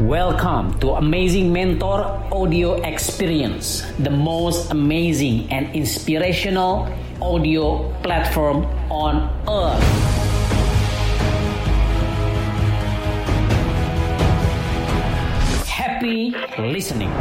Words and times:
Welcome 0.00 0.80
to 0.80 0.96
Amazing 0.96 1.52
Mentor 1.52 2.08
Audio 2.32 2.80
Experience, 2.88 3.84
the 4.00 4.08
most 4.08 4.72
amazing 4.72 5.44
and 5.52 5.68
inspirational 5.76 6.88
audio 7.20 7.84
platform 8.00 8.64
on 8.88 9.28
earth. 9.44 9.84
Happy 15.68 16.32
listening. 16.56 17.12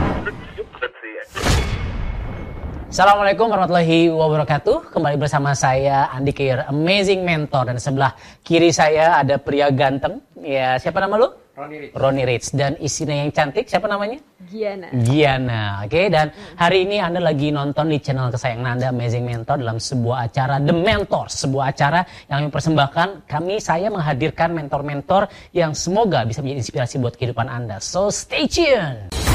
Assalamualaikum 2.87 3.51
warahmatullahi 3.51 4.07
wabarakatuh. 4.07 4.95
Kembali 4.95 5.19
bersama 5.19 5.51
saya 5.51 6.07
Andi 6.15 6.31
Kir, 6.31 6.63
Amazing 6.71 7.27
Mentor 7.27 7.75
dan 7.75 7.77
sebelah 7.77 8.15
kiri 8.47 8.71
saya 8.71 9.19
ada 9.19 9.35
pria 9.35 9.67
ganteng. 9.67 10.23
Ya, 10.39 10.79
siapa 10.79 11.03
nama 11.03 11.19
lu? 11.19 11.48
Ronnie 11.59 11.79
Rich. 11.83 11.91
Ronnie 11.91 12.23
Rich 12.23 12.47
dan 12.55 12.79
istrinya 12.79 13.19
yang 13.19 13.35
cantik 13.35 13.67
siapa 13.67 13.91
namanya? 13.91 14.23
Giana. 14.47 14.87
Giana. 14.95 15.83
Oke, 15.83 16.07
dan 16.07 16.31
hari 16.55 16.87
ini 16.87 17.03
Anda 17.03 17.19
lagi 17.19 17.51
nonton 17.51 17.91
di 17.91 17.99
channel 17.99 18.31
kesayangan 18.31 18.79
Anda 18.79 18.95
Amazing 18.95 19.27
Mentor 19.27 19.59
dalam 19.59 19.75
sebuah 19.75 20.31
acara 20.31 20.63
The 20.63 20.71
Mentor, 20.71 21.27
sebuah 21.27 21.65
acara 21.75 21.99
yang 22.31 22.47
mempersembahkan 22.47 23.27
kami 23.27 23.59
saya 23.59 23.91
menghadirkan 23.91 24.55
mentor-mentor 24.55 25.27
yang 25.51 25.75
semoga 25.75 26.23
bisa 26.23 26.39
menjadi 26.39 26.63
inspirasi 26.63 26.95
buat 27.03 27.19
kehidupan 27.19 27.51
Anda. 27.51 27.83
So 27.83 28.07
stay 28.07 28.47
tuned. 28.47 29.28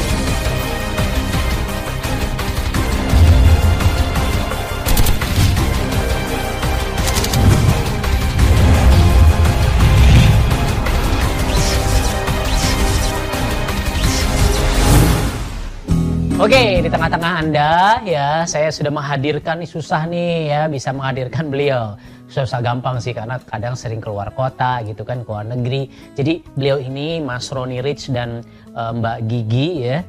Oke, 16.45 16.84
di 16.84 16.92
tengah-tengah 16.92 17.32
Anda 17.40 18.04
ya, 18.04 18.45
saya 18.45 18.68
sudah 18.68 18.92
menghadirkan 18.92 19.64
nih 19.64 19.70
susah 19.80 20.04
nih 20.04 20.52
ya 20.52 20.60
bisa 20.68 20.92
menghadirkan 20.92 21.48
beliau. 21.48 21.96
Susah 22.28 22.60
gampang 22.60 23.00
sih 23.00 23.16
karena 23.16 23.40
kadang 23.48 23.73
sering 23.73 23.96
keluar 23.96 24.28
kota 24.28 24.84
gitu 24.84 25.09
kan, 25.09 25.24
keluar 25.24 25.48
negeri. 25.48 25.88
Jadi 26.12 26.45
beliau 26.52 26.76
ini 26.76 27.24
Mas 27.24 27.48
Roni 27.48 27.80
Rich 27.80 28.12
dan 28.12 28.45
eh, 28.76 28.92
Mbak 28.92 29.18
Gigi 29.24 29.88
ya, 29.88 30.04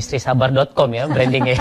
istrisabar.com 0.00 0.88
ya 0.88 1.04
brandingnya. 1.04 1.60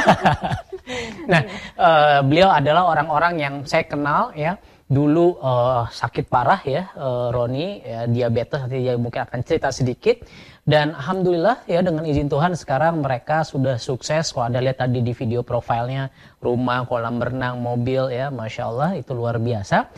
nah, 1.31 1.43
eh, 1.83 2.19
beliau 2.23 2.47
adalah 2.47 2.95
orang-orang 2.95 3.33
yang 3.43 3.55
saya 3.67 3.83
kenal 3.83 4.31
ya 4.39 4.55
dulu 4.87 5.35
eh, 5.35 5.83
sakit 5.91 6.31
parah 6.31 6.63
ya 6.63 6.87
eh, 6.95 7.27
Roni 7.27 7.67
ya, 7.83 8.07
diabetes 8.07 8.55
nanti 8.55 8.87
dia 8.87 8.95
mungkin 8.95 9.27
akan 9.27 9.39
cerita 9.43 9.67
sedikit 9.67 10.23
dan 10.63 10.95
alhamdulillah 10.95 11.67
ya 11.67 11.83
dengan 11.83 12.07
izin 12.07 12.31
Tuhan 12.31 12.55
sekarang 12.55 13.03
mereka 13.03 13.43
sudah 13.43 13.75
sukses. 13.75 14.31
Kalau 14.31 14.47
anda 14.47 14.63
lihat 14.63 14.79
tadi 14.79 15.03
di 15.03 15.11
video 15.11 15.43
profilnya 15.43 16.07
rumah 16.39 16.87
kolam 16.87 17.19
renang 17.19 17.59
mobil 17.59 18.07
ya 18.07 18.31
masya 18.31 18.71
Allah 18.71 18.95
itu 18.95 19.11
luar 19.11 19.43
biasa. 19.43 19.91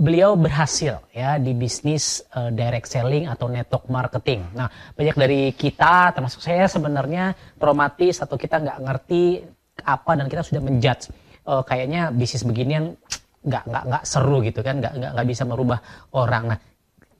Beliau 0.00 0.32
berhasil 0.32 1.04
ya 1.12 1.36
di 1.36 1.52
bisnis 1.52 2.24
eh, 2.32 2.48
direct 2.56 2.88
selling 2.88 3.28
atau 3.28 3.52
network 3.52 3.84
marketing. 3.92 4.48
Nah 4.56 4.72
banyak 4.96 5.12
dari 5.12 5.40
kita 5.52 6.16
termasuk 6.16 6.40
saya 6.40 6.64
sebenarnya 6.72 7.36
traumatis 7.60 8.24
atau 8.24 8.40
kita 8.40 8.64
nggak 8.64 8.78
ngerti 8.80 9.44
apa 9.84 10.10
dan 10.16 10.26
kita 10.32 10.40
sudah 10.40 10.64
menjudge 10.64 11.12
eh, 11.44 11.62
kayaknya 11.68 12.08
bisnis 12.16 12.48
beginian 12.48 12.96
nggak 13.44 13.64
nggak 13.68 13.84
nggak 13.92 14.04
seru 14.08 14.40
gitu 14.40 14.64
kan 14.64 14.80
nggak 14.80 15.12
nggak 15.12 15.26
bisa 15.28 15.44
merubah 15.44 15.84
orang. 16.16 16.56
Nah 16.56 16.58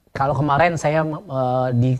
kalau 0.09 0.33
kemarin 0.33 0.73
saya 0.73 1.05
eh, 1.05 1.69
di 1.77 1.93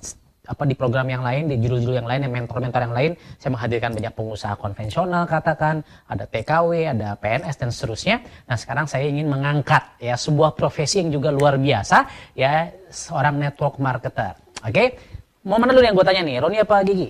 apa 0.49 0.65
di 0.65 0.73
program 0.73 1.05
yang 1.05 1.21
lain 1.21 1.45
di 1.45 1.61
judul-judul 1.61 2.01
yang 2.01 2.09
lain 2.09 2.25
yang 2.25 2.33
mentor-mentor 2.33 2.81
yang 2.89 2.95
lain. 2.97 3.11
Saya 3.37 3.53
menghadirkan 3.53 3.93
banyak 3.93 4.13
pengusaha 4.17 4.57
konvensional 4.57 5.29
katakan. 5.29 5.85
Ada 6.09 6.25
TKW 6.25 6.89
ada 6.89 7.13
PNS 7.21 7.55
dan 7.61 7.69
seterusnya. 7.69 8.25
Nah 8.49 8.57
sekarang 8.57 8.89
saya 8.89 9.05
ingin 9.05 9.29
mengangkat 9.29 10.01
ya 10.01 10.17
sebuah 10.17 10.57
profesi 10.57 11.05
yang 11.05 11.13
juga 11.13 11.29
luar 11.29 11.61
biasa 11.61 12.09
ya 12.33 12.73
seorang 12.89 13.37
network 13.37 13.77
marketer. 13.77 14.33
Oke? 14.65 14.97
Mau 15.45 15.61
mana 15.61 15.71
dulu 15.71 15.85
yang 15.85 15.93
gue 15.93 16.03
tanya 16.03 16.25
nih 16.25 16.41
Roni 16.41 16.57
apa 16.57 16.81
Gigi? 16.81 17.07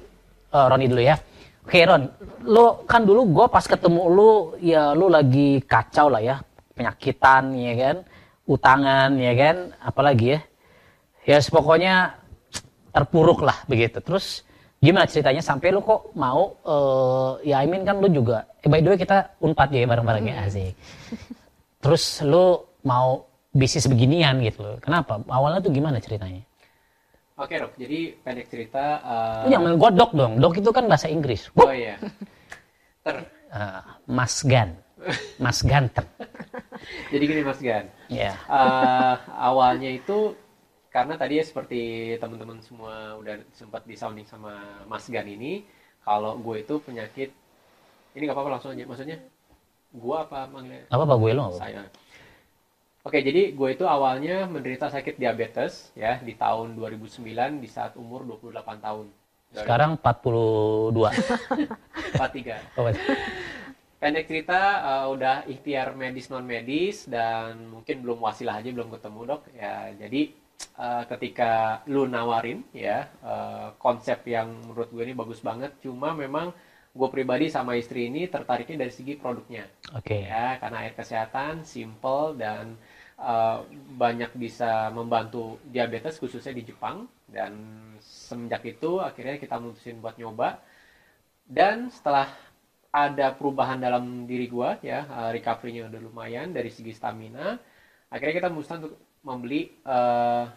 Eh, 0.51 0.65
Roni 0.67 0.85
dulu 0.91 1.01
ya. 1.01 1.15
Oke 1.63 1.79
Ron 1.87 2.03
lo 2.43 2.83
kan 2.83 3.07
dulu 3.07 3.23
gue 3.29 3.45
pas 3.47 3.63
ketemu 3.63 4.03
lu 4.11 4.31
ya 4.59 4.91
lu 4.91 5.07
lagi 5.07 5.63
kacau 5.63 6.09
lah 6.11 6.19
ya 6.19 6.35
penyakitan 6.73 7.53
ya 7.53 7.73
kan 7.77 7.95
utangan 8.49 9.15
ya 9.15 9.33
kan 9.39 9.55
apalagi 9.79 10.35
ya. 10.35 10.39
Ya 11.27 11.37
pokoknya 11.45 12.17
terpuruk 12.89 13.41
lah 13.41 13.57
begitu. 13.65 13.99
Terus 13.99 14.43
gimana 14.77 15.05
ceritanya? 15.05 15.39
Sampai 15.39 15.69
lu 15.69 15.81
kok 15.81 16.13
mau 16.13 16.55
eh, 16.63 17.49
ya 17.49 17.61
I 17.61 17.67
mean 17.67 17.83
kan 17.83 17.97
lu 17.97 18.07
juga 18.07 18.45
eh, 18.59 18.69
by 18.69 18.79
the 18.79 18.89
way 18.91 18.99
kita 18.99 19.37
unpad 19.39 19.69
ya 19.71 19.85
bareng-bareng 19.85 20.25
ya 20.25 20.35
asik. 20.45 20.73
Terus 21.79 22.03
lu 22.21 22.59
mau 22.83 23.23
bisnis 23.49 23.87
beginian 23.87 24.39
gitu 24.41 24.61
loh. 24.61 24.77
Kenapa? 24.79 25.19
Awalnya 25.25 25.63
tuh 25.63 25.71
gimana 25.71 25.97
ceritanya? 25.97 26.43
Oke 27.39 27.55
dok, 27.55 27.71
jadi 27.79 28.19
pendek 28.19 28.51
cerita. 28.51 28.99
eh, 28.99 29.47
lu 29.47 29.49
jangan 29.55 29.71
gua 29.79 29.89
dok 29.95 30.11
dong. 30.11 30.33
Dok 30.37 30.53
itu 30.59 30.69
kan 30.75 30.85
bahasa 30.91 31.07
Inggris. 31.07 31.47
Oh 31.55 31.71
iya. 31.71 31.95
Ter. 32.99 33.15
Eh, 33.49 33.81
Mas 34.05 34.43
Gan. 34.43 34.75
Mas 35.39 35.63
ganteng 35.63 36.03
Jadi 37.15 37.23
gini 37.23 37.39
Mas 37.39 37.63
Gan. 37.63 37.87
ya 38.11 38.35
Eh, 38.35 39.15
awalnya 39.31 39.87
itu 39.95 40.35
karena 40.89 41.13
tadi 41.15 41.37
ya 41.37 41.45
seperti 41.45 41.81
teman-teman 42.17 42.57
semua 42.65 43.13
udah 43.21 43.45
sempat 43.53 43.85
di 43.85 43.93
sounding 43.93 44.25
sama 44.25 44.85
Mas 44.89 45.05
Gan 45.05 45.29
ini, 45.29 45.61
kalau 46.01 46.37
gue 46.41 46.65
itu 46.65 46.81
penyakit 46.81 47.29
ini 48.17 48.21
nggak 48.25 48.33
apa-apa 48.33 48.57
langsung 48.57 48.73
aja. 48.73 48.89
Maksudnya 48.89 49.17
gue 49.89 50.17
apa 50.17 50.49
manggilnya? 50.49 50.89
apa 50.89 51.03
apa 51.05 51.15
gue 51.17 51.29
apa-apa. 51.33 51.57
Saya. 51.61 51.85
Oke, 53.05 53.23
jadi 53.23 53.55
gue 53.55 53.69
itu 53.73 53.85
awalnya 53.87 54.43
menderita 54.49 54.91
sakit 54.91 55.15
diabetes 55.15 55.93
ya 55.95 56.19
di 56.19 56.35
tahun 56.35 56.75
2009 56.75 57.23
di 57.63 57.69
saat 57.69 57.95
umur 57.95 58.25
28 58.25 58.85
tahun. 58.85 59.05
Sekarang 59.53 59.97
42 59.97 60.93
43. 62.17 62.59
Oh, 62.77 62.85
Pendek 63.99 64.31
cerita 64.31 64.59
eh, 64.79 65.05
udah 65.11 65.43
ikhtiar 65.43 65.91
medis 65.91 66.31
non 66.31 66.47
medis 66.47 67.03
dan 67.03 67.67
mungkin 67.67 67.99
belum 67.99 68.23
wasilah 68.23 68.63
aja 68.63 68.71
belum 68.71 68.95
ketemu 68.95 69.19
dok 69.27 69.41
ya 69.51 69.91
jadi 69.99 70.31
eh, 70.59 71.03
ketika 71.09 71.83
lu 71.87 72.05
nawarin 72.05 72.63
ya 72.75 73.07
eh, 73.23 73.67
konsep 73.79 74.23
yang 74.27 74.51
menurut 74.67 74.89
gue 74.91 75.03
ini 75.03 75.15
bagus 75.15 75.39
banget 75.39 75.75
cuma 75.83 76.11
memang 76.13 76.51
gue 76.89 77.09
pribadi 77.13 77.47
sama 77.53 77.77
istri 77.77 78.09
ini 78.09 78.25
tertariknya 78.25 78.85
dari 78.85 78.93
segi 78.93 79.13
produknya. 79.15 79.63
Oke. 79.93 80.25
Ya 80.25 80.57
karena 80.57 80.83
air 80.83 80.93
kesehatan 80.97 81.61
simple 81.61 82.33
dan 82.35 82.73
uh, 83.21 83.61
banyak 83.93 84.33
bisa 84.33 84.89
membantu 84.89 85.61
diabetes 85.69 86.17
khususnya 86.17 86.51
di 86.51 86.65
Jepang. 86.65 87.05
Dan 87.29 87.53
semenjak 88.01 88.65
itu 88.65 88.97
akhirnya 88.97 89.37
kita 89.37 89.61
mutusin 89.61 90.01
buat 90.01 90.17
nyoba. 90.17 90.57
Dan 91.45 91.93
setelah 91.93 92.29
ada 92.89 93.37
perubahan 93.37 93.77
dalam 93.77 94.25
diri 94.25 94.49
gua 94.49 94.81
ya 94.81 95.05
uh, 95.05 95.29
recovery-nya 95.29 95.93
udah 95.93 96.01
lumayan 96.01 96.49
dari 96.49 96.73
segi 96.73 96.89
stamina 96.89 97.53
akhirnya 98.09 98.41
kita 98.41 98.49
memutuskan 98.49 98.81
untuk 98.81 98.97
membeli 99.23 99.69
uh, 99.85 100.47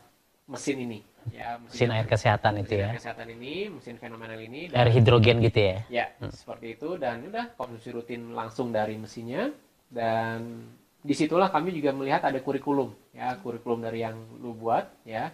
mesin 0.46 0.78
ini. 0.82 1.00
Ya 1.30 1.54
mesin 1.62 1.86
air 1.94 2.06
kesehatan 2.10 2.58
itu 2.58 2.74
mesin 2.74 2.82
ya. 2.82 2.86
air 2.90 2.98
kesehatan 2.98 3.28
ini 3.38 3.54
mesin 3.70 3.94
fenomenal 3.94 4.40
ini 4.42 4.66
air 4.74 4.90
hidrogen 4.90 5.38
gitu 5.38 5.60
ya? 5.62 5.78
Ya, 5.86 6.06
seperti 6.34 6.74
itu. 6.74 6.98
Dan 6.98 7.30
udah 7.30 7.54
konsumsi 7.54 7.94
rutin 7.94 8.34
langsung 8.34 8.74
dari 8.74 8.98
mesinnya. 8.98 9.54
Dan 9.86 10.66
di 11.02 11.14
situlah 11.14 11.50
kami 11.50 11.74
juga 11.74 11.94
melihat 11.94 12.26
ada 12.26 12.38
kurikulum 12.42 12.90
ya. 13.14 13.38
Kurikulum 13.38 13.86
dari 13.86 14.02
yang 14.02 14.18
lu 14.42 14.54
buat 14.58 14.86
ya. 15.06 15.30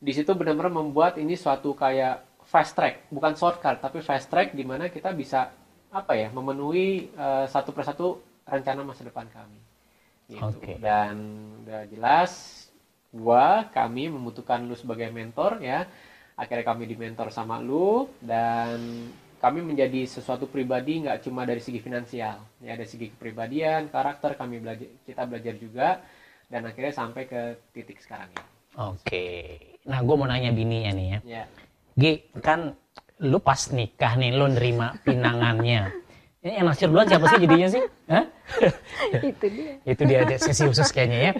Di 0.00 0.12
situ 0.16 0.34
benar-benar 0.34 0.72
membuat 0.72 1.20
ini 1.20 1.38
suatu 1.38 1.78
kayak 1.78 2.42
fast 2.42 2.74
track. 2.74 3.06
Bukan 3.14 3.38
shortcut 3.38 3.78
tapi 3.78 4.02
fast 4.02 4.26
track 4.26 4.58
di 4.58 4.66
mana 4.66 4.90
kita 4.90 5.14
bisa 5.14 5.52
apa 5.90 6.14
ya 6.14 6.30
memenuhi 6.30 7.10
eh, 7.10 7.46
satu 7.50 7.70
persatu 7.74 8.18
rencana 8.46 8.82
masa 8.82 9.06
depan 9.06 9.30
kami. 9.30 9.70
Gitu. 10.30 10.46
Oke. 10.46 10.78
dan 10.78 11.18
udah 11.66 11.90
jelas 11.90 12.59
gua 13.10 13.68
kami 13.70 14.10
membutuhkan 14.10 14.64
lu 14.66 14.74
sebagai 14.78 15.10
mentor 15.10 15.60
ya. 15.62 15.86
Akhirnya 16.38 16.64
kami 16.64 16.88
dimentor 16.88 17.28
sama 17.28 17.60
lu 17.60 18.08
dan 18.24 18.80
kami 19.40 19.60
menjadi 19.60 20.08
sesuatu 20.08 20.48
pribadi 20.48 21.04
nggak 21.04 21.24
cuma 21.28 21.44
dari 21.44 21.60
segi 21.60 21.80
finansial 21.84 22.40
ya. 22.64 22.72
Dari 22.78 22.88
segi 22.88 23.12
kepribadian 23.12 23.92
karakter 23.92 24.40
kami 24.40 24.64
belajar 24.64 24.88
kita 25.04 25.22
belajar 25.28 25.54
juga 25.60 25.88
dan 26.48 26.66
akhirnya 26.66 26.94
sampai 26.96 27.22
ke 27.28 27.42
titik 27.76 28.00
sekarang 28.00 28.32
ini. 28.32 28.46
Oke. 28.80 29.26
Nah 29.84 30.00
gue 30.00 30.14
mau 30.16 30.28
nanya 30.28 30.50
bininya 30.54 30.92
nih 30.96 31.06
ya. 31.06 31.18
Ya. 31.26 31.44
Gi, 31.98 32.12
kan 32.40 32.72
lu 33.20 33.38
pas 33.44 33.60
nikah 33.76 34.16
nih 34.16 34.32
lu 34.32 34.48
nerima 34.48 34.96
pinangannya 35.04 35.99
Ini 36.40 36.56
yang 36.56 36.72
naksir 36.72 36.88
duluan 36.88 37.04
siapa 37.04 37.28
sih 37.36 37.38
jadinya 37.44 37.68
sih? 37.68 37.84
Hah? 38.08 38.24
itu 39.28 39.46
dia 39.52 39.72
itu 39.84 40.02
dia 40.08 40.18
ada 40.24 40.36
sesi 40.40 40.64
khusus 40.64 40.88
kayaknya 40.88 41.18
ya. 41.20 41.32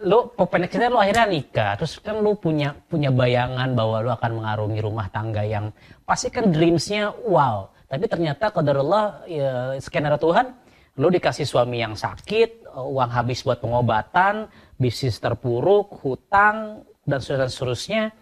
Lu 0.00 0.32
cerita 0.72 0.88
lu 0.88 0.96
akhirnya 0.96 1.28
nikah, 1.28 1.76
terus 1.76 2.00
kan 2.00 2.16
lu 2.16 2.32
punya 2.32 2.72
punya 2.88 3.12
bayangan 3.12 3.76
bahwa 3.76 4.00
lu 4.00 4.08
akan 4.08 4.40
mengarungi 4.40 4.80
rumah 4.80 5.12
tangga 5.12 5.44
yang 5.44 5.68
pasti 6.08 6.32
kan 6.32 6.48
dreamsnya 6.48 7.12
wow. 7.28 7.68
Tapi 7.92 8.08
ternyata 8.08 8.48
qadarullah 8.48 9.28
ya, 9.28 9.76
skenario 9.84 10.16
Tuhan, 10.16 10.56
lu 10.96 11.12
dikasih 11.12 11.44
suami 11.44 11.84
yang 11.84 11.92
sakit, 11.92 12.72
uang 12.72 13.10
habis 13.12 13.44
buat 13.44 13.60
pengobatan, 13.60 14.48
bisnis 14.80 15.20
terpuruk, 15.20 15.92
hutang 16.00 16.88
dan 17.04 17.20
seterusnya. 17.20 18.16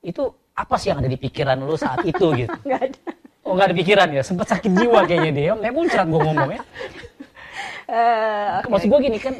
Itu 0.00 0.32
apa 0.56 0.80
sih 0.80 0.88
yang 0.88 1.04
ada 1.04 1.08
di 1.12 1.20
pikiran 1.20 1.60
lu 1.60 1.76
saat 1.76 2.00
itu 2.08 2.32
gitu? 2.32 2.56
nggak 2.64 2.80
ada 2.80 3.15
Oh 3.46 3.54
nggak 3.54 3.70
ada 3.70 3.76
pikiran 3.78 4.08
ya, 4.10 4.22
sempat 4.26 4.50
sakit 4.50 4.74
jiwa 4.74 5.06
kayaknya 5.06 5.32
dia. 5.32 5.52
Memang 5.54 5.86
muncrat 5.86 6.06
gue 6.10 6.18
ngomong 6.18 6.50
ya. 6.50 6.60
Eh, 7.86 8.66
Maksud 8.66 8.90
gue 8.90 9.00
gini 9.06 9.18
kan 9.22 9.34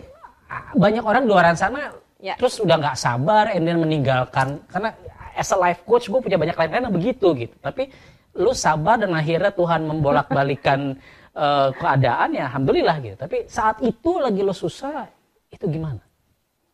banyak 0.79 1.03
orang 1.03 1.27
di 1.27 1.31
luar 1.35 1.51
sana 1.59 1.91
Ya. 2.17 2.33
terus 2.41 2.57
udah 2.65 2.81
nggak 2.81 2.97
sabar 2.97 3.53
and 3.53 3.69
then 3.69 3.77
meninggalkan 3.77 4.57
karena 4.73 4.97
as 5.37 5.53
a 5.53 5.59
life 5.61 5.85
coach 5.85 6.09
gue 6.09 6.17
punya 6.17 6.41
banyak 6.41 6.57
klien 6.57 6.87
yang 6.87 6.95
begitu 6.95 7.35
gitu. 7.37 7.53
Tapi 7.61 7.93
lu 8.41 8.57
sabar 8.57 8.97
dan 8.97 9.13
akhirnya 9.13 9.53
Tuhan 9.53 9.85
membolak-balikan 9.85 10.97
eh, 11.45 11.69
keadaan 11.77 12.29
ya 12.33 12.49
alhamdulillah 12.49 12.97
gitu. 13.05 13.17
Tapi 13.21 13.45
saat 13.51 13.83
itu 13.85 14.23
lagi 14.23 14.41
lu 14.41 14.55
susah 14.55 15.11
itu 15.53 15.67
gimana? 15.69 16.01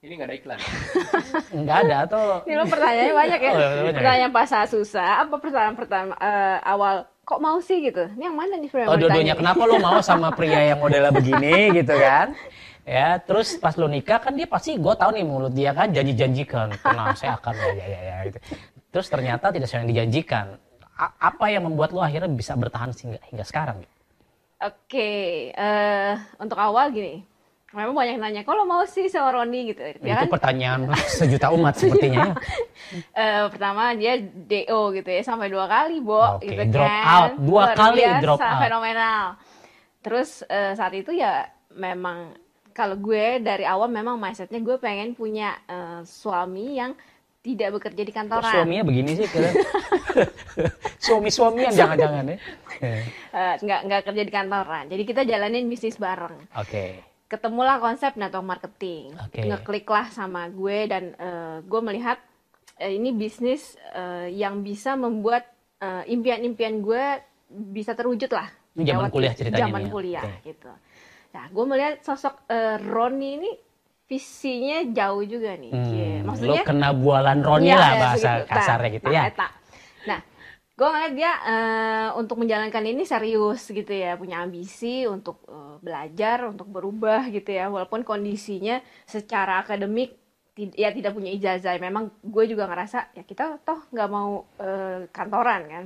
Ini 0.03 0.13
nggak 0.19 0.29
ada 0.29 0.37
iklan. 0.37 0.59
Nggak 1.63 1.77
ada 1.87 1.97
atau 2.11 2.23
Ini 2.43 2.55
lo 2.59 2.65
pertanyaannya 2.67 3.15
banyak 3.15 3.41
ya. 3.41 3.53
Oh, 3.55 3.59
banyak 3.63 3.95
ya. 3.95 3.99
Pertanyaan 4.03 4.33
pas 4.35 4.49
saat 4.51 4.69
susah, 4.75 5.23
apa 5.23 5.35
pertanyaan 5.39 5.77
pertama 5.79 6.13
eh, 6.19 6.59
awal 6.67 7.07
kok 7.23 7.41
mau 7.41 7.59
sih 7.63 7.79
gitu? 7.87 8.03
Ini 8.19 8.29
yang 8.31 8.37
mana 8.37 8.59
nih 8.59 8.69
sebenarnya? 8.69 8.91
Oh 8.91 8.99
dua-duanya 8.99 9.35
kenapa 9.39 9.63
lo 9.65 9.77
mau 9.79 9.99
sama 10.03 10.35
pria 10.35 10.61
yang 10.75 10.79
modelnya 10.83 11.13
begini 11.15 11.83
gitu 11.83 11.95
kan? 11.97 12.35
Ya 12.83 13.15
terus 13.23 13.55
pas 13.63 13.79
lo 13.79 13.87
nikah 13.87 14.19
kan 14.19 14.35
dia 14.35 14.43
pasti 14.51 14.75
gue 14.75 14.95
tahu 14.99 15.15
nih 15.15 15.23
mulut 15.23 15.55
dia 15.55 15.71
kan 15.71 15.95
janji-janjikan, 15.95 16.83
tenang 16.83 17.15
saya 17.15 17.39
akan 17.39 17.55
ya 17.63 17.71
ya 17.79 17.87
ya, 17.87 18.01
ya 18.03 18.17
gitu. 18.27 18.39
Terus 18.91 19.07
ternyata 19.07 19.55
tidak 19.55 19.71
sesuai 19.71 19.87
yang 19.87 19.91
dijanjikan. 19.95 20.59
A- 20.99 21.15
apa 21.31 21.47
yang 21.47 21.63
membuat 21.71 21.95
lo 21.95 22.03
akhirnya 22.03 22.27
bisa 22.27 22.59
bertahan 22.59 22.91
hingga 22.91 23.23
hingga 23.31 23.45
sekarang? 23.47 23.87
Oke, 24.59 25.11
eh, 25.55 26.13
untuk 26.43 26.59
awal 26.59 26.91
gini. 26.91 27.23
Memang 27.73 27.97
banyak 27.97 28.13
yang 28.15 28.23
nanya, 28.23 28.43
kalau 28.45 28.63
mau 28.63 28.85
sih 28.85 29.09
sama 29.09 29.33
Roni 29.33 29.73
gitu. 29.73 29.81
Ya 29.81 29.97
Itu 29.97 30.05
kan? 30.05 30.29
pertanyaan 30.29 30.81
sejuta 31.19 31.49
umat 31.51 31.73
sepertinya. 31.73 32.31
ya. 32.31 32.35
Eh, 33.11 33.43
pertama 33.49 33.97
dia 33.97 34.21
DO 34.21 34.81
gitu 34.93 35.09
ya 35.09 35.23
sampai 35.23 35.49
dua 35.49 35.65
kali, 35.65 35.99
Bo. 35.99 36.37
Oke, 36.37 36.53
gitu 36.53 36.69
drop 36.69 36.85
kan. 36.85 37.05
out. 37.09 37.33
Dua 37.41 37.63
Luar 37.65 37.69
kali 37.73 38.01
biasa, 38.05 38.21
drop 38.21 38.39
out. 38.39 38.61
fenomenal. 38.61 39.25
Terus 40.01 40.31
eh, 40.45 40.73
saat 40.73 40.93
itu 40.93 41.11
ya 41.11 41.49
memang 41.73 42.37
kalau 42.73 42.97
gue 42.97 43.41
dari 43.41 43.65
awal 43.65 43.89
memang 43.89 44.17
mindsetnya 44.17 44.61
gue 44.61 44.77
pengen 44.77 45.13
punya 45.13 45.57
eh, 45.65 46.05
suami 46.05 46.77
yang 46.77 46.93
tidak 47.41 47.75
bekerja 47.75 48.03
di 48.03 48.13
Kok 48.13 48.19
kantoran. 48.21 48.53
suaminya 48.55 48.85
begini 48.85 49.11
sih? 49.17 49.27
kira? 49.27 49.51
Suami-suamian 51.05 51.73
jangan-jangan 51.73 52.25
ya. 52.29 52.37
Eh, 52.79 53.55
nggak 53.59 53.81
nggak 53.87 54.03
kerja 54.05 54.23
di 54.23 54.33
kantoran. 54.33 54.85
Jadi 54.87 55.03
kita 55.03 55.23
jalanin 55.25 55.67
bisnis 55.67 55.97
bareng. 55.97 56.39
Oke. 56.55 57.12
Ketemulah 57.33 57.81
konsep 57.81 58.13
network 58.21 58.45
marketing. 58.45 59.17
Oke. 59.17 59.41
Ngeklik 59.49 59.89
lah 59.89 60.13
sama 60.13 60.53
gue 60.53 60.79
dan 60.85 61.17
eh, 61.17 61.57
gue 61.65 61.81
melihat 61.81 62.21
eh, 62.77 62.93
ini 62.93 63.17
bisnis 63.17 63.81
eh, 63.97 64.29
yang 64.37 64.61
bisa 64.61 65.01
membuat 65.01 65.49
eh, 65.81 66.05
impian-impian 66.13 66.85
gue 66.85 67.25
bisa 67.73 67.97
terwujud 67.97 68.29
lah. 68.37 68.53
Zaman 68.77 69.09
kuliah 69.09 69.33
ceritanya 69.33 69.65
Zaman 69.65 69.81
ya? 69.81 69.89
kuliah 69.89 70.25
Oke. 70.29 70.53
gitu. 70.53 70.73
Nah, 71.33 71.45
gue 71.49 71.65
melihat 71.65 71.95
sosok 72.05 72.45
eh, 72.53 72.77
Roni 72.77 73.31
ini 73.41 73.51
visinya 74.05 74.85
jauh 74.93 75.25
juga 75.25 75.57
nih. 75.57 75.73
Hmm, 75.73 75.89
lo 75.89 76.37
Maksudnya 76.37 76.63
kena 76.69 76.93
bualan 76.93 77.41
Roni 77.41 77.73
Iya, 77.73 77.81
lah 77.81 77.89
ya, 77.89 77.97
bahasa. 77.97 78.29
Nah, 78.29 78.45
kasarnya 78.45 78.91
gitu 78.93 79.09
nah, 79.09 79.17
ya. 79.17 79.23
eta. 79.33 79.49
Nah, 80.05 80.19
gue 80.79 80.89
ngeliat 80.89 81.13
dia 81.15 81.33
eh, 81.53 82.09
untuk 82.21 82.37
menjalankan 82.43 82.85
ini 82.93 83.05
serius 83.05 83.63
gitu 83.69 83.93
ya, 83.93 84.17
punya 84.21 84.43
ambisi 84.45 85.05
untuk 85.07 85.37
eh, 85.49 85.77
belajar, 85.85 86.39
untuk 86.53 86.69
berubah 86.73 87.29
gitu 87.35 87.51
ya, 87.53 87.69
walaupun 87.75 88.03
kondisinya 88.11 88.81
secara 89.05 89.61
akademik 89.63 90.17
tid- 90.57 90.77
ya 90.77 90.89
tidak 90.97 91.13
punya 91.17 91.31
ijazah. 91.37 91.77
Memang 91.79 92.05
gue 92.25 92.45
juga 92.53 92.65
ngerasa 92.71 93.13
ya 93.17 93.23
kita 93.31 93.61
toh 93.67 93.81
nggak 93.93 94.09
mau 94.11 94.31
eh, 94.61 95.01
kantoran 95.13 95.63
kan. 95.69 95.85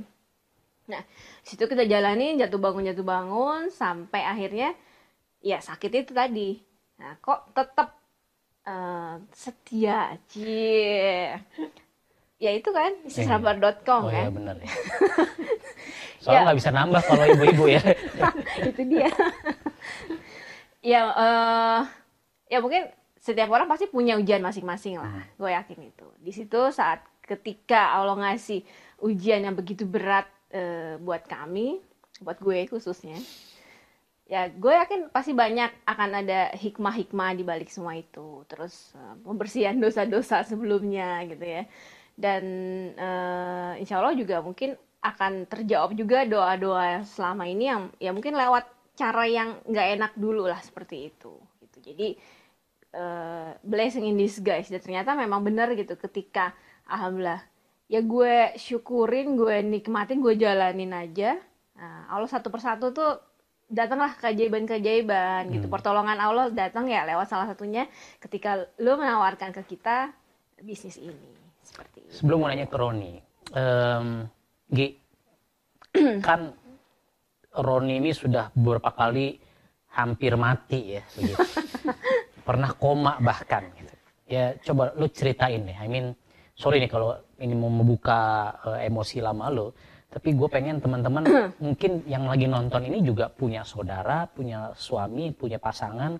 Nah, 0.92 1.02
situ 1.46 1.64
kita 1.66 1.84
jalanin 1.92 2.38
jatuh 2.42 2.60
bangun 2.62 2.86
jatuh 2.90 3.06
bangun 3.06 3.62
sampai 3.74 4.22
akhirnya 4.22 4.68
ya 5.42 5.58
sakit 5.62 5.90
itu 6.06 6.12
tadi. 6.14 6.50
Nah, 7.00 7.18
kok 7.24 7.52
tetap 7.56 7.88
eh, 8.68 9.14
setia, 9.34 10.16
cie. 10.30 11.36
Ya 12.36 12.52
itu 12.52 12.68
kan, 12.68 12.92
istisrabar.com 13.02 14.02
Oh 14.06 14.12
iya 14.12 14.28
kan. 14.28 14.36
benar 14.36 14.56
ya. 14.60 14.68
Soalnya 16.20 16.36
Ya. 16.36 16.44
nggak 16.44 16.58
bisa 16.58 16.70
nambah 16.70 17.02
kalau 17.02 17.24
ibu-ibu 17.24 17.64
ya. 17.66 17.80
itu 18.68 18.82
dia. 18.84 19.08
ya, 20.84 21.00
eh, 21.08 21.80
ya 22.50 22.58
mungkin 22.60 22.92
setiap 23.16 23.48
orang 23.48 23.66
pasti 23.66 23.88
punya 23.88 24.14
ujian 24.14 24.44
masing-masing 24.44 25.00
lah. 25.00 25.24
Gue 25.34 25.50
yakin 25.50 25.80
itu. 25.88 26.06
Di 26.20 26.32
situ 26.32 26.60
saat 26.70 27.00
ketika 27.24 27.96
Allah 27.96 28.14
ngasih 28.14 28.62
ujian 29.00 29.42
yang 29.42 29.56
begitu 29.56 29.88
berat 29.88 30.28
eh, 30.52 31.00
buat 31.00 31.24
kami, 31.24 31.80
buat 32.20 32.36
gue 32.38 32.68
khususnya, 32.68 33.16
ya 34.26 34.46
gue 34.48 34.72
yakin 34.72 35.08
pasti 35.08 35.32
banyak 35.32 35.72
akan 35.84 36.10
ada 36.20 36.52
hikmah-hikmah 36.52 37.30
di 37.32 37.42
balik 37.42 37.72
semua 37.72 37.96
itu. 37.96 38.44
Terus 38.46 38.92
eh, 38.92 39.14
pembersihan 39.24 39.74
dosa-dosa 39.74 40.44
sebelumnya 40.44 41.24
gitu 41.26 41.42
ya. 41.42 41.64
Dan 42.16 42.44
eh, 42.96 43.72
insya 43.80 44.00
Allah 44.00 44.16
juga 44.16 44.40
mungkin 44.40 44.72
akan 45.04 45.46
terjawab 45.46 45.94
juga 45.94 46.24
doa-doa 46.26 47.04
selama 47.06 47.46
ini 47.46 47.64
yang 47.70 47.82
ya 48.00 48.10
mungkin 48.10 48.34
lewat 48.34 48.66
cara 48.96 49.28
yang 49.28 49.60
nggak 49.68 49.88
enak 50.00 50.12
dulu 50.16 50.48
lah 50.48 50.58
seperti 50.64 51.12
itu. 51.12 51.36
Gitu. 51.60 51.78
Jadi 51.92 52.08
eh, 52.96 53.50
blessing 53.60 54.08
in 54.08 54.16
disguise 54.16 54.72
dan 54.72 54.80
ternyata 54.80 55.12
memang 55.12 55.44
benar 55.44 55.70
gitu 55.76 55.94
ketika 56.00 56.56
alhamdulillah 56.88 57.44
ya 57.86 58.02
gue 58.02 58.58
syukurin 58.58 59.38
gue 59.38 59.62
nikmatin 59.62 60.18
gue 60.18 60.34
jalanin 60.34 60.90
aja 60.90 61.38
nah, 61.78 62.10
Allah 62.10 62.26
satu 62.26 62.50
persatu 62.50 62.90
tuh 62.90 63.22
datanglah 63.66 64.14
keajaiban-keajaiban 64.22 65.50
gitu 65.50 65.66
pertolongan 65.66 66.18
Allah 66.18 66.50
datang 66.50 66.86
ya 66.86 67.02
lewat 67.06 67.26
salah 67.30 67.46
satunya 67.50 67.90
ketika 68.22 68.66
lo 68.78 68.98
menawarkan 68.98 69.50
ke 69.54 69.62
kita 69.66 70.14
bisnis 70.62 70.98
ini 70.98 71.45
seperti 71.76 71.99
itu 72.08 72.12
Sebelum 72.25 72.37
mau 72.40 72.49
nanya 72.49 72.64
ke 72.64 72.76
Roni, 72.80 73.21
em, 73.52 74.09
Gi, 74.73 74.88
kan 76.26 76.40
Roni 77.61 78.00
ini 78.00 78.11
sudah 78.16 78.49
beberapa 78.56 78.97
kali 78.97 79.37
hampir 79.92 80.40
mati 80.40 80.97
ya, 80.97 81.02
begitu. 81.12 81.45
pernah 82.49 82.73
koma 82.73 83.21
bahkan. 83.21 83.68
Gitu. 83.76 83.95
Ya 84.33 84.56
coba 84.64 84.97
lu 84.97 85.09
ceritain 85.12 85.68
deh. 85.68 85.76
I 85.76 85.88
mean, 85.88 86.16
sorry 86.56 86.80
nih 86.80 86.88
kalau 86.88 87.21
ini 87.37 87.52
mau 87.52 87.68
membuka 87.68 88.52
eh, 88.73 88.88
emosi 88.88 89.21
lama 89.21 89.52
lo, 89.52 89.76
tapi 90.09 90.33
gue 90.33 90.49
pengen 90.49 90.80
teman-teman 90.80 91.25
mungkin 91.64 92.00
yang 92.09 92.25
lagi 92.25 92.49
nonton 92.49 92.88
ini 92.88 93.04
juga 93.04 93.28
punya 93.28 93.66
saudara, 93.66 94.25
punya 94.30 94.73
suami, 94.73 95.33
punya 95.37 95.61
pasangan, 95.61 96.16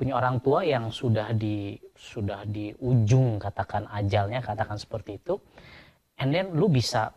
punya 0.00 0.16
orang 0.16 0.40
tua 0.40 0.64
yang 0.64 0.88
sudah 0.88 1.36
di 1.36 1.76
sudah 1.92 2.48
di 2.48 2.72
ujung 2.80 3.36
katakan 3.36 3.84
ajalnya, 3.92 4.40
katakan 4.40 4.80
seperti 4.80 5.20
itu. 5.20 5.36
And 6.16 6.32
then 6.32 6.56
lu 6.56 6.72
bisa 6.72 7.12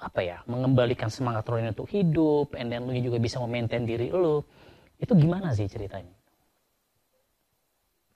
apa 0.00 0.20
ya 0.24 0.40
mengembalikan 0.48 1.12
semangat 1.12 1.44
Roni 1.44 1.76
untuk 1.76 1.92
hidup, 1.92 2.56
and 2.56 2.72
then 2.72 2.88
lu 2.88 2.96
juga 2.96 3.20
bisa 3.20 3.36
memaintain 3.44 3.84
diri 3.84 4.08
lu. 4.08 4.40
Itu 4.96 5.12
gimana 5.12 5.52
sih 5.52 5.68
ceritanya? 5.68 6.16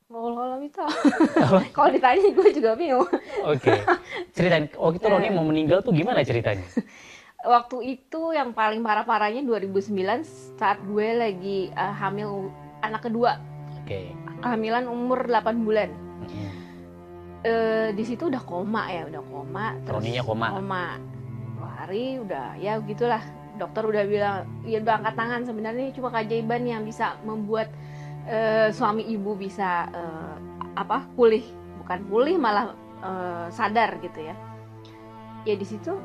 Itu 0.08 0.84
kalau 1.76 1.90
ditanya 1.92 2.32
gue 2.32 2.48
juga 2.56 2.72
bingung 2.72 3.04
Oke, 3.44 3.76
ceritain. 4.32 4.64
Oh 4.80 4.88
itu 4.88 5.04
Roni 5.04 5.28
mau 5.28 5.44
meninggal 5.44 5.84
tuh 5.84 5.92
gimana 5.92 6.24
ceritanya? 6.24 6.64
waktu 7.44 8.00
itu 8.00 8.32
yang 8.32 8.56
paling 8.56 8.80
parah-parahnya 8.80 9.44
2009 9.44 10.56
saat 10.56 10.80
gue 10.80 11.08
lagi 11.12 11.68
eh, 11.68 11.94
hamil 12.00 12.48
anak 12.80 13.04
kedua 13.04 13.57
Oke. 13.88 14.12
kehamilan 14.44 14.84
umur 14.84 15.24
8 15.24 15.64
bulan 15.64 15.88
Mm-mm. 16.28 16.50
eh 17.40 17.88
di 17.96 18.04
situ 18.04 18.28
udah 18.28 18.42
koma 18.44 18.84
ya 18.92 19.08
udah 19.08 19.22
koma 19.24 19.66
terus 19.82 20.04
Roninya 20.04 20.22
koma. 20.22 20.46
koma 20.52 20.84
dua 21.56 21.70
hari 21.80 22.20
udah 22.20 22.60
ya 22.60 22.76
gitulah 22.84 23.22
dokter 23.56 23.82
udah 23.82 24.04
bilang 24.06 24.36
ya 24.62 24.78
udah 24.78 24.94
angkat 25.02 25.14
tangan 25.16 25.40
sebenarnya 25.42 25.82
ini 25.88 25.92
cuma 25.96 26.08
keajaiban 26.12 26.62
yang 26.68 26.82
bisa 26.84 27.16
membuat 27.24 27.72
eh, 28.28 28.70
suami 28.70 29.08
ibu 29.08 29.34
bisa 29.34 29.88
eh, 29.90 30.34
apa 30.76 31.08
pulih 31.16 31.42
bukan 31.82 31.98
pulih 32.06 32.36
malah 32.38 32.76
eh, 33.02 33.46
sadar 33.50 33.98
gitu 33.98 34.20
ya 34.22 34.36
ya 35.42 35.54
di 35.56 35.66
situ 35.66 35.96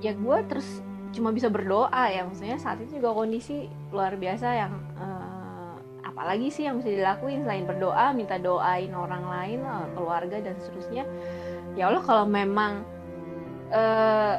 ya 0.00 0.16
gue 0.16 0.38
terus 0.50 0.80
cuma 1.14 1.30
bisa 1.30 1.46
berdoa 1.48 2.10
ya 2.10 2.26
maksudnya 2.26 2.58
saat 2.58 2.82
itu 2.82 2.98
juga 2.98 3.14
kondisi 3.14 3.70
luar 3.94 4.18
biasa 4.18 4.48
yang 4.50 4.72
eh, 4.98 5.15
apalagi 6.16 6.48
sih 6.48 6.64
yang 6.64 6.80
bisa 6.80 6.88
dilakuin 6.88 7.44
selain 7.44 7.68
berdoa 7.68 8.16
minta 8.16 8.40
doain 8.40 8.88
orang 8.96 9.28
lain 9.28 9.60
eh, 9.60 9.86
keluarga 9.92 10.40
dan 10.40 10.56
seterusnya. 10.56 11.04
Ya 11.76 11.92
Allah 11.92 12.00
kalau 12.00 12.24
memang 12.24 12.88
eh, 13.68 14.34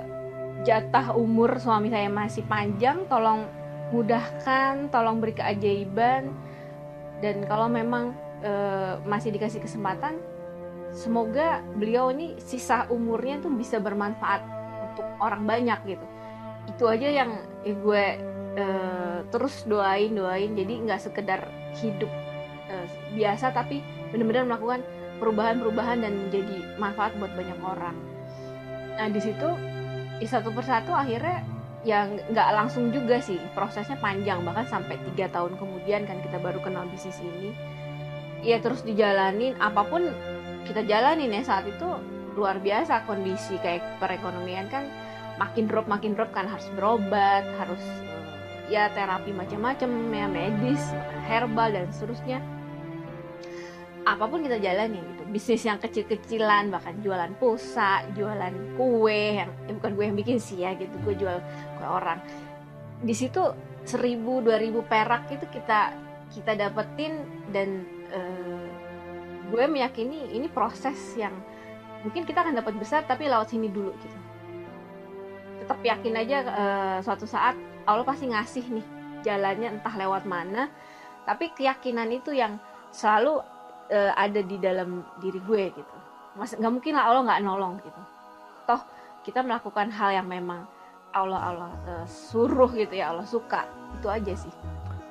jatah 0.65 1.13
umur 1.13 1.61
suami 1.61 1.93
saya 1.93 2.09
masih 2.09 2.41
panjang 2.49 3.05
tolong 3.05 3.45
mudahkan 3.93 4.89
tolong 4.89 5.21
beri 5.21 5.37
keajaiban. 5.37 6.33
Dan 7.21 7.45
kalau 7.45 7.69
memang 7.69 8.17
eh, 8.41 8.97
masih 9.05 9.29
dikasih 9.29 9.61
kesempatan 9.61 10.17
semoga 10.97 11.61
beliau 11.77 12.09
ini 12.09 12.41
sisa 12.41 12.89
umurnya 12.89 13.37
tuh 13.37 13.53
bisa 13.53 13.77
bermanfaat 13.77 14.41
untuk 14.81 15.05
orang 15.21 15.45
banyak 15.45 15.77
gitu. 15.93 16.05
Itu 16.73 16.89
aja 16.89 17.05
yang 17.05 17.37
gue 17.61 18.05
eh, 18.57 19.19
terus 19.29 19.63
doain 19.69 20.11
doain. 20.11 20.51
Jadi 20.57 20.73
nggak 20.89 21.01
sekedar 21.05 21.45
hidup 21.77 22.09
eh, 22.73 22.87
biasa 23.13 23.53
tapi 23.53 23.85
benar-benar 24.09 24.49
melakukan 24.49 24.81
perubahan-perubahan 25.21 26.01
dan 26.01 26.13
menjadi 26.27 26.57
manfaat 26.81 27.13
buat 27.21 27.33
banyak 27.37 27.59
orang. 27.61 27.97
Nah 28.97 29.07
di 29.13 29.21
situ 29.21 29.49
satu 30.25 30.49
persatu 30.49 30.89
akhirnya 30.97 31.45
yang 31.85 32.17
nggak 32.33 32.49
langsung 32.51 32.89
juga 32.89 33.21
sih. 33.21 33.37
Prosesnya 33.53 33.95
panjang. 34.01 34.41
Bahkan 34.41 34.65
sampai 34.65 34.97
tiga 35.13 35.29
tahun 35.29 35.55
kemudian 35.61 36.09
kan 36.09 36.17
kita 36.25 36.41
baru 36.41 36.57
kenal 36.59 36.89
bisnis 36.89 37.21
ini. 37.21 37.53
Ya 38.41 38.57
terus 38.57 38.81
dijalanin. 38.81 39.53
Apa 39.61 39.85
pun 39.85 40.09
kita 40.65 40.83
jalanin 40.83 41.31
ya 41.31 41.43
saat 41.45 41.69
itu 41.69 41.87
luar 42.33 42.57
biasa 42.59 43.05
kondisi. 43.05 43.55
Kayak 43.61 43.85
perekonomian 44.01 44.67
kan 44.67 44.89
makin 45.37 45.69
drop 45.69 45.85
makin 45.85 46.17
drop 46.17 46.33
kan. 46.33 46.49
Harus 46.49 46.67
berobat 46.73 47.45
harus 47.61 47.81
ya 48.67 48.91
terapi 48.91 49.31
macam-macam 49.31 49.89
ya 50.11 50.27
medis 50.27 50.83
herbal 51.27 51.71
dan 51.71 51.87
seterusnya. 51.91 52.39
Apa 54.07 54.27
pun 54.27 54.43
kita 54.43 54.59
jalani 54.59 54.99
gitu. 55.03 55.23
Bisnis 55.27 55.63
yang 55.67 55.79
kecil-kecilan 55.79 56.71
bahkan 56.71 56.95
jualan 57.03 57.31
pulsa 57.39 58.07
jualan 58.15 58.79
kue 58.79 59.43
yang 59.43 59.51
eh, 59.67 59.73
bukan 59.75 59.91
gue 59.95 60.05
yang 60.07 60.17
bikin 60.19 60.37
sih 60.39 60.63
ya 60.63 60.75
gitu 60.79 60.95
gue 61.03 61.15
jual 61.15 61.39
kue 61.79 61.87
orang. 61.87 62.19
Di 63.03 63.11
situ 63.15 63.43
seribu 63.83 64.43
dua 64.43 64.59
ribu 64.59 64.83
perak 64.83 65.31
itu 65.31 65.47
kita 65.51 65.95
kita 66.31 66.55
dapetin 66.59 67.23
dan 67.51 67.87
eh, 68.11 68.67
gue 69.47 69.63
meyakini 69.67 70.35
ini 70.35 70.47
proses 70.51 70.95
yang 71.15 71.35
mungkin 72.03 72.27
kita 72.27 72.43
akan 72.43 72.59
dapat 72.59 72.75
besar 72.79 73.03
tapi 73.07 73.27
lewat 73.27 73.51
sini 73.51 73.67
dulu 73.71 73.91
gitu. 73.95 74.17
Tetap 75.63 75.79
yakin 75.83 76.13
aja 76.15 76.37
eh, 76.47 76.97
suatu 77.03 77.27
saat 77.27 77.55
Allah 77.87 78.03
pasti 78.03 78.27
ngasih 78.27 78.65
nih 78.67 78.85
jalannya 79.23 79.79
entah 79.79 79.95
lewat 79.95 80.27
mana 80.27 80.67
tapi 81.23 81.51
keyakinan 81.55 82.11
itu 82.11 82.35
yang 82.35 82.59
selalu 82.91 83.39
eh, 83.89 84.11
ada 84.13 84.43
di 84.43 84.59
dalam 84.59 85.03
diri 85.23 85.39
gue 85.39 85.63
gitu 85.71 85.95
mas 86.35 86.53
nggak 86.53 86.69
mungkin 86.71 86.93
lah 86.99 87.03
Allah 87.09 87.21
nggak 87.25 87.41
nolong 87.47 87.73
gitu 87.81 88.01
toh 88.67 88.81
kita 89.23 89.41
melakukan 89.41 89.87
hal 89.89 90.21
yang 90.21 90.27
memang 90.27 90.67
Allah 91.15 91.39
Allah 91.39 91.71
eh, 91.87 92.05
suruh 92.05 92.69
gitu 92.75 92.93
ya 92.93 93.15
Allah 93.15 93.25
suka 93.25 93.65
itu 93.97 94.07
aja 94.11 94.35
sih 94.35 94.53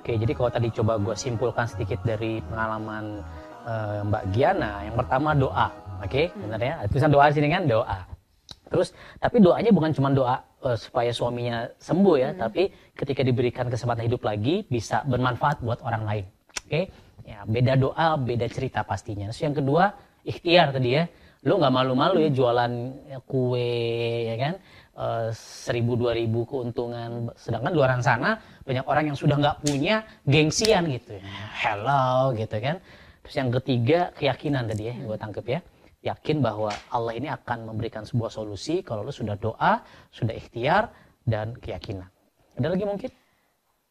Oke, 0.07 0.15
jadi 0.23 0.39
kalau 0.39 0.55
tadi 0.55 0.71
coba 0.71 1.03
gue 1.03 1.19
simpulkan 1.19 1.67
sedikit 1.67 1.99
dari 2.07 2.39
pengalaman 2.47 3.27
eh, 3.67 4.07
Mbak 4.07 4.25
Giana, 4.31 4.87
yang 4.87 4.95
pertama 4.95 5.35
doa, 5.35 5.67
oke, 5.99 6.31
Hmm. 6.31 6.47
benar 6.47 6.61
ya? 6.63 6.75
Tulisan 6.87 7.11
doa 7.11 7.27
di 7.27 7.35
sini 7.35 7.51
kan 7.51 7.67
doa. 7.67 8.07
Terus, 8.71 8.95
tapi 9.19 9.43
doanya 9.43 9.75
bukan 9.75 9.91
cuma 9.91 10.15
doa 10.15 10.46
eh, 10.65 10.79
supaya 10.79 11.11
suaminya 11.13 11.69
sembuh 11.77 12.17
ya, 12.17 12.31
tapi 12.37 12.73
ketika 12.97 13.21
diberikan 13.21 13.67
kesempatan 13.69 14.09
hidup 14.09 14.23
lagi 14.25 14.65
bisa 14.65 15.05
bermanfaat 15.05 15.61
buat 15.61 15.83
orang 15.85 16.03
lain, 16.07 16.25
oke? 16.65 16.81
Ya, 17.27 17.43
beda 17.43 17.75
doa, 17.75 18.15
beda 18.15 18.47
cerita 18.47 18.87
pastinya. 18.87 19.27
Terus 19.35 19.43
yang 19.43 19.57
kedua, 19.59 19.91
ikhtiar 20.23 20.71
tadi 20.71 20.95
ya, 20.95 21.11
lu 21.43 21.59
nggak 21.59 21.75
malu-malu 21.75 22.23
ya 22.23 22.31
jualan 22.31 22.73
kue 23.27 23.71
ya 24.31 24.37
kan? 24.39 24.55
Eh, 24.97 25.29
seribu 25.37 25.93
dua 25.93 26.17
ribu 26.17 26.49
keuntungan. 26.49 27.29
Sedangkan 27.37 27.69
di 27.69 27.77
luar 27.77 28.01
sana 28.01 28.41
banyak 28.65 28.87
orang 28.89 29.13
yang 29.13 29.19
sudah 29.19 29.37
nggak 29.37 29.61
punya 29.61 30.09
gengsian 30.25 30.89
gitu 30.89 31.21
hello 31.61 32.33
gitu 32.33 32.57
kan? 32.57 32.81
Terus 33.27 33.35
yang 33.37 33.51
ketiga 33.61 34.15
keyakinan 34.17 34.71
tadi 34.71 34.89
ya 34.89 34.95
gue 34.97 35.17
tangkep 35.19 35.47
ya 35.51 35.61
yakin 36.09 36.39
bahwa 36.47 36.71
Allah 36.97 37.13
ini 37.19 37.29
akan 37.39 37.59
memberikan 37.71 38.03
sebuah 38.11 38.31
solusi 38.39 38.75
kalau 38.89 39.03
lu 39.07 39.13
sudah 39.21 39.37
doa 39.47 39.73
sudah 40.19 40.35
ikhtiar 40.41 40.83
dan 41.33 41.47
keyakinan 41.63 42.09
ada 42.59 42.69
lagi 42.73 42.85
mungkin 42.91 43.11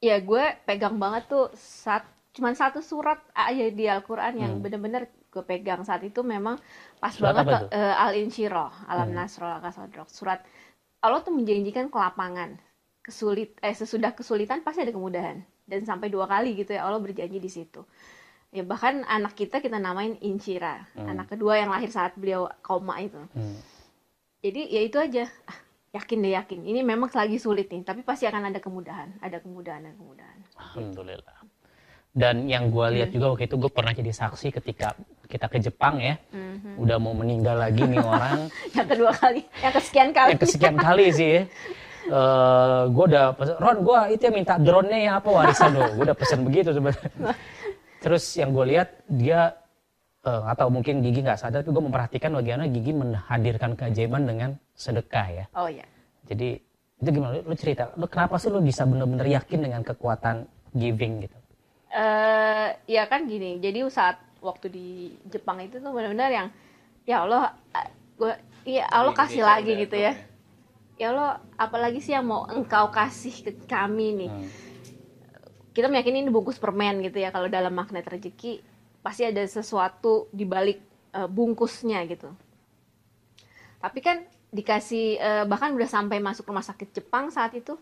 ya 0.07 0.15
gue 0.29 0.43
pegang 0.67 0.95
banget 1.03 1.24
tuh 1.31 1.45
saat 1.84 2.03
cuman 2.36 2.53
satu 2.62 2.79
surat 2.84 3.19
aja 3.48 3.65
di 3.72 3.86
Al-Quran 3.88 4.34
yang 4.43 4.53
Hmm. 4.53 4.63
bener-bener 4.63 5.03
gue 5.34 5.43
pegang 5.51 5.81
saat 5.88 6.03
itu 6.10 6.22
memang 6.24 6.55
pas 7.01 7.15
Surat 7.15 7.36
banget 7.36 7.45
ke 7.51 7.57
tuh? 7.62 7.72
eh, 7.79 7.95
Al-Insyirah 8.05 8.72
Alam 8.91 9.07
Hmm. 9.07 9.17
Nasrul 9.17 9.51
Al-Kasadrok 9.51 10.07
surat 10.12 10.39
Allah 11.05 11.22
tuh 11.25 11.34
menjanjikan 11.36 11.88
kelapangan 11.93 12.50
kesulit 13.05 13.50
eh 13.62 13.75
sesudah 13.75 14.12
kesulitan 14.17 14.60
pasti 14.65 14.81
ada 14.86 14.93
kemudahan 14.95 15.38
dan 15.69 15.81
sampai 15.89 16.07
dua 16.10 16.25
kali 16.34 16.50
gitu 16.60 16.72
ya 16.75 16.81
Allah 16.88 17.00
berjanji 17.01 17.39
di 17.39 17.51
situ 17.51 17.81
ya 18.50 18.62
bahkan 18.62 19.02
anak 19.04 19.34
kita 19.34 19.58
kita 19.58 19.78
namain 19.78 20.16
Insyira 20.20 20.86
Hmm. 20.94 21.10
anak 21.10 21.30
kedua 21.30 21.58
yang 21.58 21.70
lahir 21.70 21.88
saat 21.88 22.14
beliau 22.16 22.48
koma 22.60 23.00
itu. 23.00 23.20
Hmm. 23.32 23.58
jadi 24.40 24.62
ya 24.68 24.82
itu 24.84 24.98
aja. 24.98 25.25
Ah, 25.44 25.58
yakin 25.96 26.18
deh 26.20 26.34
yakin. 26.34 26.60
Ini 26.64 26.82
memang 26.82 27.10
lagi 27.10 27.36
sulit 27.36 27.66
nih 27.68 27.82
tapi 27.82 28.02
pasti 28.02 28.25
akan 28.25 28.50
ada 28.50 28.60
kemudahan. 28.60 29.18
Ada 29.20 29.42
kemudahan 29.42 29.82
dan 29.82 29.94
kemudahan. 29.96 30.38
Alhamdulillah. 30.56 31.38
Dan 32.16 32.48
yang 32.48 32.70
gue 32.70 32.86
lihat 32.96 33.10
juga 33.10 33.34
waktu 33.34 33.44
itu 33.46 33.58
gue 33.58 33.68
pernah 33.68 33.92
jadi 33.92 34.08
saksi 34.08 34.54
ketika 34.54 34.94
kita 35.25 35.46
ke 35.48 35.58
Jepang 35.60 35.98
ya. 36.00 36.16
Mhm. 36.32 36.78
udah 36.78 36.98
mau 37.02 37.12
meninggal 37.12 37.58
lagi 37.58 37.84
nih 37.84 38.00
orang. 38.08 38.48
Yang 38.72 38.88
kedua 38.88 39.12
kali, 39.12 39.42
yang 39.60 39.74
kesekian 39.74 40.10
kali. 40.12 40.30
yang 40.32 40.40
kesekian 40.40 40.75
kali 40.78 41.06
sih 41.10 41.30
ya. 41.32 41.44
Eh, 42.06 42.82
gue 42.88 43.06
udah 43.10 43.34
pesen, 43.34 43.58
Ron 43.58 43.82
gue 43.82 44.00
itu 44.14 44.22
ya 44.22 44.32
minta 44.32 44.54
drone-nya 44.62 45.00
ya 45.02 45.12
apa 45.18 45.25
warisan 45.25 45.74
lo 45.74 45.90
gue 45.90 46.06
udah 46.06 46.14
pesen 46.14 46.46
begitu 46.46 46.70
sebenarnya 46.70 47.10
terus 48.05 48.24
yang 48.38 48.53
gue 48.53 48.65
lihat 48.77 49.01
dia 49.09 49.57
eh, 50.21 50.43
atau 50.45 50.69
mungkin 50.69 51.01
Gigi 51.01 51.25
nggak 51.25 51.41
sadar 51.41 51.65
tapi 51.65 51.74
gue 51.74 51.83
memperhatikan 51.89 52.29
bagaimana 52.38 52.69
Gigi 52.69 52.93
menghadirkan 52.93 53.74
keajaiban 53.74 54.29
dengan 54.29 54.53
sedekah 54.77 55.27
ya 55.33 55.45
Oh 55.57 55.65
ya, 55.65 55.89
jadi 56.29 56.62
itu 57.01 57.09
gimana 57.09 57.41
lu, 57.41 57.50
lu 57.50 57.55
cerita 57.57 57.89
lu 57.97 58.05
kenapa 58.05 58.38
sih 58.38 58.53
lu 58.53 58.62
bisa 58.62 58.85
bener-bener 58.85 59.25
yakin 59.33 59.65
dengan 59.65 59.81
kekuatan 59.81 60.45
giving 60.77 61.25
gitu 61.25 61.38
eh 61.95 62.67
ya 62.91 63.07
kan 63.07 63.24
gini. 63.25 63.57
Jadi 63.63 63.88
saat 63.88 64.19
waktu 64.43 64.67
di 64.67 64.88
Jepang 65.31 65.63
itu 65.63 65.79
tuh 65.79 65.91
benar-benar 65.95 66.29
yang 66.29 66.47
ya 67.07 67.24
Allah, 67.24 67.55
gue, 68.19 68.33
ya 68.67 68.85
Allah 68.91 69.15
kasih 69.15 69.47
lagi 69.47 69.71
gitu 69.79 69.95
ya. 69.95 70.13
Ya 70.95 71.12
Allah, 71.12 71.43
apalagi 71.59 72.00
sih 72.03 72.15
yang 72.15 72.27
mau 72.27 72.47
engkau 72.47 72.91
kasih 72.91 73.31
ke 73.43 73.51
kami 73.67 74.15
nih. 74.15 74.29
Hmm. 74.31 74.47
Kita 75.75 75.91
meyakini 75.91 76.24
ini 76.24 76.32
bungkus 76.32 76.55
permen 76.55 77.03
gitu 77.03 77.20
ya. 77.20 77.36
Kalau 77.36 77.51
dalam 77.51 77.75
magnet 77.75 78.08
rezeki 78.08 78.63
pasti 79.03 79.27
ada 79.27 79.44
sesuatu 79.44 80.32
di 80.32 80.48
balik 80.48 80.79
eh, 81.12 81.27
bungkusnya 81.27 82.08
gitu. 82.08 82.32
Tapi 83.84 84.00
kan 84.00 84.24
dikasih 84.55 85.05
eh, 85.20 85.44
bahkan 85.44 85.75
udah 85.75 85.89
sampai 85.91 86.24
masuk 86.24 86.48
rumah 86.48 86.63
sakit 86.63 86.96
Jepang 86.96 87.27
saat 87.27 87.51
itu 87.60 87.75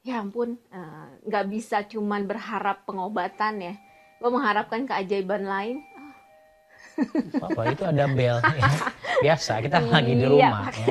ya 0.00 0.24
ampun 0.24 0.56
eh, 0.72 1.06
nggak 1.28 1.44
bisa 1.52 1.84
cuman 1.84 2.24
berharap 2.24 2.88
pengobatan 2.88 3.60
ya 3.60 3.74
gue 4.20 4.30
mengharapkan 4.32 4.88
keajaiban 4.88 5.44
lain 5.44 5.84
apa 7.42 7.60
itu 7.74 7.82
ada 7.84 8.04
bel 8.08 8.38
ya. 8.40 8.70
biasa 9.24 9.52
kita 9.64 9.80
lagi 9.88 10.12
di 10.12 10.24
Iya, 10.24 10.28
rumah 10.28 10.68
ya. 10.68 10.86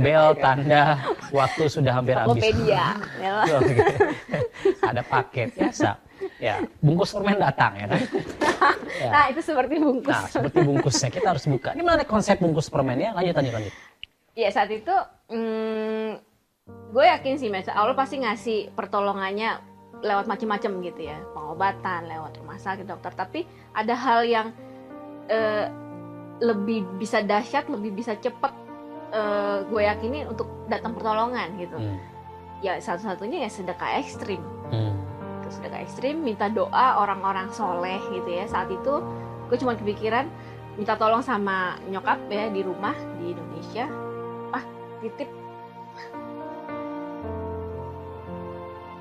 bel 0.00 0.26
tanda 0.40 0.84
waktu 1.28 1.62
sudah 1.68 1.92
hampir 2.00 2.16
habis. 2.16 2.40
Ya. 2.64 2.96
Ada 4.88 5.02
paket 5.04 5.52
biasa. 5.52 6.00
Ya 6.40 6.64
bungkus 6.80 7.12
permen 7.12 7.36
datang 7.36 7.76
ya 7.76 7.86
kan? 7.92 8.00
Ya. 8.96 9.08
nah 9.14 9.24
itu 9.28 9.40
seperti 9.44 9.76
bungkus. 9.76 10.16
Nah 10.16 10.24
seperti 10.32 10.58
bungkusnya 10.64 11.08
kita 11.12 11.28
harus 11.36 11.44
buka. 11.44 11.76
Ini 11.76 11.84
mana 11.84 12.02
konsep 12.08 12.40
bungkus 12.40 12.72
permennya 12.72 13.12
lanjut 13.12 13.36
lanjut 13.36 13.54
lanjut. 13.60 13.74
Ya 14.32 14.48
saat 14.48 14.72
itu 14.72 14.96
hmm, 15.28 16.10
gue 16.96 17.04
yakin 17.04 17.34
sih 17.36 17.52
Mas 17.52 17.68
Allah 17.68 17.92
pasti 17.92 18.16
ngasih 18.24 18.72
pertolongannya 18.72 19.60
lewat 20.00 20.24
macam-macam 20.24 20.70
gitu 20.80 21.00
ya. 21.04 21.20
Pengobatan 21.36 22.08
lewat 22.08 22.32
rumah 22.40 22.56
sakit 22.56 22.88
dokter. 22.88 23.12
Tapi 23.12 23.44
ada 23.76 23.92
hal 23.92 24.24
yang 24.24 24.46
eh, 25.28 25.68
lebih 26.38 26.84
bisa 26.96 27.20
dahsyat 27.20 27.66
lebih 27.66 27.92
bisa 27.92 28.12
cepet 28.14 28.52
eh, 29.08 29.58
gue 29.64 29.82
yakini 29.82 30.26
untuk 30.26 30.46
datang 30.66 30.92
pertolongan 30.92 31.54
gitu 31.56 31.76
Hmm. 31.76 31.98
ya 32.58 32.76
satu-satunya 32.76 33.46
ya 33.46 33.50
sedekah 33.50 33.96
ekstrim 33.96 34.42
Hmm. 34.68 34.92
Terus 35.40 35.62
sedekah 35.62 35.80
ekstrim 35.80 36.16
minta 36.20 36.50
doa 36.50 36.98
orang-orang 36.98 37.48
soleh 37.50 38.02
gitu 38.10 38.26
ya 38.26 38.44
saat 38.44 38.66
itu 38.66 38.94
gue 39.46 39.56
cuma 39.56 39.72
kepikiran 39.72 40.26
minta 40.74 40.92
tolong 40.92 41.22
sama 41.22 41.78
nyokap 41.86 42.18
ya 42.26 42.50
di 42.50 42.60
rumah 42.60 42.92
di 43.16 43.32
Indonesia 43.32 43.86
ah 44.50 44.64
titip 45.00 45.30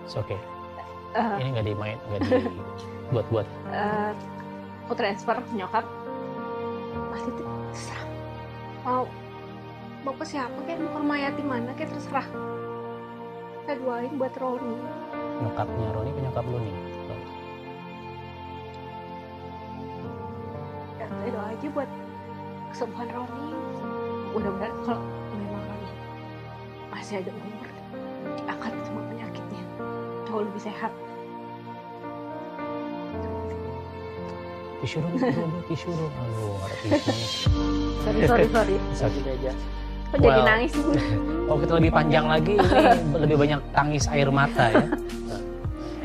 It's 0.05 0.13
okay. 0.13 0.37
Eh, 1.17 1.35
Ini 1.41 1.49
nggak 1.57 1.65
dimain, 1.65 1.97
nggak 2.11 2.21
dibuat-buat. 3.09 3.47
eh, 3.73 4.11
aku 4.85 4.93
transfer 4.93 5.41
nyokap 5.49 5.81
Mas 7.15 7.23
itu 7.31 7.43
terserah. 7.71 8.03
Mau 8.83 9.07
mau 10.03 10.13
ke 10.19 10.27
siapa 10.27 10.59
kayak 10.67 10.83
mau 10.83 10.91
ke 10.91 10.99
rumah 10.99 11.15
yatim 11.15 11.47
mana 11.47 11.71
kayak 11.79 11.95
terserah. 11.95 12.27
Saya 13.63 13.79
doain 13.79 14.19
buat 14.19 14.35
Roni. 14.35 14.75
Nyokapnya 15.39 15.95
Roni, 15.95 16.11
ke 16.11 16.21
nyokap 16.27 16.43
lu 16.43 16.59
nih. 16.59 16.75
ya 20.99 21.07
saya 21.07 21.29
doa 21.31 21.45
aja 21.55 21.67
buat 21.71 21.89
kesembuhan 22.75 23.07
Roni. 23.15 23.47
Mudah-mudahan 24.35 24.75
kalau 24.83 25.07
memang 25.31 25.63
Roni 25.71 25.91
masih 26.91 27.23
ada 27.23 27.31
umur 27.31 27.67
akan 28.43 28.71
semua 28.83 29.03
penyakitnya 29.07 29.63
jauh 30.27 30.43
lebih 30.43 30.67
sehat 30.67 30.91
Tisu 34.85 35.01
dong, 35.01 35.17
tisu 35.17 35.33
dong, 35.33 35.53
tisu 35.65 35.89
dong. 35.89 36.13
Aduh, 36.13 36.53
ada 36.61 36.75
tisu 36.77 37.09
nih. 37.09 37.29
sorry 38.05 38.21
sorry 38.21 38.45
sorry 38.45 38.75
Sakit 38.93 39.23
aja. 39.25 39.51
kok 40.05 40.17
jadi 40.21 40.29
Well. 40.29 40.45
nangis 40.45 40.71
sih 40.77 40.83
Kalau 41.41 41.57
kita 41.65 41.73
lebih 41.81 41.91
panjang 41.91 42.25
lagi, 42.29 42.53
ini 42.53 43.17
lebih 43.17 43.37
banyak 43.41 43.59
tangis 43.73 44.03
air 44.05 44.29
mata 44.29 44.65
ya. 44.69 44.85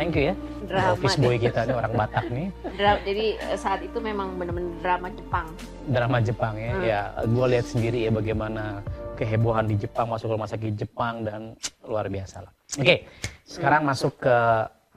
Thank 0.01 0.17
you 0.17 0.33
ya. 0.33 0.35
Drama 0.65 0.97
Office 0.97 1.21
boy 1.21 1.37
kita 1.37 1.69
nih 1.69 1.77
orang 1.77 1.93
Batak 1.93 2.25
nih. 2.33 2.49
Dra- 2.73 3.03
jadi 3.05 3.27
eh, 3.37 3.59
saat 3.61 3.85
itu 3.85 4.01
memang 4.01 4.41
benar-benar 4.41 4.73
drama 4.81 5.13
Jepang 5.13 5.47
drama 5.85 6.17
Jepang 6.25 6.55
ya. 6.57 6.73
Hmm. 6.73 6.81
Ya, 6.83 7.01
gue 7.21 7.47
lihat 7.53 7.67
sendiri 7.69 7.99
ya 8.01 8.11
bagaimana 8.11 8.81
kehebohan 9.15 9.69
di 9.69 9.77
Jepang 9.77 10.09
masuk 10.09 10.25
ke 10.25 10.35
rumah 10.41 10.49
sakit 10.49 10.73
Jepang 10.73 11.21
dan 11.21 11.53
luar 11.85 12.09
biasa 12.09 12.49
lah. 12.49 12.53
Oke, 12.81 13.05
sekarang 13.45 13.85
masuk 13.85 14.17
ke 14.17 14.37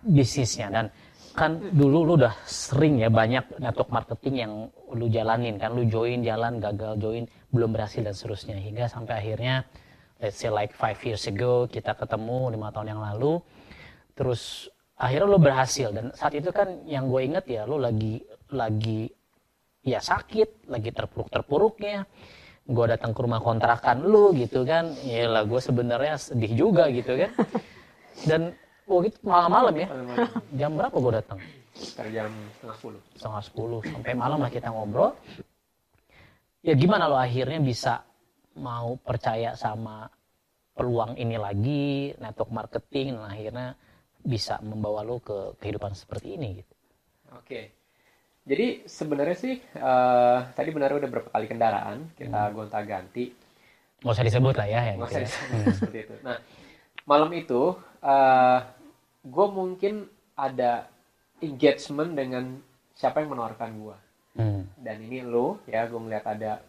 bisnisnya 0.08 0.72
dan 0.72 0.86
kan 1.34 1.58
dulu 1.74 2.06
lu 2.06 2.14
udah 2.22 2.34
sering 2.46 3.02
ya 3.02 3.10
banyak 3.10 3.58
network 3.58 3.90
marketing 3.90 4.36
yang 4.38 4.54
lu 4.94 5.10
jalanin 5.10 5.58
kan. 5.58 5.74
Lu 5.74 5.84
join 5.90 6.22
jalan 6.22 6.62
gagal 6.62 7.02
join 7.02 7.26
belum 7.50 7.74
berhasil 7.74 8.06
dan 8.06 8.14
seterusnya. 8.14 8.58
Hingga 8.62 8.86
sampai 8.86 9.18
akhirnya 9.18 9.66
let's 10.22 10.38
say 10.38 10.54
like 10.54 10.72
five 10.78 10.98
years 11.02 11.26
ago 11.26 11.66
kita 11.66 11.98
ketemu 11.98 12.54
lima 12.54 12.70
tahun 12.70 12.96
yang 12.96 13.02
lalu 13.02 13.42
terus 14.14 14.70
akhirnya 14.94 15.28
lu 15.28 15.40
berhasil. 15.42 15.90
Dan 15.90 16.14
saat 16.14 16.38
itu 16.38 16.54
kan 16.54 16.86
yang 16.86 17.10
gue 17.10 17.22
inget 17.26 17.46
ya 17.50 17.66
lu 17.66 17.82
lagi 17.82 18.22
lagi 18.54 19.10
ya 19.82 19.98
sakit 19.98 20.70
lagi 20.70 20.94
terpuruk-terpuruknya. 20.94 22.06
Gue 22.64 22.86
datang 22.88 23.12
ke 23.12 23.20
rumah 23.26 23.42
kontrakan 23.42 24.06
lu 24.06 24.38
gitu 24.38 24.64
kan. 24.70 24.94
Ya 25.02 25.26
lah 25.26 25.50
gue 25.50 25.58
sebenarnya 25.58 26.16
sedih 26.22 26.54
juga 26.54 26.94
gitu 26.94 27.18
kan. 27.18 27.34
Dan 28.30 28.54
oh 28.90 28.98
gitu 29.04 29.18
malam-malam 29.26 29.74
ya 29.78 29.88
jam 30.60 30.72
berapa 30.76 30.96
gue 30.96 31.14
datang 31.20 31.40
sekitar 31.74 32.08
jam 32.14 32.30
setengah 32.60 32.76
sepuluh 32.78 33.02
setengah 33.18 33.42
sepuluh 33.44 33.80
sampai 33.82 34.14
malam 34.14 34.40
lah 34.40 34.52
kita 34.54 34.68
ngobrol 34.70 35.12
ya 36.62 36.74
gimana 36.78 37.10
lo 37.10 37.18
akhirnya 37.18 37.60
bisa 37.60 38.04
mau 38.60 38.96
percaya 39.02 39.58
sama 39.58 40.08
peluang 40.74 41.18
ini 41.18 41.38
lagi 41.38 42.14
network 42.18 42.52
marketing 42.54 43.18
dan 43.18 43.26
akhirnya 43.30 43.68
bisa 44.24 44.62
membawa 44.64 45.04
lo 45.04 45.20
ke 45.20 45.58
kehidupan 45.60 45.92
seperti 45.98 46.38
ini 46.38 46.62
gitu 46.64 46.74
Oke. 47.40 47.74
Jadi 48.44 48.84
sebenarnya 48.84 49.38
sih 49.40 49.56
eh, 49.58 50.40
tadi 50.52 50.70
benar 50.76 50.94
udah 50.94 51.10
berapa 51.10 51.30
kali 51.32 51.46
kendaraan 51.48 52.12
kita 52.14 52.52
gonta-ganti. 52.52 53.32
nggak 54.04 54.20
usah 54.20 54.28
disebut 54.28 54.56
lah 54.60 54.68
ya 54.68 54.82
yang 54.92 54.98
Nggak 55.00 55.12
gitu 55.16 55.20
usah 55.24 55.24
ya. 55.24 55.74
seperti 55.80 56.00
itu. 56.04 56.16
Nah, 56.28 56.38
malam 57.08 57.32
itu 57.32 57.62
gue 59.24 59.48
mungkin 59.48 60.06
ada 60.36 60.92
engagement 61.40 62.12
dengan 62.16 62.60
siapa 62.96 63.22
yang 63.24 63.36
menawarkan 63.36 63.72
gue. 63.80 63.98
Hmm. 64.34 64.64
Dan 64.80 64.98
ini 65.06 65.22
lo 65.22 65.62
ya, 65.70 65.86
gue 65.86 66.00
ngeliat 66.00 66.26
ada 66.26 66.64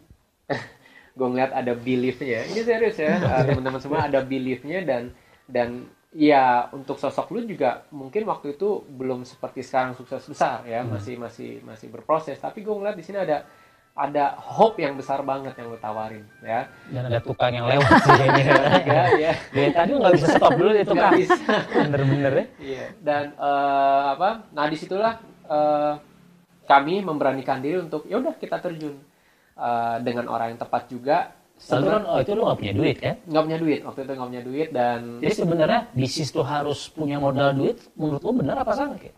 gue 1.18 1.26
ngeliat 1.26 1.52
ada 1.54 1.72
beliefnya. 1.78 2.44
Ini 2.50 2.60
serius 2.64 2.98
ya, 2.98 3.16
eh, 3.16 3.42
teman-teman 3.48 3.80
semua 3.80 4.04
ada 4.04 4.20
beliefnya 4.20 4.84
dan 4.84 5.14
dan 5.48 5.88
ya 6.14 6.70
untuk 6.70 6.96
sosok 6.98 7.34
lu 7.34 7.42
juga 7.42 7.82
mungkin 7.90 8.22
waktu 8.30 8.54
itu 8.54 8.86
belum 8.86 9.26
seperti 9.26 9.66
sekarang 9.66 9.98
sukses 9.98 10.22
besar 10.26 10.62
ya, 10.66 10.82
masih 10.84 11.16
masih 11.16 11.62
masih 11.64 11.88
berproses. 11.88 12.36
Tapi 12.38 12.60
gue 12.60 12.74
ngeliat 12.74 12.98
di 12.98 13.04
sini 13.04 13.18
ada 13.22 13.46
ada 13.94 14.34
hope 14.36 14.82
yang 14.82 14.98
besar 14.98 15.22
banget 15.22 15.54
yang 15.54 15.70
lu 15.70 15.78
tawarin 15.78 16.26
ya. 16.42 16.66
dan 16.90 17.02
ada 17.06 17.22
tukang 17.22 17.54
yang 17.54 17.70
lewat 17.70 17.90
sih 18.02 18.10
kayaknya 18.10 18.44
Ya, 18.90 19.02
ya. 19.14 19.32
Dari 19.54 19.70
tadi 19.70 19.90
nggak 19.94 20.12
bisa 20.18 20.26
stop 20.34 20.52
dulu 20.58 20.70
itu 20.74 20.94
kan. 20.94 21.12
bisa. 21.14 21.38
Bener-bener 21.70 22.32
ya. 22.34 22.46
Iya. 22.58 22.84
Dan 22.98 23.24
eh, 23.32 24.02
apa? 24.18 24.50
Nah 24.50 24.66
di 24.66 24.76
situlah 24.76 25.14
eh, 25.46 25.92
kami 26.64 27.06
memberanikan 27.06 27.62
diri 27.62 27.78
untuk 27.78 28.02
ya 28.10 28.18
udah 28.18 28.34
kita 28.34 28.58
terjun 28.58 28.98
Eh, 29.54 29.96
dengan 30.02 30.26
orang 30.26 30.50
yang 30.50 30.60
tepat 30.66 30.90
juga. 30.90 31.30
Lalu 31.70 31.86
kan, 31.86 32.02
Sebenarnya 32.02 32.10
oh 32.10 32.18
itu 32.18 32.30
lu 32.34 32.42
nggak 32.42 32.58
punya 32.58 32.74
duit 32.74 32.96
kan? 32.98 33.14
nggak 33.22 33.44
punya 33.46 33.58
duit 33.62 33.80
waktu 33.86 34.00
itu 34.02 34.12
nggak 34.18 34.30
punya 34.34 34.42
duit 34.42 34.68
dan 34.74 34.98
Jadi 35.22 35.34
sebenarnya 35.38 35.80
bisnis 35.94 36.28
tuh 36.34 36.42
harus 36.42 36.90
punya 36.90 37.22
modal 37.22 37.54
duit. 37.54 37.78
Menurut 37.94 38.18
lu 38.26 38.32
benar 38.42 38.58
apa 38.58 38.74
salah 38.74 38.98
kayak? 38.98 39.14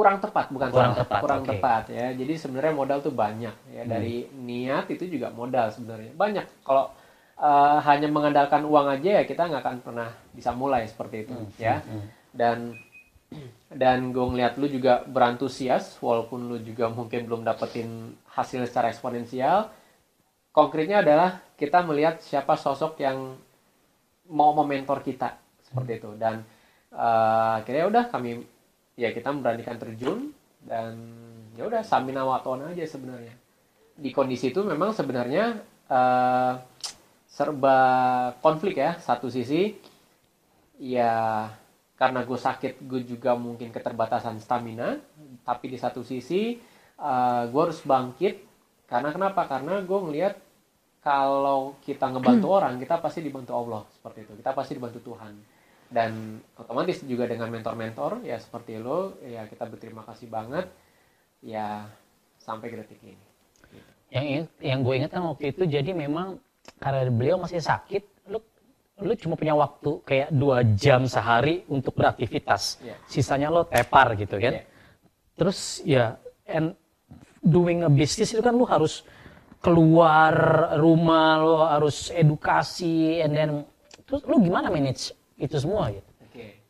Kurang 0.00 0.16
tepat 0.16 0.48
bukan 0.48 0.68
Kurang 0.72 0.92
salah. 0.96 1.00
tepat, 1.04 1.20
kurang 1.20 1.42
oke. 1.44 1.48
tepat 1.52 1.82
ya. 1.92 2.06
Jadi 2.16 2.32
sebenarnya 2.40 2.72
modal 2.72 2.98
tuh 3.04 3.12
banyak 3.12 3.52
ya 3.68 3.82
dari 3.84 4.24
niat 4.32 4.88
itu 4.88 5.04
juga 5.04 5.28
modal 5.28 5.68
sebenarnya 5.68 6.16
banyak. 6.16 6.64
Kalau 6.64 6.88
eh, 7.36 7.78
hanya 7.84 8.08
mengandalkan 8.08 8.64
uang 8.64 8.88
aja 8.88 9.20
ya 9.20 9.22
kita 9.28 9.44
nggak 9.44 9.60
akan 9.60 9.76
pernah 9.84 10.08
bisa 10.32 10.56
mulai 10.56 10.88
seperti 10.88 11.28
itu 11.28 11.36
ya. 11.60 11.84
Dan 12.32 12.72
dan 13.70 14.10
gue 14.10 14.24
ngeliat 14.26 14.58
lu 14.58 14.66
juga 14.66 15.06
berantusias 15.06 16.00
walaupun 16.02 16.50
lu 16.50 16.58
juga 16.64 16.88
mungkin 16.90 17.28
belum 17.28 17.46
dapetin 17.46 18.16
hasil 18.34 18.66
secara 18.66 18.90
eksponensial 18.90 19.70
konkretnya 20.50 20.98
adalah 20.98 21.38
kita 21.54 21.78
melihat 21.86 22.18
siapa 22.18 22.58
sosok 22.58 22.98
yang 22.98 23.38
mau 24.26 24.50
mementor 24.50 24.98
kita 25.06 25.38
seperti 25.62 26.02
itu 26.02 26.10
dan 26.18 26.42
eh, 26.90 27.50
akhirnya 27.62 27.84
udah 27.86 28.04
kami 28.10 28.42
ya 28.98 29.14
kita 29.14 29.30
memberanikan 29.30 29.76
terjun 29.78 30.34
dan 30.60 30.96
ya 31.56 31.66
udah 31.66 31.82
samina 31.84 32.24
watona 32.26 32.72
aja 32.72 32.84
sebenarnya. 32.84 33.34
Di 33.96 34.10
kondisi 34.12 34.52
itu 34.52 34.64
memang 34.64 34.92
sebenarnya 34.96 35.60
eh, 35.88 36.52
serba 37.30 37.78
konflik 38.44 38.80
ya 38.80 38.96
satu 39.00 39.28
sisi. 39.32 39.76
Ya 40.80 41.44
karena 42.00 42.24
gue 42.24 42.38
sakit 42.40 42.80
gue 42.88 43.04
juga 43.04 43.36
mungkin 43.36 43.68
keterbatasan 43.72 44.40
stamina. 44.40 44.96
Tapi 45.44 45.66
di 45.68 45.78
satu 45.80 46.00
sisi 46.00 46.56
gue 47.48 47.60
harus 47.60 47.80
bangkit. 47.84 48.48
Karena 48.88 49.14
kenapa? 49.14 49.46
Karena 49.46 49.80
gue 49.80 49.98
ngelihat 50.02 50.34
kalau 51.00 51.80
kita 51.84 52.12
ngebantu 52.12 52.46
orang 52.60 52.76
kita 52.76 53.00
pasti 53.00 53.20
dibantu 53.24 53.52
Allah 53.56 53.84
seperti 53.92 54.28
itu. 54.28 54.32
Kita 54.40 54.52
pasti 54.52 54.72
dibantu 54.76 55.00
Tuhan 55.00 55.59
dan 55.90 56.38
otomatis 56.54 57.02
juga 57.02 57.26
dengan 57.26 57.50
mentor-mentor 57.50 58.22
ya 58.22 58.38
seperti 58.38 58.78
lo 58.78 59.18
ya 59.26 59.44
kita 59.50 59.66
berterima 59.66 60.06
kasih 60.06 60.30
banget 60.30 60.70
ya 61.42 61.90
sampai 62.38 62.66
ke 62.70 62.76
detik 62.78 63.00
ini 63.02 63.18
Yang 64.10 64.50
yang 64.58 64.82
gue 64.82 64.94
ingat 65.02 65.10
kan 65.14 65.22
waktu 65.22 65.54
itu 65.54 65.62
jadi 65.66 65.90
memang 65.94 66.38
karena 66.82 67.06
beliau 67.10 67.38
masih 67.38 67.62
sakit, 67.62 68.26
lu 68.26 68.42
lu 69.00 69.14
cuma 69.14 69.38
punya 69.38 69.54
waktu 69.54 70.02
kayak 70.02 70.28
dua 70.34 70.66
jam 70.74 71.06
sehari 71.06 71.62
untuk 71.70 71.94
beraktivitas. 71.94 72.82
Iya. 72.82 72.96
Sisanya 73.06 73.48
lo 73.54 73.70
tepar 73.70 74.18
gitu 74.18 74.34
kan. 74.42 74.58
Iya. 74.58 74.64
Terus 75.38 75.58
ya 75.86 76.18
and 76.50 76.74
doing 77.38 77.86
a 77.86 77.90
business 77.90 78.34
itu 78.34 78.42
kan 78.42 78.58
lu 78.58 78.66
harus 78.66 79.06
keluar 79.62 80.34
rumah, 80.74 81.38
lo 81.38 81.56
harus 81.70 82.10
edukasi 82.10 83.22
and 83.22 83.32
then 83.38 83.50
terus 84.10 84.26
lu 84.26 84.42
gimana 84.42 84.74
manage 84.74 85.14
itu 85.40 85.56
semua 85.56 85.88
gitu. 85.88 86.10
Oke. 86.28 86.60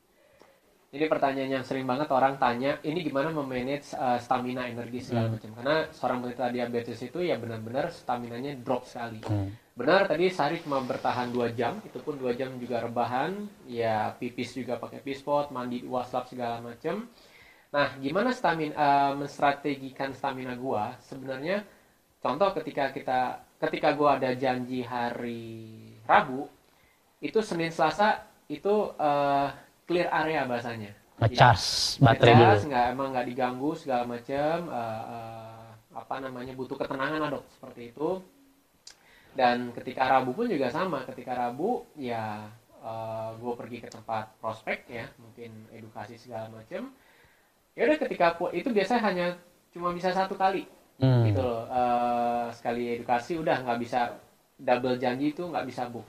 Jadi 0.91 1.05
pertanyaan 1.07 1.51
yang 1.63 1.65
sering 1.67 1.87
banget 1.87 2.11
orang 2.11 2.35
tanya, 2.43 2.83
ini 2.83 3.07
gimana 3.07 3.31
memanage 3.31 3.95
uh, 3.95 4.19
stamina 4.19 4.67
energi 4.67 5.07
segala 5.07 5.39
macam? 5.39 5.55
Karena 5.55 5.77
seorang 5.95 6.19
penderita 6.19 6.51
diabetes 6.51 6.99
itu 6.99 7.23
ya 7.23 7.39
benar-benar 7.39 7.95
staminanya 7.95 8.59
drop 8.59 8.83
sekali. 8.91 9.23
Benar 9.79 10.11
tadi 10.11 10.27
sehari 10.35 10.59
cuma 10.59 10.83
bertahan 10.83 11.31
dua 11.31 11.55
jam, 11.55 11.79
itu 11.87 12.03
pun 12.03 12.19
dua 12.19 12.35
jam 12.35 12.59
juga 12.59 12.83
rebahan, 12.83 13.39
ya 13.71 14.19
pipis 14.19 14.59
juga 14.59 14.83
pakai 14.83 14.99
pispot, 14.99 15.55
mandi 15.55 15.87
waslap 15.87 16.27
segala 16.27 16.59
macam. 16.59 17.07
Nah, 17.71 17.95
gimana 18.03 18.35
stamina 18.35 18.75
uh, 18.75 19.13
menstrategikan 19.15 20.11
stamina 20.11 20.59
gua? 20.59 20.99
Sebenarnya 21.07 21.63
contoh 22.19 22.51
ketika 22.59 22.91
kita 22.91 23.47
ketika 23.63 23.95
gua 23.95 24.19
ada 24.19 24.35
janji 24.35 24.83
hari 24.83 25.79
Rabu, 26.03 26.51
itu 27.23 27.39
Senin 27.47 27.71
Selasa 27.71 28.27
itu 28.51 28.75
uh, 28.99 29.49
clear 29.87 30.11
area 30.11 30.43
bahasanya. 30.45 30.91
Nge-charge 31.23 32.01
baterai 32.01 32.35
Ngecas, 32.35 32.61
dulu. 32.65 32.69
nggak 32.73 32.87
emang 32.91 33.09
nggak 33.15 33.27
diganggu 33.29 33.71
segala 33.77 34.03
macam 34.09 34.57
uh, 34.73 35.03
uh, 35.07 35.63
apa 35.91 36.15
namanya 36.19 36.53
butuh 36.57 36.75
ketenangan 36.75 37.21
lah 37.21 37.31
dok 37.31 37.45
seperti 37.53 37.93
itu 37.93 38.09
dan 39.37 39.71
ketika 39.77 40.11
Rabu 40.11 40.33
pun 40.35 40.49
juga 40.51 40.73
sama 40.73 41.05
ketika 41.07 41.37
Rabu 41.37 41.87
ya 41.95 42.49
uh, 42.81 43.31
gue 43.37 43.53
pergi 43.55 43.79
ke 43.85 43.89
tempat 43.93 44.33
prospek 44.41 44.89
ya 44.89 45.07
mungkin 45.21 45.71
edukasi 45.71 46.17
segala 46.17 46.49
macam 46.51 46.91
ya 47.77 47.83
udah 47.87 47.99
ketika 48.01 48.41
itu 48.51 48.69
biasanya 48.73 49.03
hanya 49.07 49.27
cuma 49.71 49.93
bisa 49.95 50.11
satu 50.11 50.35
kali 50.35 50.67
Hmm. 51.01 51.25
gitu 51.25 51.41
loh 51.41 51.65
Uh, 51.65 52.53
sekali 52.53 52.93
edukasi 53.01 53.41
udah 53.41 53.65
nggak 53.65 53.81
bisa 53.81 54.21
double 54.61 55.01
janji 55.01 55.33
itu 55.33 55.49
nggak 55.49 55.65
bisa 55.65 55.89
book 55.89 56.05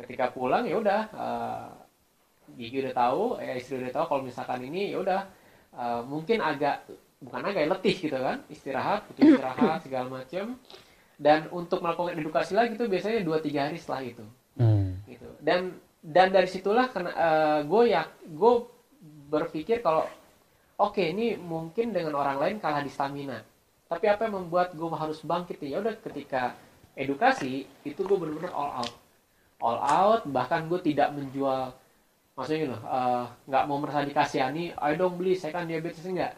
ketika 0.00 0.32
pulang 0.32 0.64
ya 0.64 0.80
udah 0.80 1.00
uh, 1.12 1.68
gigi 2.58 2.82
udah 2.86 2.94
tahu 2.94 3.22
ya 3.42 3.52
istri 3.58 3.82
udah 3.82 3.92
tahu 3.94 4.04
kalau 4.10 4.22
misalkan 4.24 4.60
ini 4.64 4.94
ya 4.94 4.98
udah 5.02 5.20
uh, 5.76 6.02
mungkin 6.06 6.42
agak 6.42 6.86
bukan 7.20 7.42
agak 7.44 7.68
letih 7.68 7.96
gitu 8.08 8.18
kan 8.18 8.40
istirahat 8.48 9.04
butuh 9.12 9.22
istirahat 9.28 9.78
segala 9.86 10.08
macam 10.08 10.56
dan 11.20 11.52
untuk 11.52 11.84
melakukan 11.84 12.16
edukasi 12.16 12.56
lagi 12.56 12.80
itu 12.80 12.88
biasanya 12.88 13.20
dua 13.20 13.44
tiga 13.44 13.68
hari 13.68 13.76
setelah 13.76 14.02
itu. 14.08 14.24
Hmm. 14.56 14.96
gitu. 15.04 15.28
Dan 15.44 15.76
dan 16.00 16.32
dari 16.32 16.48
situlah 16.48 16.88
karena 16.88 17.12
gue 17.60 17.82
ya 17.92 18.08
gue 18.24 18.54
berpikir 19.28 19.84
kalau 19.84 20.08
oke 20.80 20.96
ini 20.96 21.36
mungkin 21.36 21.92
dengan 21.92 22.16
orang 22.16 22.40
lain 22.40 22.56
kalah 22.56 22.80
di 22.80 22.88
stamina. 22.88 23.44
Tapi 23.84 24.08
apa 24.08 24.24
yang 24.24 24.48
membuat 24.48 24.72
gue 24.72 24.88
harus 24.96 25.20
bangkit 25.20 25.60
ya 25.60 25.84
udah 25.84 25.92
ketika 26.00 26.56
edukasi 26.96 27.68
itu 27.84 28.00
gue 28.00 28.16
benar-benar 28.16 28.56
all 28.56 28.72
out. 28.80 28.94
All 29.60 29.76
out 29.76 30.22
bahkan 30.24 30.72
gue 30.72 30.80
tidak 30.80 31.12
menjual 31.12 31.76
maksudnya 32.40 32.72
eh, 32.72 33.24
nggak 33.52 33.64
mau 33.68 33.76
merasa 33.76 34.00
dikasihani 34.00 34.72
ayo 34.72 34.94
dong 34.96 35.20
beli 35.20 35.36
saya 35.36 35.60
kan 35.60 35.68
diabetes 35.68 36.08
enggak. 36.08 36.32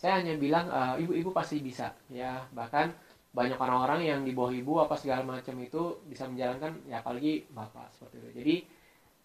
Saya 0.00 0.24
hanya 0.24 0.32
bilang 0.40 0.72
eh, 0.72 1.04
ibu-ibu 1.04 1.28
pasti 1.36 1.60
bisa 1.60 1.92
ya. 2.08 2.40
Bahkan 2.56 2.88
banyak 3.36 3.60
orang-orang 3.60 4.00
yang 4.00 4.20
di 4.24 4.32
bawah 4.32 4.52
ibu 4.52 4.80
apa 4.80 4.96
segala 4.96 5.20
macam 5.20 5.52
itu 5.60 6.00
bisa 6.08 6.24
menjalankan 6.24 6.88
ya 6.88 7.04
apalagi 7.04 7.44
bapak 7.52 7.92
seperti 7.92 8.16
itu. 8.16 8.30
Jadi 8.40 8.54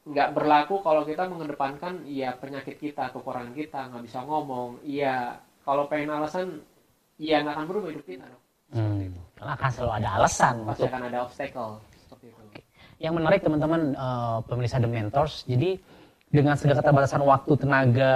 nggak 0.07 0.29
berlaku 0.35 0.83
kalau 0.83 1.07
kita 1.07 1.27
mengedepankan 1.31 2.03
ya 2.07 2.35
penyakit 2.35 2.75
kita 2.79 3.11
kekurangan 3.15 3.55
kita 3.55 3.87
nggak 3.87 4.03
bisa 4.03 4.19
ngomong 4.27 4.83
iya. 4.83 5.39
Kalau 5.63 5.87
pengen 5.87 6.11
alasan 6.11 6.59
ya 7.15 7.39
nggak 7.39 7.55
akan 7.55 7.67
berubah 7.71 7.89
hidup 7.95 8.03
kita 8.03 8.27
dong. 8.27 8.43
Hmm. 8.75 9.15
Akan 9.39 9.71
selalu 9.71 10.03
ada 10.03 10.09
alasan 10.19 10.59
pasti 10.67 10.83
untuk 10.83 10.91
akan 10.91 11.03
ada 11.07 11.17
obstacle 11.23 11.71
seperti 11.95 12.25
itu. 12.35 12.59
Yang 12.99 13.13
menarik 13.15 13.39
teman-teman 13.39 13.81
eh, 13.95 14.37
pemirsa 14.43 14.83
The 14.83 14.91
Mentors. 14.91 15.47
Jadi 15.47 15.96
dengan 16.27 16.59
segala 16.59 16.83
keterbatasan 16.83 17.23
waktu, 17.23 17.51
tenaga, 17.55 18.13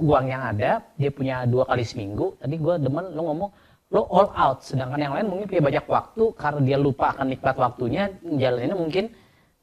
uang 0.00 0.24
yang 0.24 0.42
ada, 0.56 0.80
dia 0.96 1.10
punya 1.12 1.44
dua 1.44 1.68
kali 1.68 1.84
seminggu. 1.84 2.32
Tadi 2.40 2.56
gue 2.56 2.74
demen 2.80 3.12
lo 3.12 3.22
ngomong 3.28 3.50
lo 3.92 4.08
all 4.08 4.32
out, 4.32 4.64
sedangkan 4.64 4.96
yang 4.96 5.12
lain 5.12 5.28
mungkin 5.28 5.46
punya 5.52 5.62
banyak 5.68 5.84
waktu 5.84 6.24
karena 6.32 6.60
dia 6.64 6.76
lupa 6.80 7.12
akan 7.12 7.28
nikmat 7.28 7.56
waktunya, 7.60 8.08
jalaninnya 8.24 8.72
mungkin 8.72 9.04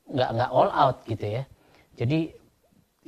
nggak 0.06 0.30
nggak 0.38 0.50
all 0.54 0.70
out 0.70 0.98
gitu 1.10 1.26
ya. 1.26 1.44
Jadi 1.98 2.30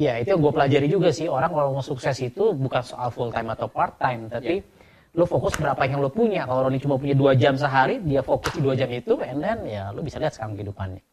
ya 0.01 0.17
itu 0.17 0.33
yang 0.33 0.41
gue 0.41 0.49
pelajari 0.49 0.87
juga 0.89 1.13
sih 1.13 1.29
orang 1.29 1.53
kalau 1.53 1.77
mau 1.77 1.85
sukses 1.85 2.17
itu 2.25 2.57
bukan 2.57 2.81
soal 2.81 3.13
full 3.13 3.29
time 3.29 3.53
atau 3.53 3.69
part 3.69 4.01
time, 4.01 4.33
tapi 4.33 4.65
lo 5.13 5.29
fokus 5.29 5.53
berapa 5.61 5.77
yang 5.85 6.01
lo 6.01 6.09
punya. 6.09 6.49
Kalau 6.49 6.65
Roni 6.65 6.81
cuma 6.81 6.97
punya 6.97 7.13
dua 7.13 7.37
jam 7.37 7.53
sehari, 7.53 8.01
dia 8.01 8.25
fokus 8.25 8.57
di 8.57 8.65
dua 8.65 8.73
jam 8.73 8.89
itu, 8.89 9.13
and 9.21 9.45
then 9.45 9.61
ya 9.69 9.93
lo 9.93 10.01
bisa 10.01 10.17
lihat 10.17 10.33
sekarang 10.33 10.57
kehidupannya. 10.57 11.05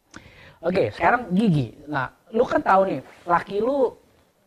Oke, 0.59 0.91
sekarang 0.91 1.31
gigi. 1.31 1.71
Nah, 1.87 2.11
lu 2.33 2.43
kan 2.45 2.61
tahu 2.61 2.81
nih, 2.89 2.99
laki 3.25 3.57
lu 3.61 3.93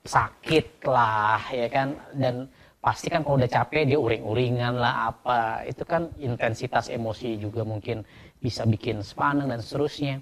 sakit 0.03 0.83
lah, 0.87 1.42
ya 1.51 1.68
kan? 1.71 1.95
Dan 2.14 2.51
pasti 2.83 3.07
kan 3.11 3.23
kalau 3.23 3.38
udah 3.38 3.51
capek 3.51 3.87
dia 3.87 3.99
uring-uringan 3.99 4.75
lah 4.79 5.14
apa. 5.14 5.62
Itu 5.66 5.87
kan 5.87 6.11
intensitas 6.18 6.90
emosi 6.90 7.38
juga 7.38 7.62
mungkin 7.62 8.03
bisa 8.42 8.66
bikin 8.66 9.03
sepaneng 9.03 9.51
dan 9.51 9.62
seterusnya. 9.62 10.18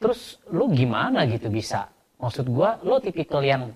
Terus 0.00 0.42
lu 0.50 0.72
gimana 0.72 1.28
gitu 1.28 1.52
bisa? 1.52 1.88
Maksud 2.18 2.48
gua, 2.50 2.78
lu 2.82 2.98
tipikal 2.98 3.42
yang 3.42 3.74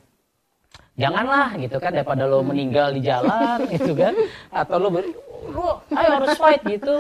janganlah 0.97 1.53
gitu 1.61 1.77
kan 1.77 1.93
daripada 1.93 2.25
lo 2.25 2.41
meninggal 2.41 2.93
di 2.97 3.05
jalan 3.05 3.61
gitu 3.77 3.93
kan 3.93 4.17
atau 4.49 4.89
ber- 4.89 5.13
lo 5.53 5.85
ayo 5.93 6.09
harus 6.21 6.35
fight 6.41 6.65
gitu 6.65 6.97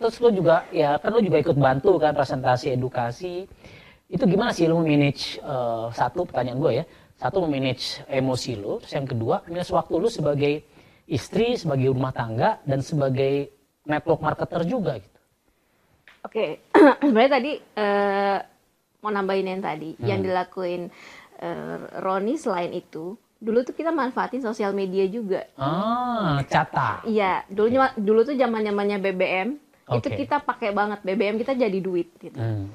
terus 0.00 0.16
lo 0.20 0.28
juga 0.32 0.64
ya 0.72 0.96
kan 0.96 1.12
lo 1.12 1.20
juga 1.20 1.38
ikut 1.44 1.56
bantu 1.56 2.00
kan 2.00 2.16
presentasi 2.16 2.74
edukasi 2.74 3.44
itu 4.06 4.22
gimana 4.22 4.54
sih 4.54 4.66
lo 4.66 4.78
manage 4.78 5.38
eh, 5.38 5.86
satu 5.90 6.22
pertanyaan 6.26 6.58
gue 6.58 6.72
ya 6.78 6.84
satu 7.16 7.42
manage 7.44 8.04
emosi 8.06 8.54
lo 8.54 8.78
terus 8.78 8.92
yang 8.94 9.06
kedua 9.06 9.42
manage 9.46 9.72
waktu 9.72 9.94
lo 9.96 10.08
sebagai 10.08 10.62
istri 11.06 11.54
sebagai 11.54 11.90
rumah 11.90 12.12
tangga 12.12 12.58
dan 12.62 12.82
sebagai 12.82 13.50
network 13.84 14.20
marketer 14.20 14.62
juga 14.64 14.98
gitu 14.98 15.14
Oke, 16.22 16.58
sebenarnya 17.06 17.32
tadi 17.38 17.52
eh, 17.54 18.38
mau 18.98 19.14
nambahin 19.14 19.46
yang 19.46 19.62
tadi, 19.62 19.94
yang 20.02 20.18
Hmm. 20.18 20.26
dilakuin 20.26 20.82
eh, 21.38 21.78
Roni 22.02 22.34
selain 22.34 22.74
itu, 22.74 23.14
dulu 23.38 23.62
tuh 23.62 23.70
kita 23.70 23.94
manfaatin 23.94 24.42
sosial 24.42 24.74
media 24.74 25.06
juga. 25.06 25.46
ah 25.54 26.42
cata 26.42 27.06
Iya, 27.06 27.46
dulunya 27.46 27.94
dulu 27.94 28.26
tuh 28.26 28.34
zaman 28.34 28.66
zamannya 28.66 28.98
BBM, 28.98 29.48
itu 29.94 30.08
Oke. 30.10 30.18
kita 30.18 30.42
pakai 30.42 30.74
banget 30.74 30.98
BBM 31.06 31.38
kita 31.38 31.54
jadi 31.54 31.78
duit 31.78 32.10
gitu. 32.18 32.34
Hmm. 32.34 32.74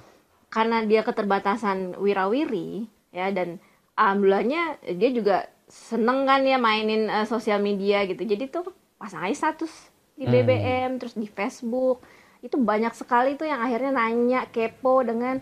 Karena 0.52 0.84
dia 0.84 1.02
keterbatasan 1.02 1.96
wirawiri 1.96 2.84
ya 3.10 3.32
dan 3.32 3.58
alhamdulillahnya 3.96 4.62
dia 4.94 5.10
juga 5.10 5.38
seneng 5.66 6.28
kan 6.28 6.44
ya 6.44 6.60
mainin 6.60 7.08
eh, 7.08 7.24
sosial 7.24 7.64
media 7.64 8.04
gitu. 8.04 8.20
Jadi 8.22 8.52
tuh 8.52 8.68
pasang 9.00 9.24
aja 9.24 9.48
status 9.48 9.72
di 10.14 10.28
Hmm. 10.28 10.34
BBM 10.38 10.92
terus 11.00 11.16
di 11.16 11.26
Facebook. 11.26 12.04
Itu 12.44 12.60
banyak 12.60 12.92
sekali 12.92 13.34
tuh 13.34 13.48
yang 13.48 13.64
akhirnya 13.64 13.96
nanya 13.96 14.46
kepo 14.46 15.02
dengan 15.02 15.40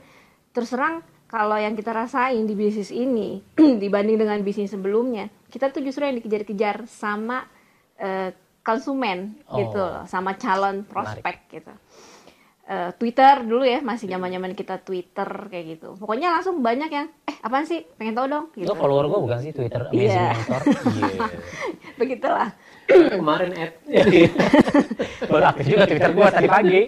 terus 0.51 0.69
terang 0.69 1.01
kalau 1.25 1.55
yang 1.55 1.73
kita 1.73 1.89
rasain 1.89 2.43
di 2.43 2.53
bisnis 2.53 2.89
ini 2.89 3.41
dibanding 3.81 4.17
dengan 4.17 4.41
bisnis 4.41 4.73
sebelumnya, 4.73 5.29
kita 5.47 5.69
tuh 5.69 5.81
justru 5.81 6.05
yang 6.05 6.17
dikejar-kejar 6.17 6.85
sama 6.85 7.45
eh, 7.97 8.33
konsumen 8.59 9.37
gitu 9.47 9.77
Oh. 9.77 10.01
loh, 10.01 10.05
sama 10.05 10.33
calon 10.35 10.83
prospek 10.83 11.49
gitu. 11.49 11.73
Eh, 12.69 12.93
Twitter 12.93 13.41
dulu 13.41 13.65
ya 13.65 13.81
masih 13.81 14.05
zaman-zaman 14.05 14.53
kita 14.53 14.77
Twitter 14.77 15.25
kayak 15.49 15.65
gitu. 15.73 15.97
Pokoknya 15.97 16.29
langsung 16.29 16.61
banyak 16.61 16.85
yang 16.87 17.09
eh 17.25 17.33
apaan 17.41 17.65
sih? 17.65 17.81
Pengen 17.97 18.13
tahu 18.13 18.29
dong 18.29 18.45
Itu 18.53 18.61
gitu. 18.61 18.77
follower 18.77 19.09
gue 19.09 19.19
bukan 19.19 19.37
sih 19.41 19.49
Twitter 19.49 19.89
Amazing 19.89 20.05
Iya. 20.05 20.29
Mentor? 20.37 20.61
Begitulah. 21.99 22.49
kemarin 22.89 23.51
Ed 23.53 23.73
Baru 25.29 25.45
aktif 25.45 25.65
juga 25.67 25.85
Twitter 25.85 26.11
gue 26.11 26.27
tadi 26.27 26.47
pagi. 26.47 26.81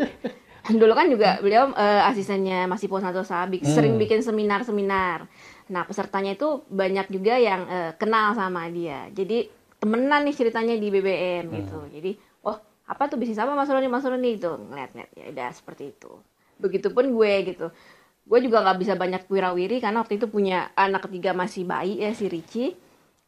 Dulu 0.63 0.93
kan 0.93 1.09
juga 1.09 1.41
beliau 1.41 1.73
eh, 1.73 2.01
asistennya 2.05 2.69
Mas 2.69 2.81
Ipo 2.81 3.01
Santo 3.01 3.25
Sabik 3.25 3.61
Hmm. 3.61 3.73
sering 3.73 3.97
bikin 3.97 4.21
seminar-seminar. 4.21 5.25
Nah, 5.67 5.83
pesertanya 5.83 6.33
itu 6.33 6.61
banyak 6.67 7.09
juga 7.09 7.37
yang 7.37 7.65
eh, 7.65 7.91
kenal 7.95 8.33
sama 8.33 8.69
dia. 8.69 9.09
Jadi 9.09 9.49
temenan 9.77 10.21
nih 10.23 10.35
ceritanya 10.35 10.73
di 10.73 10.87
BBM 10.87 11.43
Hmm. 11.43 11.55
gitu. 11.55 11.79
Jadi, 11.91 12.11
apa 12.91 13.07
tuh 13.07 13.15
bisnis 13.15 13.39
apa 13.39 13.55
Mas 13.55 13.71
Roni 13.71 13.87
Mas 13.87 14.03
Roni 14.03 14.35
itu 14.35 14.51
ngeliat-ngeliat 14.51 15.11
ya 15.15 15.25
udah 15.31 15.49
seperti 15.55 15.95
itu. 15.95 16.11
Begitupun 16.59 17.15
gue 17.15 17.33
gitu. 17.55 17.67
Gue 18.27 18.39
juga 18.43 18.59
nggak 18.67 18.77
bisa 18.83 18.93
banyak 18.99 19.23
wirawiri 19.31 19.79
karena 19.79 20.03
waktu 20.03 20.19
itu 20.19 20.27
punya 20.27 20.75
anak 20.75 21.07
ketiga 21.07 21.31
masih 21.31 21.63
bayi 21.63 22.03
ya 22.03 22.11
si 22.11 22.27
Ricci. 22.27 22.75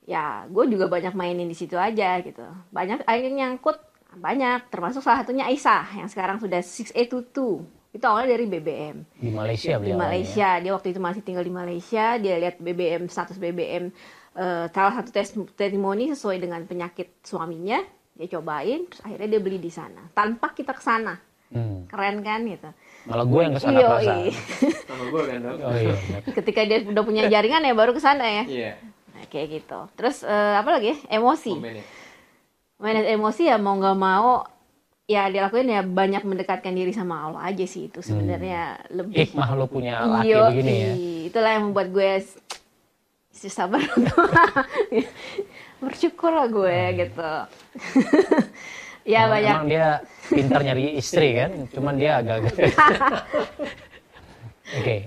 Ya, 0.04 0.43
gue 0.52 0.67
juga 0.67 0.91
banyak 0.91 1.15
mainin 1.15 1.47
di 1.47 1.56
situ 1.56 1.80
aja 1.80 2.19
gitu. 2.19 2.43
Banyak 2.76 3.08
akhirnya 3.08 3.47
nyangkut 3.47 3.80
banyak 4.19 4.69
termasuk 4.69 5.02
salah 5.02 5.23
satunya 5.23 5.47
Aisyah 5.47 6.04
yang 6.04 6.10
sekarang 6.12 6.38
sudah 6.38 6.62
6A22 6.62 7.39
itu 7.93 8.06
awalnya 8.10 8.34
dari 8.34 8.45
BBM 8.49 9.06
Di 9.21 9.30
Malaysia 9.30 9.78
di. 9.78 9.93
Malaysia 9.93 10.49
dia 10.58 10.71
waktu 10.73 10.97
itu 10.97 11.02
masih 11.02 11.21
tinggal 11.21 11.45
di 11.45 11.54
Malaysia 11.54 12.17
dia 12.17 12.36
lihat 12.41 12.58
BBM 12.58 13.06
status 13.06 13.38
BBM 13.38 13.93
eh, 14.38 14.65
salah 14.69 14.93
satu 14.97 15.10
tes 15.13 15.34
testimoni 15.54 16.10
sesuai 16.13 16.38
dengan 16.41 16.62
penyakit 16.65 17.21
suaminya 17.21 17.82
dia 18.13 18.28
cobain 18.30 18.86
terus 18.86 19.02
akhirnya 19.02 19.28
dia 19.28 19.39
beli 19.39 19.58
di 19.58 19.69
sana. 19.69 20.10
Tanpa 20.12 20.52
kita 20.52 20.71
ke 20.71 20.82
sana. 20.82 21.15
Hmm. 21.47 21.86
keren 21.86 22.26
kan 22.26 22.41
gitu. 22.43 22.65
Malah 23.06 23.26
gue 23.26 23.41
yang 23.43 23.54
ke 23.54 23.62
sana 23.62 23.78
Iya, 23.78 23.86
perasaan. 23.88 24.17
iya. 24.26 24.34
sama 24.82 25.04
gue 25.06 25.21
kan 25.21 25.39
Oh 25.62 25.76
iya. 25.76 25.95
ketika 26.34 26.62
dia 26.63 26.78
udah 26.82 27.04
punya 27.04 27.23
jaringan 27.28 27.62
ya 27.62 27.73
baru 27.73 27.93
ke 27.93 28.02
sana 28.02 28.26
ya? 28.26 28.43
Iya. 28.43 28.71
Nah, 29.13 29.23
kayak 29.28 29.47
gitu. 29.54 29.80
Terus 29.93 30.26
eh, 30.26 30.56
apa 30.58 30.69
lagi 30.71 30.88
ya? 30.89 30.97
emosi. 31.13 31.54
Manage. 31.54 31.86
Emosi 33.08 33.43
ya 33.45 33.56
mau 33.56 33.78
nggak 33.78 33.93
mau 33.95 34.49
ya 35.06 35.30
dilakuin 35.30 35.69
ya 35.69 35.82
banyak 35.84 36.26
mendekatkan 36.26 36.73
diri 36.73 36.89
sama 36.89 37.21
Allah 37.21 37.45
aja 37.45 37.63
sih 37.63 37.86
itu 37.86 38.02
sebenarnya 38.02 38.89
lebih. 38.89 39.30
Hikmah 39.30 39.49
lo 39.54 39.67
punya 39.67 40.02
laki 40.02 40.28
Iyo, 40.28 40.41
begini 40.49 40.73
ya. 40.73 40.93
itulah 41.30 41.52
yang 41.54 41.69
membuat 41.69 41.93
gue 41.93 42.10
s- 42.17 42.39
istri 43.30 43.54
sabar. 43.54 43.78
untuk 43.86 44.26
bersyukur 45.79 46.29
lah 46.29 46.45
gue 46.45 46.77
gitu 46.99 47.31
ya 49.05 49.21
Emang- 49.21 49.31
banyak 49.31 49.51
Emang 49.51 49.67
dia 49.67 49.86
pintar 50.25 50.59
nyari 50.62 50.95
istri 50.95 51.36
kan, 51.36 51.49
cuman 51.69 51.93
dia 51.95 52.17
agak-agak. 52.17 52.55
Oke, 54.73 55.05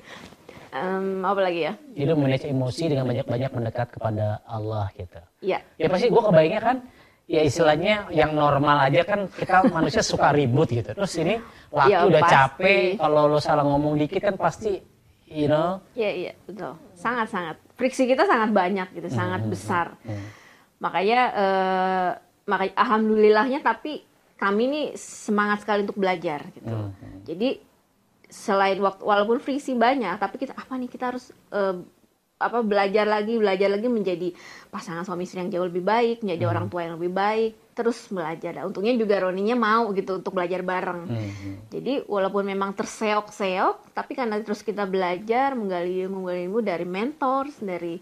Em, 0.68 1.24
apa 1.24 1.40
lagi 1.40 1.62
ya 1.62 1.72
jadi 1.90 2.12
manage 2.12 2.44
emosi 2.44 2.86
dengan 2.86 3.06
banyak-banyak 3.06 3.50
mendekat 3.50 3.86
kepada 3.90 4.38
Allah 4.44 4.86
gitu. 4.92 5.18
ya 5.40 5.58
Ya 5.74 5.86
pasti 5.88 6.06
gue 6.06 6.20
kebayangnya 6.20 6.60
kan, 6.60 6.76
ya 7.24 7.40
istilahnya 7.40 8.06
yang 8.12 8.30
normal 8.30 8.84
aja 8.84 9.00
kan 9.02 9.26
kita 9.26 9.66
manusia 9.66 10.02
suka 10.02 10.30
ribut 10.30 10.68
gitu. 10.68 10.92
Terus 10.92 11.12
ini 11.16 11.40
laki 11.72 11.88
Ya, 11.88 12.04
udah 12.04 12.20
pasti. 12.20 12.34
capek, 12.36 12.82
kalau 13.00 13.20
lo 13.26 13.38
salah 13.38 13.64
ngomong 13.64 13.96
dikit 13.96 14.20
kan 14.20 14.36
pasti 14.36 14.76
you 15.24 15.48
know 15.48 15.80
Iya 15.90 16.10
iya 16.12 16.32
betul. 16.44 16.76
Sangat 16.92 17.26
sangat 17.26 17.56
friksi 17.72 18.04
kita 18.04 18.22
sangat 18.22 18.52
banyak 18.52 18.86
gitu, 18.92 19.08
sangat 19.08 19.40
besar. 19.48 19.96
Makanya 20.80 21.20
eh, 21.32 22.10
makanya 22.46 22.74
alhamdulillahnya 22.76 23.60
tapi 23.64 24.04
kami 24.36 24.62
ini 24.68 24.82
semangat 24.96 25.64
sekali 25.64 25.88
untuk 25.88 25.96
belajar 25.96 26.44
gitu. 26.52 26.92
Jadi 27.24 27.58
selain 28.26 28.76
waktu 28.82 29.02
walaupun 29.06 29.38
friksi 29.38 29.78
banyak 29.78 30.18
tapi 30.18 30.36
kita 30.36 30.52
apa 30.52 30.74
nih 30.76 30.90
kita 30.90 31.14
harus 31.14 31.32
eh, 31.54 31.76
apa 32.36 32.60
belajar 32.60 33.08
lagi 33.08 33.40
belajar 33.40 33.72
lagi 33.72 33.88
menjadi 33.88 34.28
pasangan 34.68 35.08
suami 35.08 35.24
istri 35.24 35.40
yang 35.40 35.48
jauh 35.48 35.72
lebih 35.72 35.80
baik 35.80 36.20
menjadi 36.20 36.44
orang 36.52 36.68
tua 36.68 36.84
yang 36.84 37.00
lebih 37.00 37.12
baik 37.16 37.52
terus 37.72 38.08
belajar. 38.12 38.60
Dan 38.60 38.72
untungnya 38.72 38.92
juga 38.96 39.20
Roninya 39.20 39.56
mau 39.56 39.92
gitu 39.92 40.20
untuk 40.20 40.36
belajar 40.36 40.60
bareng. 40.64 41.08
Jadi 41.72 42.04
walaupun 42.04 42.44
memang 42.44 42.76
terseok-seok 42.76 43.96
tapi 43.96 44.12
karena 44.12 44.36
terus 44.44 44.60
kita 44.60 44.84
belajar 44.84 45.56
menggali 45.56 46.04
menggali 46.08 46.44
ilmu 46.44 46.60
dari 46.60 46.84
mentors 46.84 47.56
dari 47.60 47.96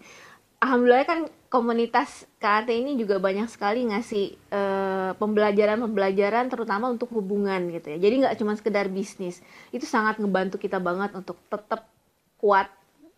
alhamdulillah 0.59 1.07
kan 1.07 1.19
komunitas 1.55 2.27
KAT 2.35 2.67
ini 2.67 2.99
juga 2.99 3.15
banyak 3.15 3.47
sekali 3.47 3.87
ngasih 3.87 4.25
eh, 4.51 5.11
pembelajaran-pembelajaran 5.15 6.51
terutama 6.51 6.91
untuk 6.91 7.15
hubungan 7.15 7.71
gitu 7.71 7.95
ya. 7.95 7.97
Jadi 8.03 8.15
nggak 8.27 8.35
cuma 8.43 8.59
sekedar 8.59 8.91
bisnis. 8.91 9.39
Itu 9.71 9.87
sangat 9.87 10.19
ngebantu 10.19 10.59
kita 10.59 10.83
banget 10.83 11.15
untuk 11.15 11.39
tetap 11.47 11.87
kuat 12.35 12.67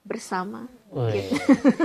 bersama. 0.05 0.69
Wih, 0.93 1.33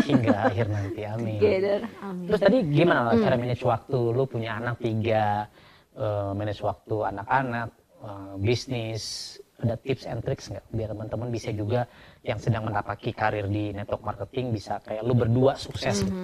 hingga 0.04 0.52
akhir 0.52 0.68
nanti 0.68 1.00
amin. 1.08 1.40
Together 1.40 1.80
amin. 2.04 2.26
Terus 2.28 2.40
tadi 2.44 2.58
gimana 2.68 3.00
lah 3.08 3.14
cara 3.16 3.34
manage 3.40 3.64
waktu? 3.64 3.98
Lu 4.12 4.24
punya 4.28 4.60
anak 4.60 4.76
tiga, 4.84 5.48
eh, 5.96 6.30
manage 6.36 6.60
waktu 6.60 6.96
anak-anak, 7.16 7.68
eh, 8.04 8.34
bisnis, 8.36 9.40
ada 9.62 9.78
tips 9.78 10.04
and 10.04 10.20
tricks 10.26 10.50
nggak 10.50 10.66
biar 10.74 10.88
teman-teman 10.92 11.28
bisa 11.30 11.54
juga 11.54 11.86
yang 12.22 12.38
sedang 12.38 12.66
menapaki 12.66 13.10
karir 13.10 13.46
di 13.46 13.74
network 13.74 14.02
marketing 14.02 14.54
bisa 14.54 14.78
kayak 14.82 15.02
lu 15.02 15.14
berdua 15.14 15.58
sukses 15.58 16.02
gitu. 16.02 16.14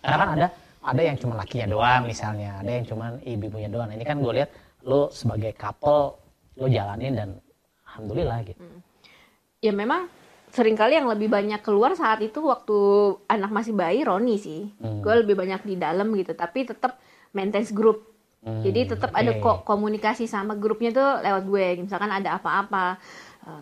Karena 0.00 0.16
kan 0.16 0.28
ada 0.34 0.48
ada 0.82 1.02
yang 1.04 1.14
cuma 1.14 1.38
lakinya 1.38 1.68
doang 1.70 2.02
misalnya, 2.08 2.58
ada 2.58 2.70
yang 2.72 2.84
cuma 2.88 3.14
ibu-ibunya 3.22 3.68
doang. 3.68 3.92
Ini 3.92 4.02
kan 4.02 4.18
gue 4.18 4.32
lihat 4.34 4.50
lu 4.82 5.06
sebagai 5.12 5.54
couple 5.54 6.18
lu 6.58 6.66
jalanin 6.68 7.14
dan 7.14 7.28
alhamdulillah 7.86 8.40
gitu. 8.44 8.60
ya 9.62 9.72
memang 9.72 10.08
sering 10.50 10.76
kali 10.76 10.98
yang 11.00 11.08
lebih 11.08 11.32
banyak 11.32 11.60
keluar 11.64 11.94
saat 11.96 12.20
itu 12.20 12.44
waktu 12.44 12.76
anak 13.30 13.48
masih 13.48 13.72
bayi 13.72 14.04
Roni 14.04 14.36
sih 14.36 14.68
gue 14.76 15.14
lebih 15.24 15.32
banyak 15.32 15.64
di 15.64 15.80
dalam 15.80 16.12
gitu 16.12 16.36
tapi 16.36 16.68
tetap 16.68 16.98
maintain 17.32 17.64
grup 17.72 18.12
Hmm, 18.42 18.58
jadi 18.58 18.90
tetap 18.90 19.14
ada 19.14 19.38
oke. 19.38 19.38
kok 19.38 19.58
komunikasi 19.62 20.26
sama 20.26 20.58
grupnya 20.58 20.90
tuh 20.90 21.22
lewat 21.22 21.42
gue 21.46 21.66
misalkan 21.86 22.10
ada 22.10 22.42
apa-apa 22.42 22.98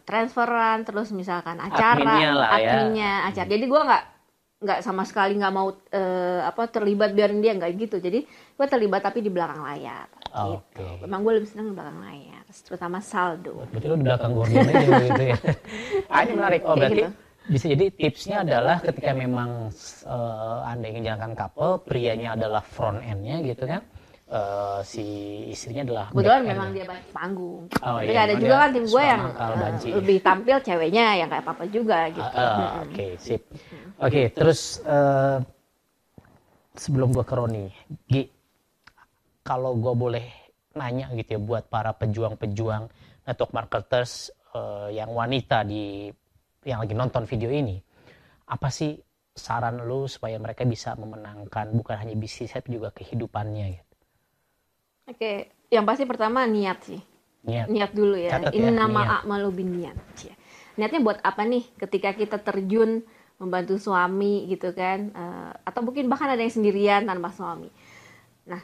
transferan 0.04 0.84
terus 0.84 1.08
misalkan 1.12 1.56
acara 1.56 1.96
Adminnya 1.96 2.30
lah 2.36 2.48
ya. 2.56 2.70
adminnya, 2.76 3.12
acara 3.32 3.46
jadi 3.48 3.64
gue 3.64 3.80
nggak 3.80 4.04
nggak 4.60 4.80
sama 4.84 5.08
sekali 5.08 5.40
nggak 5.40 5.54
mau 5.56 5.72
eh, 5.72 6.40
apa 6.44 6.68
terlibat 6.68 7.16
biarin 7.16 7.40
dia 7.40 7.56
nggak 7.56 7.72
gitu 7.80 7.96
jadi 7.96 8.28
gue 8.28 8.66
terlibat 8.68 9.00
tapi 9.00 9.24
di 9.24 9.32
belakang 9.32 9.64
layar 9.64 10.04
gitu 10.20 10.84
Oke. 10.84 11.08
memang 11.08 11.24
gue 11.24 11.32
lebih 11.40 11.48
senang 11.48 11.72
di 11.72 11.74
belakang 11.80 11.96
layar 12.04 12.44
terutama 12.50 12.98
saldo 13.00 13.64
Berarti 13.72 13.86
lu 13.86 13.96
di 13.96 14.06
belakang 14.06 14.32
gorden 14.34 14.66
aja 14.66 14.86
gitu 15.06 15.22
ya. 15.22 15.36
Ah, 16.12 16.20
ini 16.26 16.32
menarik. 16.34 16.60
Oh, 16.66 16.74
berarti 16.74 17.06
gitu. 17.06 17.10
bisa 17.46 17.66
jadi 17.70 17.86
tipsnya 17.94 18.36
adalah 18.42 18.82
ketika 18.82 19.14
memang 19.14 19.70
eh, 20.04 20.58
Anda 20.66 20.86
ingin 20.90 21.02
jalankan 21.06 21.32
couple, 21.38 21.72
prianya 21.86 22.34
adalah 22.34 22.62
front 22.62 22.98
end-nya 23.06 23.42
gitu 23.46 23.64
kan. 23.70 23.82
Eh, 24.30 24.80
si 24.86 25.02
istrinya 25.50 25.82
adalah 25.82 26.06
Kebetulan 26.14 26.42
memang 26.46 26.70
dia 26.70 26.86
banci 26.86 27.10
panggung. 27.10 27.66
Oh, 27.82 27.98
Tapi 27.98 28.14
iya, 28.14 28.30
ada 28.30 28.34
juga 28.38 28.54
kan 28.62 28.70
tim 28.70 28.86
gue 28.86 29.02
yang 29.02 29.22
banci. 29.34 29.88
lebih 29.90 30.18
tampil 30.22 30.56
ceweknya 30.62 31.06
yang 31.18 31.28
kayak 31.34 31.44
papa 31.50 31.66
juga 31.66 32.06
gitu. 32.14 32.38
Ah, 32.38 32.78
ah, 32.78 32.86
Oke, 32.86 33.18
sip. 33.18 33.42
Oke, 33.98 34.30
terus 34.30 34.78
eh, 34.86 35.42
sebelum 36.78 37.10
gua 37.10 37.26
ke 37.26 37.34
Roni, 37.34 37.74
Gi, 38.06 38.30
kalau 39.42 39.74
gue 39.74 39.94
boleh 39.98 40.26
nanya 40.78 41.10
gitu 41.18 41.34
ya 41.34 41.40
buat 41.42 41.66
para 41.66 41.90
pejuang-pejuang 41.98 42.86
network 43.26 43.50
marketers 43.50 44.30
eh, 44.54 44.94
yang 44.94 45.10
wanita 45.10 45.66
di 45.66 46.06
yang 46.62 46.86
lagi 46.86 46.94
nonton 46.94 47.26
video 47.26 47.50
ini, 47.50 47.82
apa 48.46 48.70
sih 48.70 48.94
saran 49.34 49.82
lu 49.82 50.06
supaya 50.06 50.38
mereka 50.38 50.62
bisa 50.62 50.94
memenangkan 50.94 51.74
bukan 51.74 51.98
hanya 51.98 52.14
bisnis 52.14 52.54
tapi 52.54 52.78
juga 52.78 52.94
kehidupannya 52.94 53.66
gitu? 53.74 53.89
Oke, 55.10 55.50
yang 55.74 55.82
pasti 55.82 56.06
pertama 56.06 56.46
niat 56.46 56.78
sih. 56.86 57.00
Niat. 57.42 57.66
Niat 57.66 57.90
dulu 57.90 58.14
ya. 58.14 58.38
Catat 58.38 58.54
Ini 58.54 58.70
ya, 58.70 58.78
nama 58.86 59.00
akmalu 59.20 59.48
bin 59.50 59.74
niat. 59.74 59.98
Niatnya 60.78 61.00
buat 61.02 61.18
apa 61.20 61.42
nih 61.42 61.66
ketika 61.76 62.14
kita 62.14 62.38
terjun 62.38 63.02
membantu 63.40 63.80
suami 63.80 64.46
gitu 64.46 64.70
kan 64.76 65.10
Eh, 65.10 65.52
atau 65.66 65.80
mungkin 65.82 66.06
bahkan 66.06 66.30
ada 66.30 66.40
yang 66.40 66.52
sendirian 66.52 67.08
tanpa 67.08 67.32
suami. 67.34 67.68
Nah, 68.46 68.60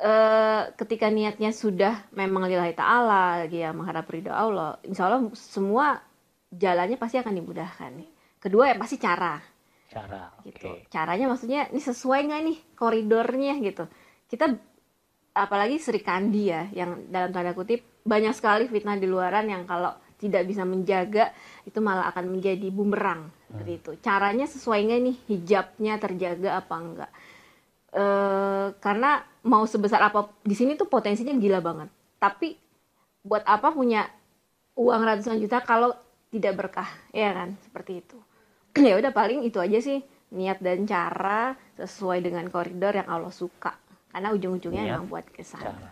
eh, 0.00 0.62
ketika 0.80 1.12
niatnya 1.12 1.52
sudah 1.52 2.08
memang 2.16 2.48
lillahi 2.48 2.72
ta'ala 2.72 3.44
ya 3.52 3.70
mengharap 3.76 4.08
ridho 4.08 4.32
Allah 4.32 4.80
insya 4.82 5.06
Allah 5.06 5.28
semua 5.36 6.00
jalannya 6.50 6.96
pasti 6.96 7.20
akan 7.20 7.36
dimudahkan 7.36 7.90
nih 8.00 8.10
kedua 8.40 8.72
ya 8.72 8.76
pasti 8.80 8.96
cara 8.96 9.38
Cara, 9.90 10.30
gitu 10.46 10.70
caranya 10.86 11.26
maksudnya 11.26 11.66
ini 11.74 11.82
sesuai 11.82 12.20
nggak 12.30 12.42
nih 12.46 12.58
koridornya 12.78 13.58
gitu 13.58 13.84
kita 14.30 14.54
apalagi 15.40 15.80
Sri 15.80 16.04
Kandi 16.04 16.52
ya 16.52 16.68
yang 16.70 17.08
dalam 17.08 17.32
tanda 17.32 17.56
kutip 17.56 17.80
banyak 18.04 18.32
sekali 18.36 18.68
fitnah 18.68 18.96
di 19.00 19.08
luaran 19.08 19.48
yang 19.48 19.64
kalau 19.64 19.92
tidak 20.20 20.44
bisa 20.44 20.68
menjaga 20.68 21.32
itu 21.64 21.80
malah 21.80 22.12
akan 22.12 22.28
menjadi 22.28 22.68
bumerang. 22.68 23.32
Seperti 23.48 23.72
itu. 23.72 23.90
Caranya 24.04 24.44
sesuai 24.44 24.80
nggak 24.84 25.00
nih? 25.00 25.16
Hijabnya 25.32 25.94
terjaga 25.96 26.50
apa 26.60 26.74
enggak 26.76 27.12
eh 27.90 28.70
karena 28.78 29.18
mau 29.42 29.66
sebesar 29.66 29.98
apa 29.98 30.30
di 30.46 30.54
sini 30.54 30.78
tuh 30.78 30.86
potensinya 30.86 31.34
gila 31.34 31.58
banget. 31.58 31.88
Tapi 32.22 32.54
buat 33.26 33.42
apa 33.42 33.74
punya 33.74 34.06
uang 34.78 35.02
ratusan 35.02 35.42
juta 35.42 35.58
kalau 35.64 35.90
tidak 36.30 36.54
berkah? 36.54 36.86
Ya 37.10 37.34
kan? 37.34 37.58
Seperti 37.64 38.04
itu. 38.04 38.18
Ya 38.86 38.94
udah 38.94 39.10
paling 39.10 39.42
itu 39.42 39.58
aja 39.58 39.82
sih. 39.82 40.06
Niat 40.30 40.62
dan 40.62 40.86
cara 40.86 41.58
sesuai 41.74 42.22
dengan 42.22 42.46
koridor 42.46 42.94
yang 42.94 43.10
Allah 43.10 43.34
suka 43.34 43.74
karena 44.10 44.28
ujung-ujungnya 44.30 44.82
Niat, 44.82 44.92
emang 44.92 45.06
buat 45.06 45.26
ke 45.26 45.42
sana 45.42 45.70
cara. 45.70 45.90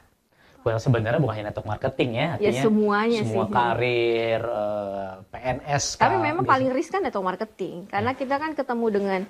Well, 0.59 0.77
sebenarnya 0.77 1.17
bukan 1.17 1.35
hanya 1.35 1.47
network 1.49 1.71
marketing 1.71 2.11
ya, 2.13 2.19
Ya, 2.19 2.31
artinya 2.51 2.63
semuanya 2.67 3.21
semua 3.23 3.45
sih. 3.47 3.53
karir, 3.55 4.43
eh, 4.43 5.13
PNS. 5.31 5.85
tapi 5.97 6.17
memang 6.19 6.43
bisnis. 6.43 6.53
paling 6.53 6.71
riskan 6.73 7.01
network 7.01 7.27
marketing 7.27 7.75
karena 7.87 8.11
kita 8.13 8.35
kan 8.37 8.51
ketemu 8.53 8.87
dengan 8.91 9.21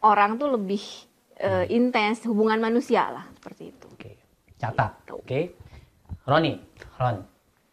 orang 0.00 0.30
tuh 0.36 0.48
lebih 0.50 0.80
eh, 1.36 1.66
intens 1.68 2.22
hubungan 2.22 2.56
manusia 2.56 3.08
lah 3.08 3.24
seperti 3.32 3.72
itu 3.72 3.88
Oke, 3.90 4.12
catat. 4.56 4.92
Oke, 5.10 5.56
Roni, 6.22 6.52
Ron, 6.96 7.16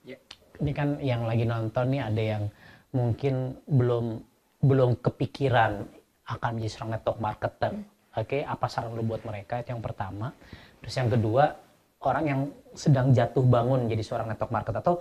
Ya. 0.01 0.17
ini 0.57 0.71
kan 0.71 0.97
yang 0.97 1.23
lagi 1.23 1.43
nonton 1.43 1.91
nih 1.91 2.01
ada 2.01 2.23
yang 2.23 2.43
mungkin 2.89 3.59
belum 3.67 4.23
belum 4.57 4.97
kepikiran 4.97 5.83
akan 6.25 6.49
menjadi 6.49 6.71
seorang 6.73 6.91
network 6.95 7.19
marketer. 7.19 7.71
Oke, 8.17 8.41
apa 8.41 8.65
saran 8.65 8.97
lu 8.97 9.05
buat 9.05 9.21
mereka? 9.21 9.61
Itu 9.61 9.77
yang 9.77 9.83
pertama. 9.85 10.33
Terus 10.81 10.95
yang 10.97 11.09
kedua, 11.13 11.53
orang 12.01 12.23
yang 12.25 12.41
sedang 12.73 13.13
jatuh 13.13 13.45
bangun 13.45 13.85
jadi 13.85 14.01
seorang 14.01 14.33
network 14.33 14.49
marketer 14.49 14.81
atau 14.81 14.97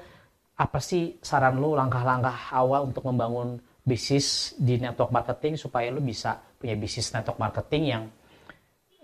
apa 0.57 0.79
sih 0.81 1.17
saran 1.21 1.57
lu 1.57 1.77
langkah-langkah 1.77 2.53
awal 2.53 2.89
untuk 2.93 3.05
membangun 3.09 3.61
bisnis 3.85 4.57
di 4.57 4.81
network 4.81 5.13
marketing 5.13 5.57
supaya 5.57 5.89
lu 5.93 6.01
bisa 6.01 6.37
punya 6.57 6.77
bisnis 6.77 7.13
network 7.13 7.41
marketing 7.41 7.83
yang 7.89 8.05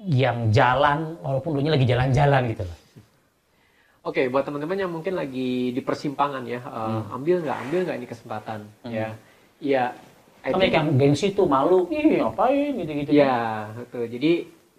yang 0.03 0.39
jalan 0.51 1.15
walaupun 1.21 1.57
lu 1.57 1.61
nya 1.63 1.73
lagi 1.77 1.87
jalan-jalan 1.89 2.43
gitu 2.53 2.65
loh. 2.69 2.79
Oke, 4.03 4.27
buat 4.27 4.43
teman-teman 4.43 4.75
yang 4.75 4.91
mungkin 4.91 5.15
lagi 5.15 5.71
di 5.71 5.79
persimpangan 5.79 6.43
ya, 6.43 6.59
eh, 6.59 7.15
ambil 7.15 7.39
nggak, 7.47 7.59
ambil 7.63 7.81
nggak 7.87 7.97
ini 8.03 8.09
kesempatan, 8.11 8.61
ya, 8.83 9.15
ya, 9.63 9.95
I 9.95 10.12
Kan 10.43 10.59
yang 10.59 10.99
gengsi 10.99 11.31
tuh 11.31 11.47
malu, 11.47 11.87
ih 11.95 12.19
ngapain 12.19 12.75
gitu-gitu. 12.75 13.15
Ya, 13.15 13.71
betul. 13.79 14.11
Jadi 14.11 14.33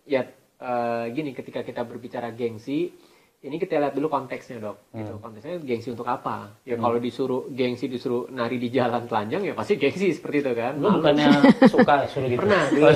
ya 0.04 0.28
eh, 0.60 1.06
gini 1.16 1.32
ketika 1.32 1.64
kita 1.64 1.88
berbicara 1.88 2.36
gengsi, 2.36 2.92
ini 3.44 3.56
kita 3.60 3.76
lihat 3.76 3.96
dulu 3.96 4.08
konteksnya 4.08 4.60
dok. 4.60 4.92
Gitu. 4.92 5.20
Konteksnya 5.20 5.60
gengsi 5.64 5.92
untuk 5.92 6.08
apa? 6.08 6.52
Ya 6.64 6.80
kalau 6.80 7.00
disuruh 7.00 7.48
gengsi 7.52 7.92
disuruh 7.92 8.28
nari 8.32 8.60
di 8.60 8.72
jalan 8.72 9.04
telanjang 9.08 9.44
ya 9.44 9.54
pasti 9.56 9.76
gengsi 9.76 10.16
seperti 10.16 10.48
itu 10.48 10.52
kan. 10.56 10.80
Lu 10.80 11.00
bukannya 11.00 11.28
suka 11.74 12.08
suruh 12.12 12.28
gitu. 12.28 12.44
Pernah. 12.44 12.64
dulu. 12.72 12.88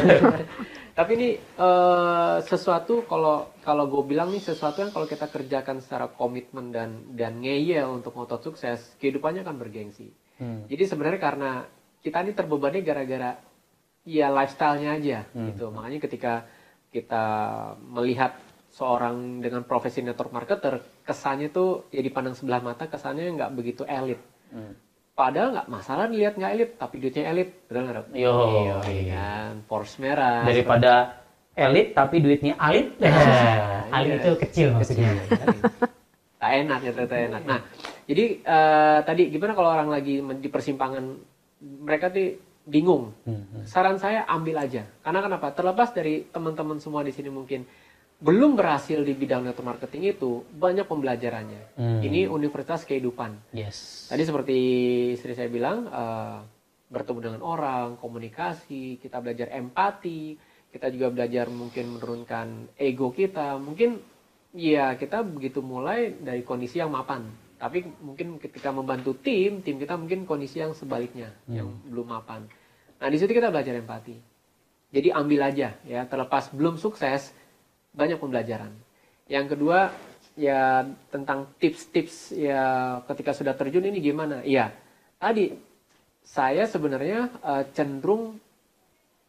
Tapi 0.98 1.12
ini 1.20 1.30
eh, 1.40 2.38
sesuatu 2.48 3.04
kalau 3.08 3.52
kalau 3.64 3.92
gue 3.92 4.04
bilang 4.08 4.32
nih 4.32 4.44
sesuatu 4.44 4.84
yang 4.84 4.92
kalau 4.96 5.08
kita 5.08 5.28
kerjakan 5.28 5.84
secara 5.84 6.08
komitmen 6.12 6.72
dan 6.72 7.04
dan 7.12 7.44
ngeyel 7.44 8.00
untuk 8.00 8.16
ngotot 8.16 8.44
sukses, 8.44 8.96
kehidupannya 9.04 9.44
akan 9.44 9.56
bergengsi. 9.56 10.12
Hmm. 10.40 10.64
Jadi 10.72 10.84
sebenarnya 10.88 11.20
karena 11.20 11.52
kita 12.08 12.24
ini 12.24 12.32
terbebani 12.32 12.80
gara-gara 12.80 13.36
ya 14.08 14.32
lifestyle-nya 14.32 14.96
aja 14.96 15.20
gitu. 15.36 15.68
Makanya 15.76 16.00
ketika 16.00 16.34
kita 16.88 17.26
melihat 17.84 18.40
seorang 18.72 19.44
dengan 19.44 19.68
profesi 19.68 20.00
network 20.00 20.32
marketer, 20.32 20.80
kesannya 21.04 21.52
tuh 21.52 21.92
ya 21.92 22.00
dipandang 22.00 22.40
sebelah 22.40 22.64
mata 22.64 22.88
kesannya 22.88 23.36
nggak 23.36 23.52
begitu 23.52 23.84
elit. 23.84 24.22
Hmm. 24.48 24.80
padahal 25.12 25.52
nggak 25.52 25.68
masalah 25.68 26.08
dilihat 26.08 26.40
nggak 26.40 26.54
elit 26.56 26.72
tapi 26.80 27.04
duitnya 27.04 27.36
elit 27.36 27.50
betul 27.68 27.84
nggak 27.84 28.16
Yo. 28.16 28.32
iya 28.86 29.04
kan 29.12 29.54
Porsche 29.68 30.00
merah 30.00 30.46
Daripada 30.48 31.20
elit 31.52 31.92
tapi 31.92 32.24
duitnya 32.24 32.54
alit. 32.56 32.96
Nah, 33.02 33.92
alit 33.98 34.14
iya. 34.14 34.24
itu 34.24 34.32
kecil 34.40 34.68
maksudnya. 34.78 35.10
tak 36.38 36.52
enak 36.64 36.80
ya 36.86 36.92
ternyata 36.94 37.18
enak 37.18 37.42
nah 37.50 37.60
jadi 38.06 38.26
eh, 38.40 38.98
tadi 39.04 39.24
gimana 39.34 39.52
kalau 39.58 39.70
orang 39.74 39.90
lagi 39.90 40.22
di 40.22 40.50
persimpangan 40.54 41.18
mereka 41.62 42.10
tuh 42.10 42.38
bingung 42.68 43.16
Hmm, 43.24 43.64
saran 43.64 43.96
saya 43.96 44.28
ambil 44.28 44.60
aja 44.60 44.84
karena 45.02 45.20
kenapa 45.24 45.56
terlepas 45.56 45.96
dari 45.96 46.28
teman-teman 46.28 46.78
semua 46.84 47.02
di 47.02 47.16
sini 47.16 47.32
mungkin 47.32 47.64
belum 48.18 48.58
berhasil 48.58 49.06
di 49.06 49.14
bidang 49.14 49.46
network 49.46 49.78
marketing 49.78 50.12
itu 50.18 50.42
banyak 50.52 50.84
pembelajarannya 50.84 51.78
Hmm. 51.80 52.02
ini 52.04 52.28
universitas 52.28 52.84
kehidupan 52.84 53.56
Yes. 53.56 54.10
Tadi 54.10 54.24
seperti 54.26 54.58
istri 55.14 55.32
saya 55.32 55.48
bilang, 55.48 55.88
eh, 55.88 56.38
bertemu 56.88 57.20
dengan 57.20 57.42
orang, 57.44 58.00
komunikasi, 58.00 58.96
kita 59.04 59.20
belajar 59.20 59.52
empati, 59.52 60.40
kita 60.72 60.88
juga 60.88 61.12
belajar 61.12 61.52
mungkin 61.52 62.00
menurunkan 62.00 62.76
ego 62.80 63.12
kita. 63.12 63.60
Mungkin 63.60 64.00
ya 64.56 64.96
kita 64.96 65.20
begitu 65.24 65.60
mulai 65.60 66.16
dari 66.16 66.48
kondisi 66.48 66.80
yang 66.80 66.96
mapan. 66.96 67.28
Tapi 67.58 67.82
mungkin 68.06 68.38
ketika 68.38 68.70
membantu 68.70 69.18
tim, 69.18 69.66
tim 69.66 69.82
kita 69.82 69.98
mungkin 69.98 70.30
kondisi 70.30 70.62
yang 70.62 70.78
sebaliknya, 70.78 71.34
yang 71.50 71.74
belum 71.90 72.14
mapan. 72.14 72.46
Nah 73.02 73.08
di 73.10 73.18
situ 73.18 73.34
kita 73.34 73.50
belajar 73.50 73.74
empati. 73.74 74.14
Jadi 74.94 75.10
ambil 75.12 75.42
aja 75.50 75.74
ya, 75.84 76.02
terlepas 76.06 76.54
belum 76.54 76.78
sukses, 76.78 77.34
banyak 77.98 78.22
pembelajaran. 78.22 78.72
Yang 79.26 79.58
kedua 79.58 79.90
ya 80.38 80.86
tentang 81.10 81.50
tips-tips 81.58 82.38
ya 82.38 83.02
ketika 83.10 83.34
sudah 83.34 83.58
terjun 83.58 83.90
ini 83.90 84.00
gimana? 84.00 84.46
Iya, 84.46 84.72
tadi 85.18 85.58
saya 86.22 86.70
sebenarnya 86.70 87.34
eh, 87.42 87.64
cenderung 87.74 88.38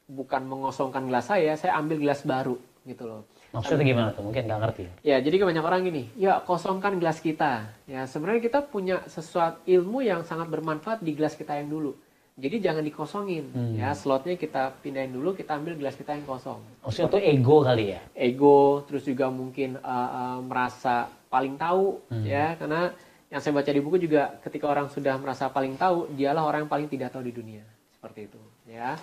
bukan 0.09 0.43
mengosongkan 0.49 1.09
gelas 1.09 1.33
saya, 1.33 1.57
saya 1.57 1.81
ambil 1.81 2.01
gelas 2.01 2.23
baru 2.29 2.57
gitu 2.85 3.05
loh. 3.09 3.23
Maksudnya 3.49 3.85
gimana 3.85 4.09
tuh? 4.13 4.23
Mungkin 4.29 4.45
nggak 4.45 4.61
ngerti. 4.61 4.85
Ya, 5.01 5.17
jadi 5.25 5.41
banyak 5.41 5.65
orang 5.65 5.81
gini, 5.89 6.13
ya 6.21 6.45
kosongkan 6.45 7.01
gelas 7.01 7.25
kita. 7.25 7.73
Ya, 7.89 8.05
sebenarnya 8.05 8.45
kita 8.45 8.61
punya 8.61 9.01
sesuatu 9.09 9.65
ilmu 9.65 10.05
yang 10.05 10.21
sangat 10.29 10.53
bermanfaat 10.53 11.01
di 11.01 11.17
gelas 11.17 11.33
kita 11.33 11.57
yang 11.57 11.73
dulu. 11.73 11.97
Jadi 12.39 12.63
jangan 12.63 12.87
dikosongin. 12.87 13.51
Ya, 13.75 13.97
slotnya 13.99 14.39
kita 14.39 14.79
pindahin 14.79 15.11
dulu, 15.11 15.35
kita 15.35 15.59
ambil 15.59 15.75
gelas 15.75 15.99
kita 15.99 16.15
yang 16.15 16.23
kosong. 16.23 16.63
Maksudnya 16.87 17.11
tuh 17.11 17.23
ego 17.25 17.57
kali 17.67 17.99
ya. 17.99 18.01
Ego, 18.15 18.87
terus 18.87 19.03
juga 19.03 19.27
mungkin 19.27 19.75
uh, 19.83 19.91
uh, 19.91 20.39
merasa 20.45 21.11
paling 21.33 21.59
tahu, 21.59 21.99
ya, 22.23 22.55
karena 22.55 22.95
yang 23.29 23.41
saya 23.43 23.53
baca 23.59 23.69
di 23.69 23.83
buku 23.83 23.97
juga 24.01 24.39
ketika 24.41 24.71
orang 24.71 24.87
sudah 24.89 25.19
merasa 25.19 25.51
paling 25.51 25.75
tahu, 25.75 26.09
dialah 26.15 26.47
orang 26.47 26.65
yang 26.65 26.73
paling 26.73 26.89
tidak 26.89 27.13
tahu 27.13 27.27
di 27.27 27.35
dunia, 27.35 27.65
seperti 27.93 28.31
itu, 28.31 28.41
ya. 28.71 28.95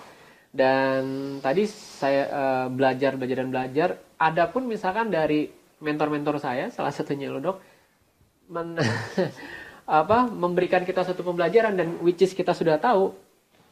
Dan 0.55 1.03
tadi 1.43 1.67
saya 1.67 2.23
uh, 2.31 2.67
belajar, 2.71 3.19
belajar 3.19 3.43
dan 3.43 3.49
belajar. 3.51 3.89
Adapun 4.17 4.63
misalkan 4.65 5.11
dari 5.11 5.51
mentor-mentor 5.79 6.39
saya, 6.39 6.71
salah 6.71 6.91
satunya 6.91 7.27
lo 7.27 7.39
dok, 7.39 7.57
men- 8.49 8.79
apa 9.85 10.25
memberikan 10.25 10.81
kita 10.81 11.05
satu 11.05 11.21
pembelajaran 11.21 11.77
dan 11.77 12.01
which 12.01 12.17
is 12.19 12.33
kita 12.33 12.57
sudah 12.57 12.81
tahu 12.81 13.13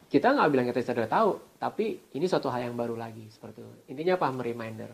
kita 0.06 0.30
nggak 0.30 0.46
bilang 0.46 0.66
kita 0.70 0.78
sudah 0.86 1.10
tahu 1.10 1.58
tapi 1.58 1.98
ini 2.14 2.30
suatu 2.30 2.46
hal 2.54 2.70
yang 2.70 2.76
baru 2.78 2.94
lagi 2.94 3.26
seperti 3.34 3.58
itu. 3.58 3.72
Intinya 3.90 4.14
apa? 4.14 4.30
Reminder. 4.30 4.90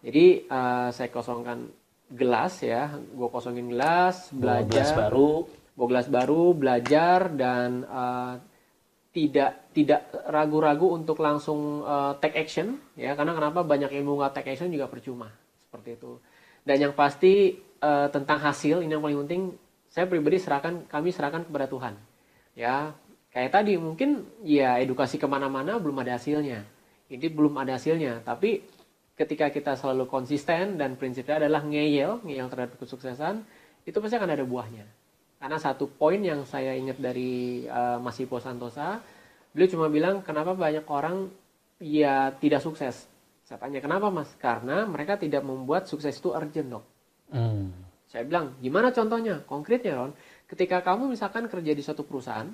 Jadi 0.00 0.48
eh, 0.48 0.88
saya 0.94 1.08
kosongkan 1.12 1.66
gelas 2.08 2.62
ya. 2.62 2.88
Gue 2.94 3.28
kosongin 3.28 3.68
gelas 3.68 4.30
Bawa 4.30 4.64
belajar. 4.64 4.70
gelas 4.72 4.92
baru. 4.94 5.30
bawa 5.76 5.86
gelas 5.92 6.08
baru 6.08 6.42
belajar 6.56 7.20
dan 7.36 7.84
eh, 7.84 8.34
tidak 9.16 9.72
tidak 9.72 10.12
ragu-ragu 10.28 10.92
untuk 10.92 11.16
langsung 11.24 11.80
eh, 11.80 12.12
take 12.20 12.36
action 12.36 12.76
ya. 12.92 13.16
Karena 13.16 13.32
kenapa? 13.32 13.64
Banyak 13.64 13.88
ilmu 13.88 14.20
nggak 14.20 14.36
take 14.36 14.52
action 14.52 14.68
juga 14.68 14.92
percuma. 14.92 15.32
Seperti 15.64 15.96
itu. 15.96 16.20
Dan 16.60 16.76
yang 16.84 16.92
pasti 16.92 17.56
eh, 17.80 18.08
tentang 18.12 18.38
hasil 18.44 18.84
ini 18.84 18.92
yang 18.92 19.00
paling 19.00 19.24
penting 19.24 19.42
saya 19.88 20.04
pribadi 20.04 20.36
serahkan 20.36 20.84
kami 20.84 21.08
serahkan 21.16 21.48
kepada 21.48 21.64
Tuhan. 21.64 21.94
Ya 22.52 22.92
kayak 23.32 23.56
tadi 23.56 23.80
mungkin 23.80 24.28
ya 24.44 24.76
edukasi 24.76 25.16
ke 25.16 25.24
mana-mana 25.24 25.80
belum 25.80 26.04
ada 26.04 26.20
hasilnya. 26.20 26.68
Ini 27.08 27.26
belum 27.32 27.56
ada 27.56 27.80
hasilnya. 27.80 28.20
Tapi 28.20 28.60
ketika 29.16 29.48
kita 29.48 29.80
selalu 29.80 30.04
konsisten 30.12 30.76
dan 30.76 31.00
prinsipnya 31.00 31.40
adalah 31.40 31.64
ngeyel 31.64 32.20
ngeyel 32.20 32.52
terhadap 32.52 32.76
kesuksesan 32.76 33.48
itu 33.88 33.96
pasti 33.96 34.14
akan 34.20 34.28
ada 34.28 34.44
buahnya 34.44 34.84
karena 35.36 35.58
satu 35.60 35.88
poin 35.88 36.18
yang 36.20 36.44
saya 36.48 36.72
ingat 36.76 36.96
dari 36.96 37.64
uh, 37.68 38.00
Mas 38.00 38.16
Ipo 38.18 38.40
Santosa 38.40 39.00
beliau 39.52 39.68
cuma 39.72 39.86
bilang 39.88 40.20
kenapa 40.20 40.56
banyak 40.56 40.84
orang 40.88 41.28
ya 41.80 42.32
tidak 42.36 42.64
sukses 42.64 43.08
saya 43.46 43.62
tanya 43.62 43.78
kenapa 43.78 44.10
mas 44.10 44.32
karena 44.42 44.88
mereka 44.88 45.14
tidak 45.20 45.46
membuat 45.46 45.86
sukses 45.86 46.18
itu 46.18 46.34
urgent 46.34 46.66
dok 46.66 46.84
Hmm. 47.26 47.74
saya 48.06 48.22
bilang, 48.22 48.54
gimana 48.62 48.94
contohnya? 48.94 49.42
Konkretnya, 49.50 49.98
Ron. 49.98 50.14
Ketika 50.46 50.78
kamu 50.78 51.10
misalkan 51.10 51.50
kerja 51.50 51.74
di 51.74 51.82
suatu 51.82 52.06
perusahaan, 52.06 52.46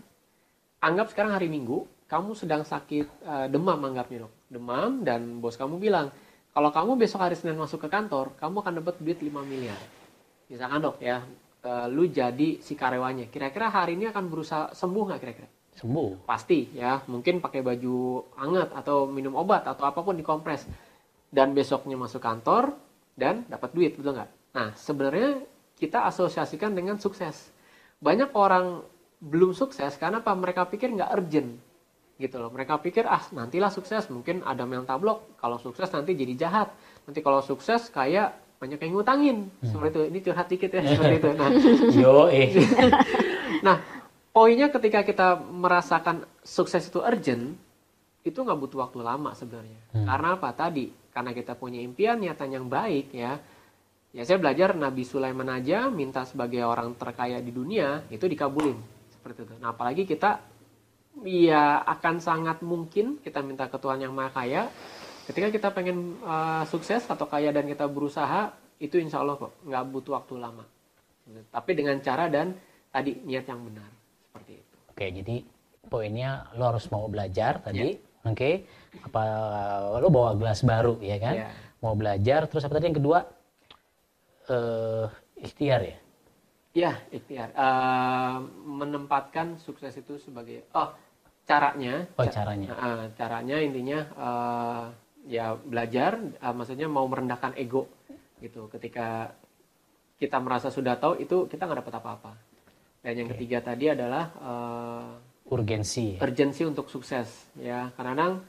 anggap 0.81 1.12
sekarang 1.12 1.37
hari 1.37 1.53
Minggu, 1.53 1.85
kamu 2.09 2.33
sedang 2.33 2.64
sakit 2.64 3.07
eh, 3.21 3.47
demam 3.53 3.77
anggapnya, 3.85 4.25
dok. 4.25 4.33
Demam, 4.49 5.05
dan 5.05 5.45
bos 5.45 5.61
kamu 5.61 5.77
bilang, 5.77 6.09
kalau 6.57 6.73
kamu 6.73 6.97
besok 6.97 7.21
hari 7.21 7.37
Senin 7.37 7.61
masuk 7.61 7.85
ke 7.85 7.88
kantor, 7.92 8.33
kamu 8.40 8.64
akan 8.64 8.73
dapat 8.81 8.95
duit 9.01 9.21
5 9.21 9.45
miliar. 9.45 9.81
Misalkan, 10.49 10.81
dok, 10.81 10.97
ya, 11.01 11.21
eh, 11.62 11.87
lu 11.88 12.11
jadi 12.11 12.59
si 12.59 12.75
karyawannya. 12.75 13.31
Kira-kira 13.31 13.70
hari 13.70 13.94
ini 13.94 14.11
akan 14.11 14.25
berusaha 14.29 14.64
sembuh 14.75 15.03
nggak 15.09 15.20
kira-kira? 15.22 15.48
Sembuh. 15.72 16.29
Pasti, 16.29 16.68
ya. 16.77 17.01
Mungkin 17.09 17.40
pakai 17.40 17.64
baju 17.64 18.29
hangat, 18.37 18.77
atau 18.77 19.09
minum 19.09 19.33
obat, 19.38 19.64
atau 19.64 19.88
apa 19.88 20.05
pun 20.05 20.12
dikompres. 20.12 20.68
Dan 21.33 21.57
besoknya 21.57 21.96
masuk 21.96 22.20
kantor, 22.20 22.77
dan 23.16 23.48
dapat 23.48 23.72
duit, 23.72 23.96
betul 23.96 24.12
nggak? 24.12 24.31
Nah, 24.53 24.77
sebenarnya 24.77 25.40
kita 25.81 26.05
asosiasikan 26.05 26.77
dengan 26.77 27.01
sukses. 27.01 27.48
Banyak 28.05 28.37
orang 28.37 28.85
belum 29.22 29.57
sukses 29.57 29.96
karena 29.96 30.20
apa? 30.20 30.37
Mereka 30.37 30.68
pikir 30.68 30.92
nggak 30.92 31.11
urgent, 31.14 31.57
gitu 32.20 32.37
loh. 32.37 32.53
Mereka 32.53 32.79
pikir 32.85 33.09
ah 33.09 33.25
nantilah 33.33 33.72
sukses, 33.72 34.12
mungkin 34.12 34.44
ada 34.44 34.68
mental 34.68 35.01
block. 35.01 35.40
Kalau 35.40 35.57
sukses 35.57 35.88
nanti 35.88 36.12
jadi 36.12 36.37
jahat. 36.37 36.68
Nanti 37.09 37.25
kalau 37.25 37.40
sukses 37.40 37.88
kayak 37.88 38.37
banyak 38.62 38.79
yang 38.79 38.92
ngutangin. 38.94 39.37
Seperti 39.66 39.90
itu. 39.90 40.03
Ini 40.14 40.18
curhat 40.22 40.46
dikit 40.46 40.70
ya 40.70 40.81
seperti 40.94 41.16
itu. 41.18 41.31
Nah, 41.35 41.48
Yo 41.90 42.14
eh. 42.31 42.48
Nah, 43.66 43.79
poinnya 44.31 44.70
ketika 44.70 45.03
kita 45.03 45.38
merasakan 45.38 46.22
sukses 46.46 46.87
itu 46.87 47.03
urgent, 47.03 47.59
itu 48.22 48.38
nggak 48.38 48.59
butuh 48.59 48.87
waktu 48.87 49.03
lama 49.03 49.35
sebenarnya. 49.35 49.79
Karena 49.90 50.38
apa? 50.38 50.55
Tadi, 50.55 50.90
karena 51.11 51.35
kita 51.35 51.59
punya 51.59 51.83
impian, 51.83 52.22
niatan 52.22 52.51
yang 52.55 52.66
baik 52.70 53.11
ya. 53.11 53.38
Ya 54.12 54.29
saya 54.29 54.37
belajar 54.37 54.77
Nabi 54.77 55.09
Sulaiman 55.09 55.48
aja 55.48 55.88
minta 55.88 56.29
sebagai 56.29 56.61
orang 56.68 56.92
terkaya 57.01 57.40
di 57.40 57.48
dunia 57.48 58.05
itu 58.12 58.29
dikabulin 58.29 58.77
seperti 59.09 59.48
itu. 59.48 59.57
Nah 59.57 59.72
apalagi 59.72 60.05
kita 60.05 60.37
ya 61.25 61.81
akan 61.81 62.20
sangat 62.20 62.61
mungkin 62.61 63.25
kita 63.25 63.40
minta 63.40 63.72
ke 63.72 63.81
Tuhan 63.81 64.05
yang 64.05 64.12
maha 64.12 64.37
kaya. 64.37 64.68
Ketika 65.23 65.49
kita 65.49 65.69
pengen 65.71 66.19
uh, 66.23 66.67
sukses 66.67 67.07
atau 67.07 67.27
kaya 67.27 67.55
dan 67.55 67.65
kita 67.65 67.87
berusaha 67.87 68.51
itu 68.83 68.99
insya 68.99 69.23
Allah 69.23 69.39
kok 69.39 69.55
nggak 69.63 69.85
butuh 69.89 70.13
waktu 70.19 70.35
lama. 70.43 70.65
Tapi 71.55 71.71
dengan 71.79 71.97
cara 72.03 72.27
dan 72.27 72.59
tadi 72.91 73.15
niat 73.23 73.47
yang 73.47 73.63
benar 73.63 73.87
seperti 74.27 74.53
itu. 74.59 74.77
Oke, 74.91 75.07
jadi 75.23 75.37
poinnya 75.87 76.51
lo 76.59 76.75
harus 76.75 76.91
mau 76.91 77.07
belajar 77.07 77.63
tadi. 77.63 77.95
Oke. 78.27 78.67
Apa 79.07 79.23
lo 80.03 80.11
bawa 80.11 80.35
gelas 80.35 80.67
baru 80.67 80.99
ya 80.99 81.17
kan? 81.23 81.35
Iya. 81.39 81.49
Mau 81.79 81.95
belajar 81.95 82.51
terus 82.51 82.67
apa 82.67 82.75
tadi 82.79 82.91
yang 82.91 82.99
kedua? 82.99 83.19
Eh 84.51 85.07
ikhtiar 85.47 85.81
ya. 85.87 85.97
Ya, 86.73 86.93
ikhtiar. 87.13 87.53
Eh, 87.53 88.37
menempatkan 88.65 89.61
sukses 89.61 89.93
itu 89.95 90.19
sebagai 90.19 90.67
oh 90.75 90.91
caranya. 91.45 92.09
Oh, 92.17 92.25
ca- 92.27 92.33
caranya. 92.33 92.69
eh, 92.73 93.05
caranya 93.15 93.57
intinya 93.63 93.99
eh, 94.03 94.85
ya 95.27 95.55
belajar, 95.55 96.19
eh, 96.19 96.55
maksudnya 96.55 96.89
mau 96.91 97.07
merendahkan 97.07 97.55
ego 97.59 97.87
gitu. 98.42 98.67
Ketika 98.73 99.31
kita 100.19 100.38
merasa 100.38 100.71
sudah 100.71 100.99
tahu 100.99 101.19
itu 101.19 101.46
kita 101.51 101.67
nggak 101.67 101.81
dapat 101.87 101.94
apa-apa. 101.99 102.33
Dan 103.03 103.27
yang 103.27 103.29
ketiga 103.35 103.59
tadi 103.63 103.90
adalah 103.90 104.25
eh, 104.38 105.51
Urgensi. 105.53 106.17
urgensi 106.23 106.63
untuk 106.65 106.87
sukses 106.88 107.51
ya. 107.59 107.90
Kadang-kadang 107.99 108.46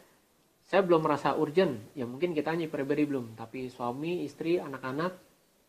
saya 0.63 0.81
belum 0.85 1.03
merasa 1.03 1.35
urgent, 1.35 1.91
ya 1.93 2.07
mungkin 2.07 2.31
kita 2.31 2.55
hanya 2.55 2.71
pribadi 2.71 3.03
belum, 3.03 3.35
tapi 3.35 3.67
suami, 3.67 4.23
istri, 4.23 4.57
anak-anak 4.57 5.11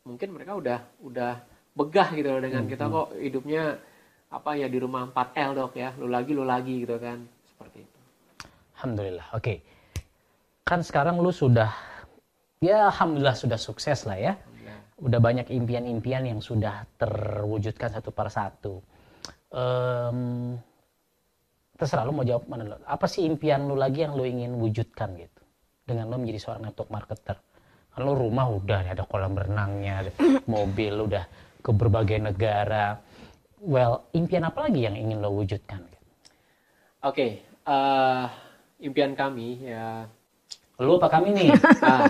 mungkin 0.06 0.36
mereka 0.36 0.52
udah 0.54 0.78
udah 1.02 1.32
begah 1.74 2.08
gitu 2.14 2.28
loh 2.30 2.40
dengan 2.44 2.68
kita 2.68 2.86
kok 2.86 3.16
hidupnya 3.18 3.80
apa 4.30 4.54
ya 4.54 4.70
di 4.70 4.78
rumah 4.78 5.10
4L 5.10 5.50
dok 5.58 5.74
ya, 5.74 5.90
lu 5.98 6.06
lagi 6.06 6.32
lu 6.32 6.46
lagi 6.46 6.86
gitu 6.86 6.96
kan, 7.02 7.26
seperti 7.50 7.82
itu. 7.82 7.98
Alhamdulillah. 8.78 9.26
Oke. 9.34 9.73
Kan 10.64 10.80
sekarang 10.80 11.20
lu 11.20 11.28
sudah 11.28 11.68
ya 12.64 12.88
alhamdulillah 12.88 13.36
sudah 13.36 13.60
sukses 13.60 14.08
lah 14.08 14.16
ya. 14.16 14.32
Alhamdulillah. 14.40 14.78
Udah 15.04 15.20
banyak 15.20 15.46
impian-impian 15.52 16.24
yang 16.24 16.40
sudah 16.40 16.88
terwujudkan 16.96 17.92
satu 17.92 18.08
per 18.08 18.32
satu. 18.32 18.80
Em, 19.52 20.56
terserah 21.76 22.08
lu 22.08 22.16
mau 22.16 22.24
jawab 22.24 22.48
mana 22.48 22.64
lu. 22.64 22.76
Apa 22.88 23.04
sih 23.04 23.28
impian 23.28 23.68
lu 23.68 23.76
lagi 23.76 24.08
yang 24.08 24.16
lu 24.16 24.24
ingin 24.24 24.56
wujudkan 24.56 25.12
gitu 25.20 25.42
dengan 25.84 26.08
lu 26.08 26.16
menjadi 26.16 26.40
seorang 26.40 26.72
network 26.72 26.88
marketer? 26.88 27.36
Kan 27.92 28.00
lu 28.00 28.16
rumah 28.16 28.48
udah 28.48 28.88
ada 28.88 29.04
kolam 29.04 29.36
renangnya, 29.36 30.08
ada 30.08 30.10
mobil 30.48 30.96
udah 30.96 31.28
ke 31.60 31.70
berbagai 31.76 32.24
negara. 32.24 32.96
Well, 33.60 34.08
impian 34.16 34.48
apa 34.48 34.64
lagi 34.64 34.88
yang 34.88 34.96
ingin 34.96 35.20
lo 35.20 35.28
wujudkan? 35.36 35.84
Oke, 37.04 37.44
eh, 37.44 38.24
impian 38.80 39.12
kami 39.12 39.60
ya. 39.60 40.08
Lu 40.82 40.98
apa 40.98 41.08
kami 41.10 41.28
nih? 41.30 41.48
Ah, 41.84 42.08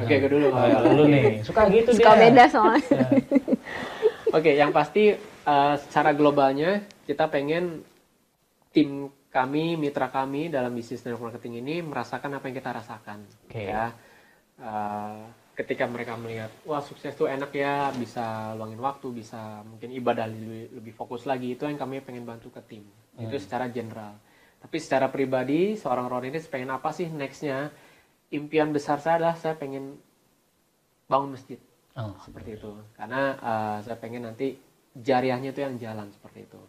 Oke, 0.00 0.16
gue 0.16 0.30
dulu. 0.32 0.48
Oh, 0.48 0.96
lu 0.96 1.04
nih, 1.12 1.44
suka 1.44 1.68
gitu 1.68 1.92
Suka 1.92 2.16
dia. 2.16 2.32
beda 2.32 2.44
soalnya. 2.48 2.80
Oke, 4.36 4.56
yang 4.56 4.72
pasti 4.72 5.12
eh, 5.12 5.74
secara 5.76 6.16
globalnya 6.16 6.80
kita 7.04 7.28
pengen 7.28 7.84
tim 8.72 9.12
kami, 9.28 9.76
mitra 9.76 10.08
kami 10.08 10.48
dalam 10.48 10.72
bisnis 10.72 11.04
network 11.04 11.36
marketing 11.36 11.60
ini 11.60 11.84
merasakan 11.84 12.40
apa 12.40 12.48
yang 12.48 12.56
kita 12.56 12.70
rasakan. 12.72 13.18
Oke. 13.44 13.68
Ya, 13.68 13.92
Eh, 14.60 15.20
ketika 15.56 15.88
mereka 15.88 16.20
melihat, 16.20 16.52
wah 16.68 16.84
sukses 16.84 17.16
tuh 17.16 17.24
enak 17.24 17.48
ya, 17.52 17.88
bisa 17.96 18.52
luangin 18.56 18.76
waktu, 18.76 19.08
bisa 19.08 19.64
mungkin 19.64 19.88
ibadah 19.88 20.28
lebih, 20.28 20.76
lebih 20.76 20.92
fokus 20.92 21.24
lagi. 21.24 21.56
Itu 21.56 21.64
yang 21.64 21.80
kami 21.80 22.04
pengen 22.04 22.28
bantu 22.28 22.52
ke 22.52 22.60
tim. 22.68 22.84
Itu 23.16 23.40
secara 23.40 23.72
general. 23.72 24.16
Tapi 24.60 24.76
secara 24.76 25.08
pribadi, 25.08 25.80
seorang 25.80 26.12
Ron 26.12 26.28
ini 26.28 26.36
pengen 26.44 26.68
apa 26.68 26.92
sih 26.92 27.08
nextnya? 27.08 27.72
Impian 28.30 28.70
besar 28.70 29.02
saya 29.02 29.18
adalah 29.18 29.34
saya 29.34 29.58
pengen 29.58 29.98
bangun 31.10 31.34
masjid. 31.34 31.58
Oh, 31.98 32.14
seperti 32.22 32.54
itu. 32.54 32.70
Karena 32.94 33.34
uh, 33.42 33.76
saya 33.82 33.98
pengen 33.98 34.30
nanti 34.30 34.54
jariahnya 34.94 35.50
itu 35.50 35.60
yang 35.66 35.74
jalan 35.82 36.06
seperti 36.14 36.46
itu. 36.46 36.60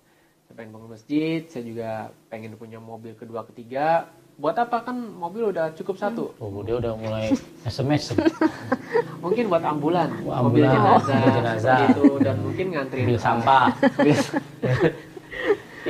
Saya 0.50 0.54
pengen 0.58 0.72
bangun 0.74 0.90
masjid 0.98 1.46
saya 1.46 1.64
juga 1.64 1.90
pengen 2.34 2.58
punya 2.58 2.82
mobil 2.82 3.14
kedua 3.14 3.46
ketiga. 3.46 4.10
Buat 4.42 4.58
apa? 4.58 4.90
Kan 4.90 4.98
mobil 5.22 5.54
udah 5.54 5.70
cukup 5.78 6.02
satu. 6.02 6.34
Oh, 6.42 6.66
dia 6.66 6.82
udah 6.82 6.98
mulai 6.98 7.30
SMS. 7.70 8.18
mungkin 9.24 9.54
buat 9.54 9.62
ambulan. 9.62 10.10
Mobil 10.26 10.66
ambulan, 10.66 10.74
jenazah, 10.74 11.14
mobil 11.14 11.34
jenazah. 11.38 11.78
seperti 11.78 11.94
itu. 11.94 12.14
Dan 12.26 12.36
mungkin 12.42 12.66
ngantri 12.74 13.00
mobil 13.06 13.20
sampah. 13.22 13.66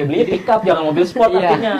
ya 0.01 0.05
beli 0.09 0.25
pickup 0.25 0.59
jangan 0.65 0.83
mobil 0.89 1.05
sport 1.05 1.31
Iya. 1.37 1.49
artinya. 1.53 1.73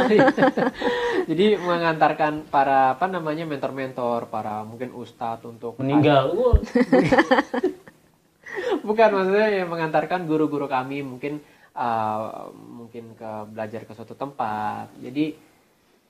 jadi 1.29 1.45
mengantarkan 1.57 2.33
para 2.47 2.93
apa 2.93 3.05
namanya 3.09 3.49
mentor-mentor 3.49 4.29
para 4.29 4.61
mungkin 4.61 4.93
ustadz 4.93 5.43
untuk 5.49 5.81
Meninggal. 5.81 6.29
Bukan 8.87 9.09
maksudnya 9.13 9.47
yang 9.63 9.69
mengantarkan 9.71 10.27
guru-guru 10.27 10.67
kami 10.67 11.01
mungkin 11.01 11.39
uh, 11.73 12.51
mungkin 12.51 13.15
ke 13.15 13.31
belajar 13.51 13.87
ke 13.87 13.93
suatu 13.95 14.13
tempat. 14.13 14.91
Jadi 14.99 15.35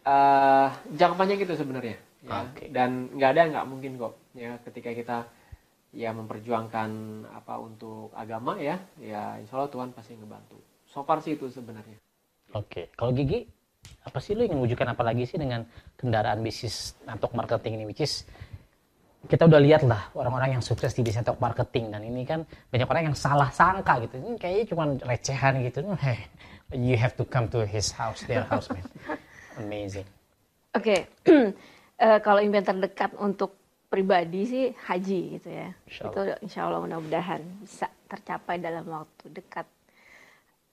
uh, 0.08 0.68
jangka 0.90 1.16
panjang 1.16 1.40
gitu 1.42 1.54
sebenarnya. 1.54 1.98
Ya. 2.26 2.46
Oke. 2.46 2.70
Dan 2.70 3.14
nggak 3.14 3.30
ada 3.38 3.42
nggak 3.50 3.66
mungkin 3.70 3.92
kok 3.98 4.14
ya 4.34 4.58
ketika 4.66 4.90
kita 4.94 5.18
ya 5.92 6.16
memperjuangkan 6.16 6.90
apa 7.36 7.60
untuk 7.60 8.16
agama 8.16 8.56
ya 8.56 8.80
ya 8.96 9.36
insya 9.38 9.60
Allah 9.60 9.70
Tuhan 9.70 9.92
pasti 9.94 10.16
ngebantu. 10.18 10.58
So 10.90 11.06
far 11.06 11.22
sih 11.22 11.38
itu 11.38 11.46
sebenarnya. 11.48 12.01
Oke, 12.52 12.92
kalau 12.96 13.12
Gigi, 13.16 13.48
apa 14.04 14.18
sih 14.20 14.36
lu 14.36 14.44
ingin 14.44 14.60
wujudkan 14.60 14.92
apa 14.92 15.04
lagi 15.06 15.24
sih 15.24 15.40
dengan 15.40 15.64
kendaraan 15.96 16.44
bisnis 16.44 16.98
network 17.08 17.34
marketing 17.36 17.82
ini, 17.82 17.86
which 17.88 18.04
is 18.04 18.28
kita 19.30 19.46
udah 19.46 19.62
lihat 19.62 19.86
lah 19.86 20.10
orang-orang 20.18 20.58
yang 20.58 20.64
sukses 20.66 20.92
di 20.92 21.06
bisnis 21.06 21.24
network 21.24 21.40
marketing. 21.40 21.94
Dan 21.94 22.02
ini 22.04 22.28
kan 22.28 22.44
banyak 22.74 22.88
orang 22.88 23.04
yang 23.14 23.18
salah 23.18 23.48
sangka 23.54 24.04
gitu, 24.04 24.20
ini 24.20 24.36
kayaknya 24.36 24.66
cuma 24.68 24.84
recehan 25.08 25.64
gitu, 25.64 25.80
hey, 26.04 26.20
you 26.76 27.00
have 27.00 27.16
to 27.16 27.24
come 27.24 27.48
to 27.48 27.64
his 27.64 27.94
house, 27.96 28.26
their 28.28 28.44
house 28.48 28.68
man, 28.74 28.84
amazing. 29.64 30.08
Oke, 30.72 31.08
Eh, 32.02 32.18
kalau 32.26 32.42
impian 32.42 32.66
terdekat 32.66 33.14
untuk 33.22 33.54
pribadi 33.86 34.42
sih 34.50 34.66
haji 34.90 35.38
gitu 35.38 35.50
ya. 35.54 35.70
Insya 35.86 36.04
Itu 36.10 36.22
insya 36.42 36.60
Allah 36.66 36.82
mudah-mudahan 36.82 37.42
bisa 37.62 37.86
tercapai 38.10 38.58
dalam 38.58 38.90
waktu 38.90 39.30
dekat. 39.30 39.70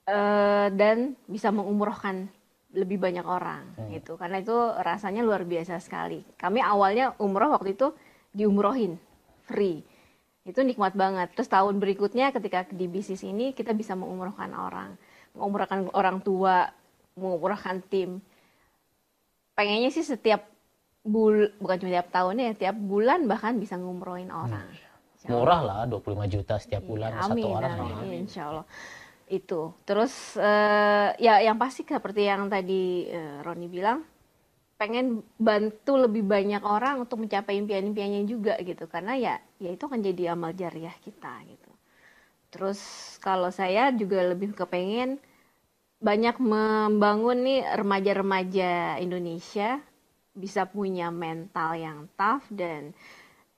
Eh, 0.09 0.67
dan 0.73 1.13
bisa 1.29 1.53
mengumrohkan 1.53 2.25
lebih 2.73 2.97
banyak 2.97 3.21
orang 3.25 3.61
gitu. 3.93 4.17
Karena 4.17 4.41
itu 4.41 4.53
rasanya 4.81 5.21
luar 5.21 5.45
biasa 5.45 5.77
sekali. 5.77 6.25
Kami 6.33 6.65
awalnya 6.65 7.13
umroh 7.21 7.53
waktu 7.53 7.77
itu 7.77 7.93
diumrohin 8.33 8.97
free. 9.45 9.85
Itu 10.45 10.65
nikmat 10.65 10.97
banget. 10.97 11.29
Terus 11.37 11.49
tahun 11.49 11.77
berikutnya 11.77 12.33
ketika 12.33 12.65
di 12.73 12.89
bisnis 12.89 13.21
ini 13.21 13.53
kita 13.53 13.73
bisa 13.77 13.93
mengumrohkan 13.93 14.49
orang, 14.53 14.97
mengumrohkan 15.37 15.93
orang 15.93 16.25
tua, 16.25 16.73
mengumrohkan 17.13 17.85
tim 17.85 18.17
pengennya 19.53 19.91
sih 19.91 20.07
setiap 20.07 20.47
bul 21.03 21.51
bukan 21.59 21.83
cuma 21.83 21.91
tiap 21.91 22.07
tahun 22.15 22.39
ya 22.39 22.51
tiap 22.55 22.79
bulan 22.79 23.27
bahkan 23.27 23.59
bisa 23.59 23.75
ngumrohin 23.75 24.31
orang 24.31 24.63
Insya 25.19 25.35
Allah. 25.35 25.35
Murah 25.35 25.61
lah, 25.67 25.79
25 25.83 26.31
juta 26.31 26.55
setiap 26.55 26.79
bulan 26.87 27.11
Iya, 27.11 27.19
satu 27.27 27.35
amin, 27.35 27.51
orang. 27.51 27.75
amin, 27.75 28.19
insya 28.23 28.43
Allah 28.47 28.65
itu. 29.29 29.71
Terus 29.87 30.35
eh, 30.37 31.09
ya 31.21 31.39
yang 31.45 31.57
pasti 31.61 31.85
seperti 31.85 32.25
yang 32.25 32.49
tadi 32.49 33.07
eh, 33.09 33.39
Roni 33.45 33.67
bilang 33.69 34.01
pengen 34.79 35.21
bantu 35.35 35.99
lebih 35.99 36.23
banyak 36.23 36.63
orang 36.63 37.03
untuk 37.03 37.19
mencapai 37.23 37.59
impian-impiannya 37.61 38.23
juga 38.25 38.57
gitu. 38.61 38.85
Karena 38.89 39.13
ya 39.15 39.35
ya 39.61 39.69
itu 39.71 39.83
akan 39.85 40.01
jadi 40.01 40.33
amal 40.35 40.51
jariah 40.57 40.95
kita 41.03 41.33
gitu. 41.45 41.71
Terus 42.49 42.79
kalau 43.21 43.53
saya 43.53 43.93
juga 43.93 44.25
lebih 44.25 44.57
kepengen 44.57 45.21
banyak 45.99 46.39
membangun 46.39 47.43
nih 47.43 47.61
remaja-remaja 47.75 48.97
Indonesia 49.03 49.83
bisa 50.31 50.63
punya 50.63 51.11
mental 51.11 51.75
yang 51.75 51.99
tough 52.15 52.47
dan 52.47 52.95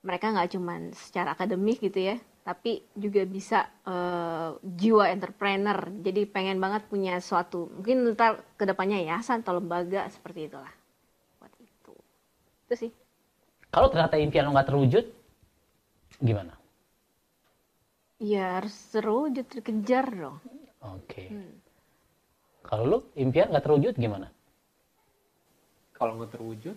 mereka 0.02 0.34
nggak 0.34 0.50
cuman 0.58 0.90
secara 0.98 1.38
akademik 1.38 1.78
gitu 1.78 2.12
ya 2.12 2.16
tapi 2.48 2.82
juga 3.04 3.22
bisa 3.36 3.58
eh, 3.86 4.48
jiwa 4.80 5.04
entrepreneur 5.14 5.78
jadi 6.06 6.22
pengen 6.34 6.58
banget 6.64 6.82
punya 6.92 7.14
suatu 7.28 7.70
mungkin 7.76 7.96
ntar 8.18 8.32
ke 8.58 8.64
depannya 8.70 8.98
yayasan 9.04 9.38
atau 9.46 9.54
lembaga 9.58 10.02
seperti 10.14 10.40
itulah 10.50 10.72
buat 11.40 11.54
itu 11.60 11.94
itu 12.66 12.74
sih 12.88 12.92
Kalau 13.74 13.88
ternyata 13.92 14.16
impian 14.24 14.44
lo 14.46 14.50
nggak 14.54 14.68
terwujud, 14.70 15.04
gimana? 16.22 16.54
ya 18.30 18.44
harus 18.56 18.76
terwujud 18.92 19.46
dikejar 19.52 20.06
dong 20.22 20.38
Oke. 20.82 21.24
Hmm. 21.30 21.52
Kalau 22.68 22.84
lu 22.90 22.98
impian 23.24 23.48
nggak 23.50 23.64
terwujud 23.66 23.94
gimana? 24.04 24.26
Kalau 25.96 26.12
nggak 26.20 26.32
terwujud, 26.36 26.76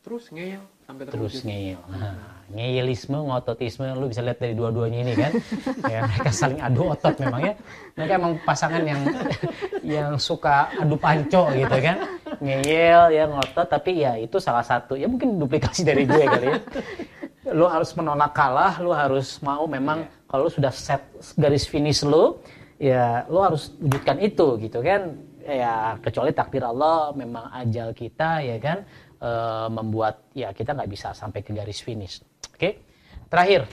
terus 0.00 0.32
ngeyel 0.32 0.64
sampai 0.88 1.04
terus 1.06 1.34
ngeyel. 1.44 1.80
Nah, 1.92 2.16
ngeyelisme, 2.50 3.18
ngototisme, 3.20 3.86
lu 3.94 4.10
bisa 4.10 4.24
lihat 4.24 4.40
dari 4.40 4.56
dua-duanya 4.56 4.98
ini 5.06 5.14
kan. 5.14 5.32
ya, 5.92 6.00
mereka 6.08 6.30
saling 6.32 6.58
adu 6.58 6.90
otot 6.90 7.14
memang 7.20 7.42
ya. 7.46 7.54
Mereka 7.94 8.12
emang 8.16 8.32
pasangan 8.42 8.82
yang 8.82 9.00
yang 10.00 10.10
suka 10.16 10.72
adu 10.80 10.96
panco 10.96 11.52
gitu 11.52 11.76
kan. 11.78 11.96
Ngeyel 12.40 13.02
ya 13.12 13.24
ngotot 13.28 13.66
tapi 13.68 14.02
ya 14.02 14.16
itu 14.16 14.40
salah 14.40 14.64
satu 14.64 14.96
ya 14.96 15.04
mungkin 15.04 15.36
duplikasi 15.36 15.84
dari 15.84 16.08
gue 16.08 16.24
kali 16.24 16.46
ya. 16.48 16.58
Lu 17.56 17.66
harus 17.66 17.90
menolak 17.96 18.36
kalah, 18.36 18.78
lu 18.78 18.92
harus 18.94 19.40
mau 19.42 19.64
memang 19.64 20.06
kalau 20.28 20.46
lu 20.46 20.52
sudah 20.52 20.70
set 20.70 21.02
garis 21.34 21.66
finish 21.66 22.04
lu, 22.06 22.36
ya 22.78 23.26
lu 23.26 23.42
harus 23.42 23.74
wujudkan 23.80 24.22
itu 24.22 24.60
gitu 24.60 24.78
kan. 24.84 25.18
Ya 25.42 25.98
kecuali 25.98 26.30
takdir 26.30 26.62
Allah 26.62 27.10
memang 27.16 27.50
ajal 27.50 27.90
kita 27.96 28.44
ya 28.44 28.60
kan 28.60 28.86
eh, 29.20 29.68
membuat 29.68 30.32
ya 30.32 30.50
kita 30.50 30.72
nggak 30.74 30.90
bisa 30.90 31.12
sampai 31.12 31.44
ke 31.44 31.52
garis 31.52 31.84
finish. 31.84 32.24
Oke, 32.50 32.80
terakhir 33.28 33.68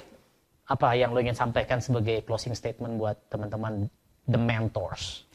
apa 0.68 1.00
yang 1.00 1.16
lo 1.16 1.24
ingin 1.24 1.36
sampaikan 1.36 1.80
sebagai 1.80 2.28
closing 2.28 2.52
statement 2.52 3.00
buat 3.00 3.32
teman-teman 3.32 3.88
the 4.28 4.40
mentors? 4.40 5.28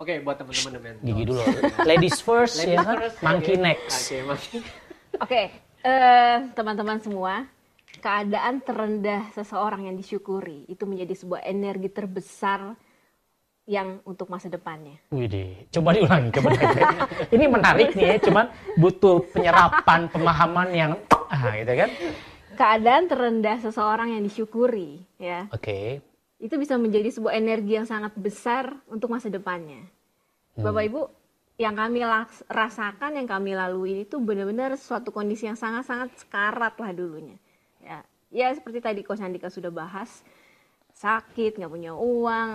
Oke, 0.00 0.16
buat 0.24 0.40
teman-teman 0.40 0.72
The 0.72 0.80
Mentor. 0.80 1.04
Gigi 1.12 1.22
dulu, 1.28 1.40
ladies 1.84 2.24
first 2.24 2.64
Ladies 2.64 2.72
ya 2.72 2.88
kan, 2.88 2.96
first, 3.04 3.20
monkey 3.20 3.52
oke. 3.52 3.64
next. 3.68 3.96
Oke, 4.08 4.16
monkey. 4.24 4.58
Oke, 5.20 5.42
eh, 5.84 6.36
teman-teman 6.56 6.98
semua, 7.04 7.44
keadaan 8.00 8.64
terendah 8.64 9.28
seseorang 9.36 9.92
yang 9.92 10.00
disyukuri 10.00 10.64
itu 10.72 10.88
menjadi 10.88 11.12
sebuah 11.20 11.44
energi 11.44 11.92
terbesar 11.92 12.80
yang 13.70 14.02
untuk 14.02 14.26
masa 14.26 14.50
depannya. 14.50 14.98
Widih, 15.14 15.70
coba 15.70 15.94
diulangi, 15.94 16.34
coba 16.34 16.58
diulangi. 16.58 16.90
Ini 17.38 17.44
menarik 17.46 17.94
nih 17.94 18.06
ya, 18.10 18.16
cuman 18.18 18.50
butuh 18.74 19.22
penyerapan 19.30 20.10
pemahaman 20.10 20.68
yang 20.74 20.92
ah 21.30 21.54
gitu 21.54 21.72
kan. 21.78 21.90
Keadaan 22.58 23.06
terendah 23.06 23.62
seseorang 23.62 24.10
yang 24.18 24.26
disyukuri, 24.26 24.98
ya, 25.22 25.46
Oke, 25.54 26.02
itu 26.42 26.54
bisa 26.58 26.74
menjadi 26.74 27.14
sebuah 27.14 27.38
energi 27.38 27.78
yang 27.78 27.86
sangat 27.86 28.10
besar 28.18 28.74
untuk 28.90 29.14
masa 29.14 29.30
depannya. 29.30 29.86
Bapak 30.58 30.82
Ibu, 30.90 31.02
yang 31.62 31.78
kami 31.78 32.02
rasakan, 32.50 33.22
yang 33.22 33.28
kami 33.30 33.54
lalui 33.54 34.02
itu 34.02 34.18
benar-benar 34.18 34.74
suatu 34.76 35.14
kondisi 35.14 35.46
yang 35.46 35.56
sangat-sangat 35.56 36.10
sekarat 36.18 36.74
lah 36.74 36.90
dulunya. 36.90 37.38
Ya, 37.80 38.02
ya 38.34 38.50
seperti 38.50 38.82
tadi 38.82 39.00
Coach 39.06 39.22
Andika 39.22 39.48
sudah 39.48 39.70
bahas, 39.70 40.26
sakit, 40.96 41.56
nggak 41.56 41.70
punya 41.70 41.92
uang, 41.96 42.50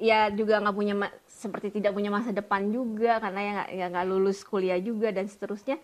ya 0.00 0.32
juga 0.32 0.64
nggak 0.64 0.76
punya 0.76 0.94
seperti 1.28 1.76
tidak 1.76 1.92
punya 1.92 2.08
masa 2.08 2.32
depan 2.32 2.72
juga 2.72 3.20
karena 3.20 3.40
ya 3.40 3.50
nggak 3.52 3.70
ya 3.76 3.86
nggak 3.92 4.06
lulus 4.08 4.40
kuliah 4.42 4.80
juga 4.80 5.12
dan 5.12 5.28
seterusnya. 5.28 5.76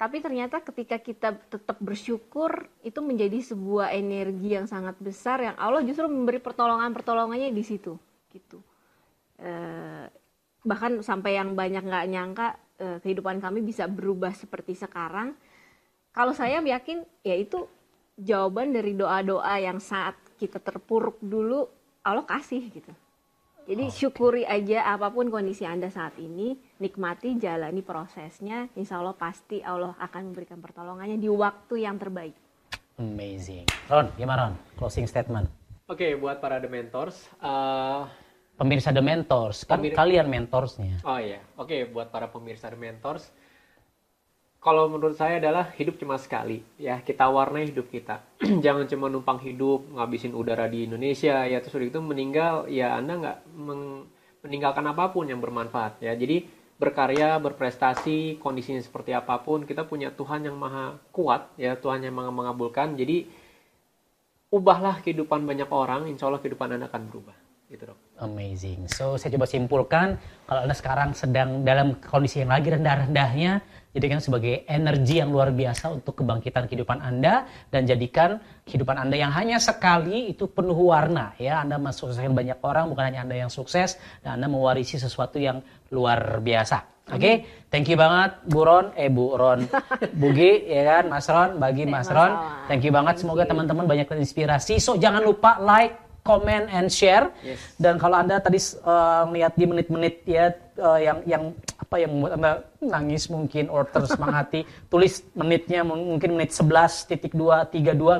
Tapi 0.00 0.16
ternyata 0.24 0.64
ketika 0.64 0.96
kita 0.96 1.36
tetap 1.36 1.76
bersyukur 1.76 2.72
itu 2.80 3.04
menjadi 3.04 3.36
sebuah 3.52 3.92
energi 3.92 4.56
yang 4.56 4.64
sangat 4.64 4.96
besar 4.96 5.44
yang 5.44 5.56
Allah 5.60 5.84
justru 5.84 6.08
memberi 6.08 6.40
pertolongan 6.40 6.96
pertolongannya 6.96 7.52
di 7.52 7.60
situ 7.60 8.00
gitu. 8.32 8.64
Eh, 9.36 10.08
bahkan 10.64 11.04
sampai 11.04 11.36
yang 11.36 11.52
banyak 11.52 11.84
nggak 11.84 12.06
nyangka 12.08 12.48
eh, 12.80 12.98
kehidupan 13.04 13.44
kami 13.44 13.60
bisa 13.60 13.84
berubah 13.84 14.32
seperti 14.32 14.72
sekarang. 14.72 15.36
Kalau 16.16 16.32
saya 16.32 16.64
yakin 16.64 17.04
ya 17.20 17.36
itu 17.36 17.68
jawaban 18.16 18.72
dari 18.72 18.96
doa-doa 18.96 19.60
yang 19.60 19.84
saat 19.84 20.16
kita 20.40 20.64
terpuruk 20.64 21.20
dulu 21.20 21.68
Allah 22.00 22.24
kasih 22.24 22.64
gitu. 22.72 22.92
Jadi 23.64 23.86
syukuri 23.88 24.42
aja 24.42 24.82
apa 24.88 25.08
pun 25.08 25.30
kondisi 25.30 25.62
Anda 25.62 25.88
saat 25.88 26.18
ini, 26.18 26.58
nikmati, 26.76 27.38
jalani 27.38 27.80
prosesnya, 27.80 28.66
insya 28.74 28.98
Allah 28.98 29.14
pasti 29.14 29.62
Allah 29.62 29.94
akan 29.96 30.32
memberikan 30.32 30.58
pertolongannya 30.58 31.14
di 31.16 31.30
waktu 31.30 31.86
yang 31.86 31.94
terbaik. 31.94 32.34
Amazing. 32.98 33.64
Ron, 33.86 34.10
gimana 34.18 34.50
Ron? 34.50 34.54
Closing 34.74 35.06
statement. 35.06 35.46
Oke, 35.86 36.14
buat 36.14 36.38
para 36.38 36.58
The 36.58 36.66
Mentors, 36.66 37.30
eh, 37.38 38.02
Pemirsa 38.54 38.92
The 38.92 39.00
Mentors, 39.00 39.64
kan 39.64 39.80
Pemir- 39.80 39.96
kalian 39.96 40.28
mentorsnya. 40.28 41.00
Oh 41.00 41.16
iya, 41.16 41.40
oke 41.56 41.88
buat 41.88 42.12
para 42.12 42.28
pemirsa 42.28 42.68
The 42.68 42.76
Mentors, 42.76 43.32
kalau 44.60 44.92
menurut 44.92 45.16
saya 45.16 45.40
adalah 45.40 45.72
hidup 45.72 45.96
cuma 45.96 46.20
sekali, 46.20 46.60
ya 46.76 47.00
kita 47.00 47.24
warnai 47.32 47.72
hidup 47.72 47.88
kita. 47.88 48.20
Jangan 48.64 48.84
cuma 48.92 49.08
numpang 49.08 49.40
hidup, 49.40 49.88
ngabisin 49.96 50.36
udara 50.36 50.68
di 50.68 50.84
Indonesia, 50.84 51.48
ya 51.48 51.58
terus 51.64 51.80
itu 51.88 51.96
meninggal, 52.04 52.68
ya 52.68 52.92
anda 53.00 53.16
nggak 53.16 53.38
meninggalkan 54.44 54.84
apa 54.84 55.16
pun 55.16 55.32
yang 55.32 55.40
bermanfaat, 55.40 56.04
ya. 56.04 56.12
Jadi 56.12 56.44
berkarya, 56.76 57.40
berprestasi, 57.40 58.36
kondisinya 58.36 58.84
seperti 58.84 59.16
apa 59.16 59.40
pun, 59.40 59.64
kita 59.64 59.88
punya 59.88 60.12
Tuhan 60.12 60.44
yang 60.44 60.60
maha 60.60 61.00
kuat, 61.08 61.56
ya 61.56 61.80
Tuhan 61.80 62.04
yang 62.04 62.12
maha 62.12 62.28
mengabulkan. 62.28 63.00
Jadi 63.00 63.32
ubahlah 64.52 65.00
kehidupan 65.00 65.40
banyak 65.40 65.72
orang, 65.72 66.04
insya 66.04 66.28
Allah 66.28 66.40
kehidupan 66.44 66.76
anda 66.76 66.84
akan 66.92 67.08
berubah, 67.08 67.36
gitu 67.70 67.86
dok. 67.86 67.98
Amazing. 68.18 68.90
So 68.90 69.14
saya 69.14 69.38
coba 69.38 69.46
simpulkan 69.46 70.18
kalau 70.44 70.66
anda 70.66 70.74
sekarang 70.74 71.14
sedang 71.14 71.62
dalam 71.62 72.02
kondisi 72.02 72.42
yang 72.42 72.50
lagi 72.50 72.74
rendah-rendahnya, 72.74 73.62
jadikan 73.94 74.18
sebagai 74.18 74.66
energi 74.66 75.22
yang 75.22 75.30
luar 75.30 75.54
biasa 75.54 75.94
untuk 75.94 76.18
kebangkitan 76.18 76.66
kehidupan 76.66 76.98
anda 76.98 77.46
dan 77.70 77.86
jadikan 77.86 78.42
kehidupan 78.66 78.98
anda 78.98 79.14
yang 79.14 79.30
hanya 79.30 79.62
sekali 79.62 80.34
itu 80.34 80.50
penuh 80.50 80.74
warna 80.74 81.30
ya. 81.38 81.62
Anda 81.62 81.78
mensukseskan 81.78 82.34
banyak 82.34 82.58
orang 82.58 82.90
bukan 82.90 83.04
hanya 83.06 83.22
anda 83.22 83.38
yang 83.38 83.50
sukses 83.54 84.02
dan 84.26 84.42
anda 84.42 84.50
mewarisi 84.50 84.98
sesuatu 84.98 85.38
yang 85.38 85.62
luar 85.94 86.42
biasa. 86.42 87.06
Oke, 87.10 87.66
thank 87.70 87.90
you 87.90 87.98
banget 87.98 88.38
Bu 88.46 88.62
Ron, 88.62 88.94
eh 88.94 89.10
Bu 89.10 89.34
Ron, 89.34 89.66
Bugi 90.20 90.66
ya 90.70 91.02
kan, 91.02 91.04
Mas 91.10 91.26
Ron, 91.26 91.58
bagi 91.58 91.82
Mas 91.82 92.06
Ron. 92.06 92.66
Thank 92.70 92.86
you 92.86 92.94
banget. 92.94 93.18
Semoga 93.18 93.42
teman-teman 93.46 93.86
banyak 93.86 94.06
terinspirasi. 94.06 94.78
So 94.78 94.94
jangan 94.94 95.26
lupa 95.26 95.58
like, 95.58 96.09
comment, 96.22 96.68
and 96.68 96.92
share. 96.92 97.32
Yes. 97.40 97.58
Dan 97.80 97.96
kalau 97.96 98.20
anda 98.20 98.38
tadi 98.38 98.60
uh, 98.84 99.28
lihat 99.32 99.56
di 99.56 99.64
menit-menit 99.64 100.24
ya 100.28 100.52
uh, 100.80 101.00
yang 101.00 101.18
yang 101.24 101.42
apa 101.80 101.96
yang 102.00 102.10
membuat 102.14 102.32
anda 102.38 102.52
nangis 102.80 103.26
mungkin 103.26 103.66
or 103.72 103.88
tersemangati, 103.88 104.62
tulis 104.92 105.24
menitnya 105.34 105.82
mung- 105.82 106.16
mungkin 106.16 106.36
menit 106.36 106.54
11.232 106.54 107.34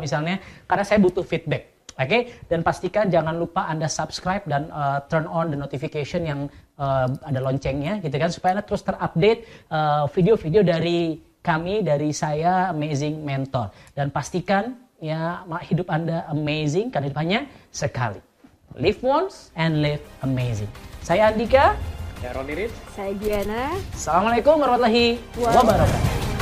misalnya, 0.02 0.40
karena 0.66 0.84
saya 0.84 0.98
butuh 0.98 1.22
feedback. 1.22 1.70
Oke, 2.00 2.32
dan 2.48 2.64
pastikan 2.64 3.12
jangan 3.12 3.36
lupa 3.36 3.68
anda 3.68 3.84
subscribe 3.84 4.40
dan 4.48 4.72
uh, 4.72 5.04
turn 5.12 5.28
on 5.28 5.52
the 5.52 5.58
notification 5.58 6.24
yang 6.24 6.40
uh, 6.80 7.04
ada 7.28 7.44
loncengnya, 7.44 8.00
gitu 8.00 8.16
kan, 8.16 8.32
supaya 8.32 8.56
anda 8.56 8.64
terus 8.64 8.80
terupdate 8.80 9.44
uh, 9.68 10.08
video-video 10.08 10.64
dari 10.64 11.20
kami, 11.44 11.84
dari 11.84 12.12
saya 12.16 12.72
Amazing 12.72 13.20
Mentor. 13.20 13.72
Dan 13.92 14.08
pastikan 14.08 14.76
ya 15.00 15.42
hidup 15.64 15.88
anda 15.88 16.28
amazing 16.28 16.92
karena 16.92 17.08
hidupannya 17.08 17.40
sekali. 17.72 18.20
Live 18.78 19.02
once 19.02 19.50
and 19.56 19.82
live 19.82 20.04
amazing. 20.22 20.68
Saya 21.02 21.32
Andika. 21.32 21.74
Ya 22.20 22.36
Ron 22.36 22.46
Iris. 22.52 22.70
Saya 22.92 23.16
Diana. 23.16 23.74
Assalamualaikum 23.96 24.60
warahmatullahi 24.60 25.18
wabarakatuh. 25.40 26.39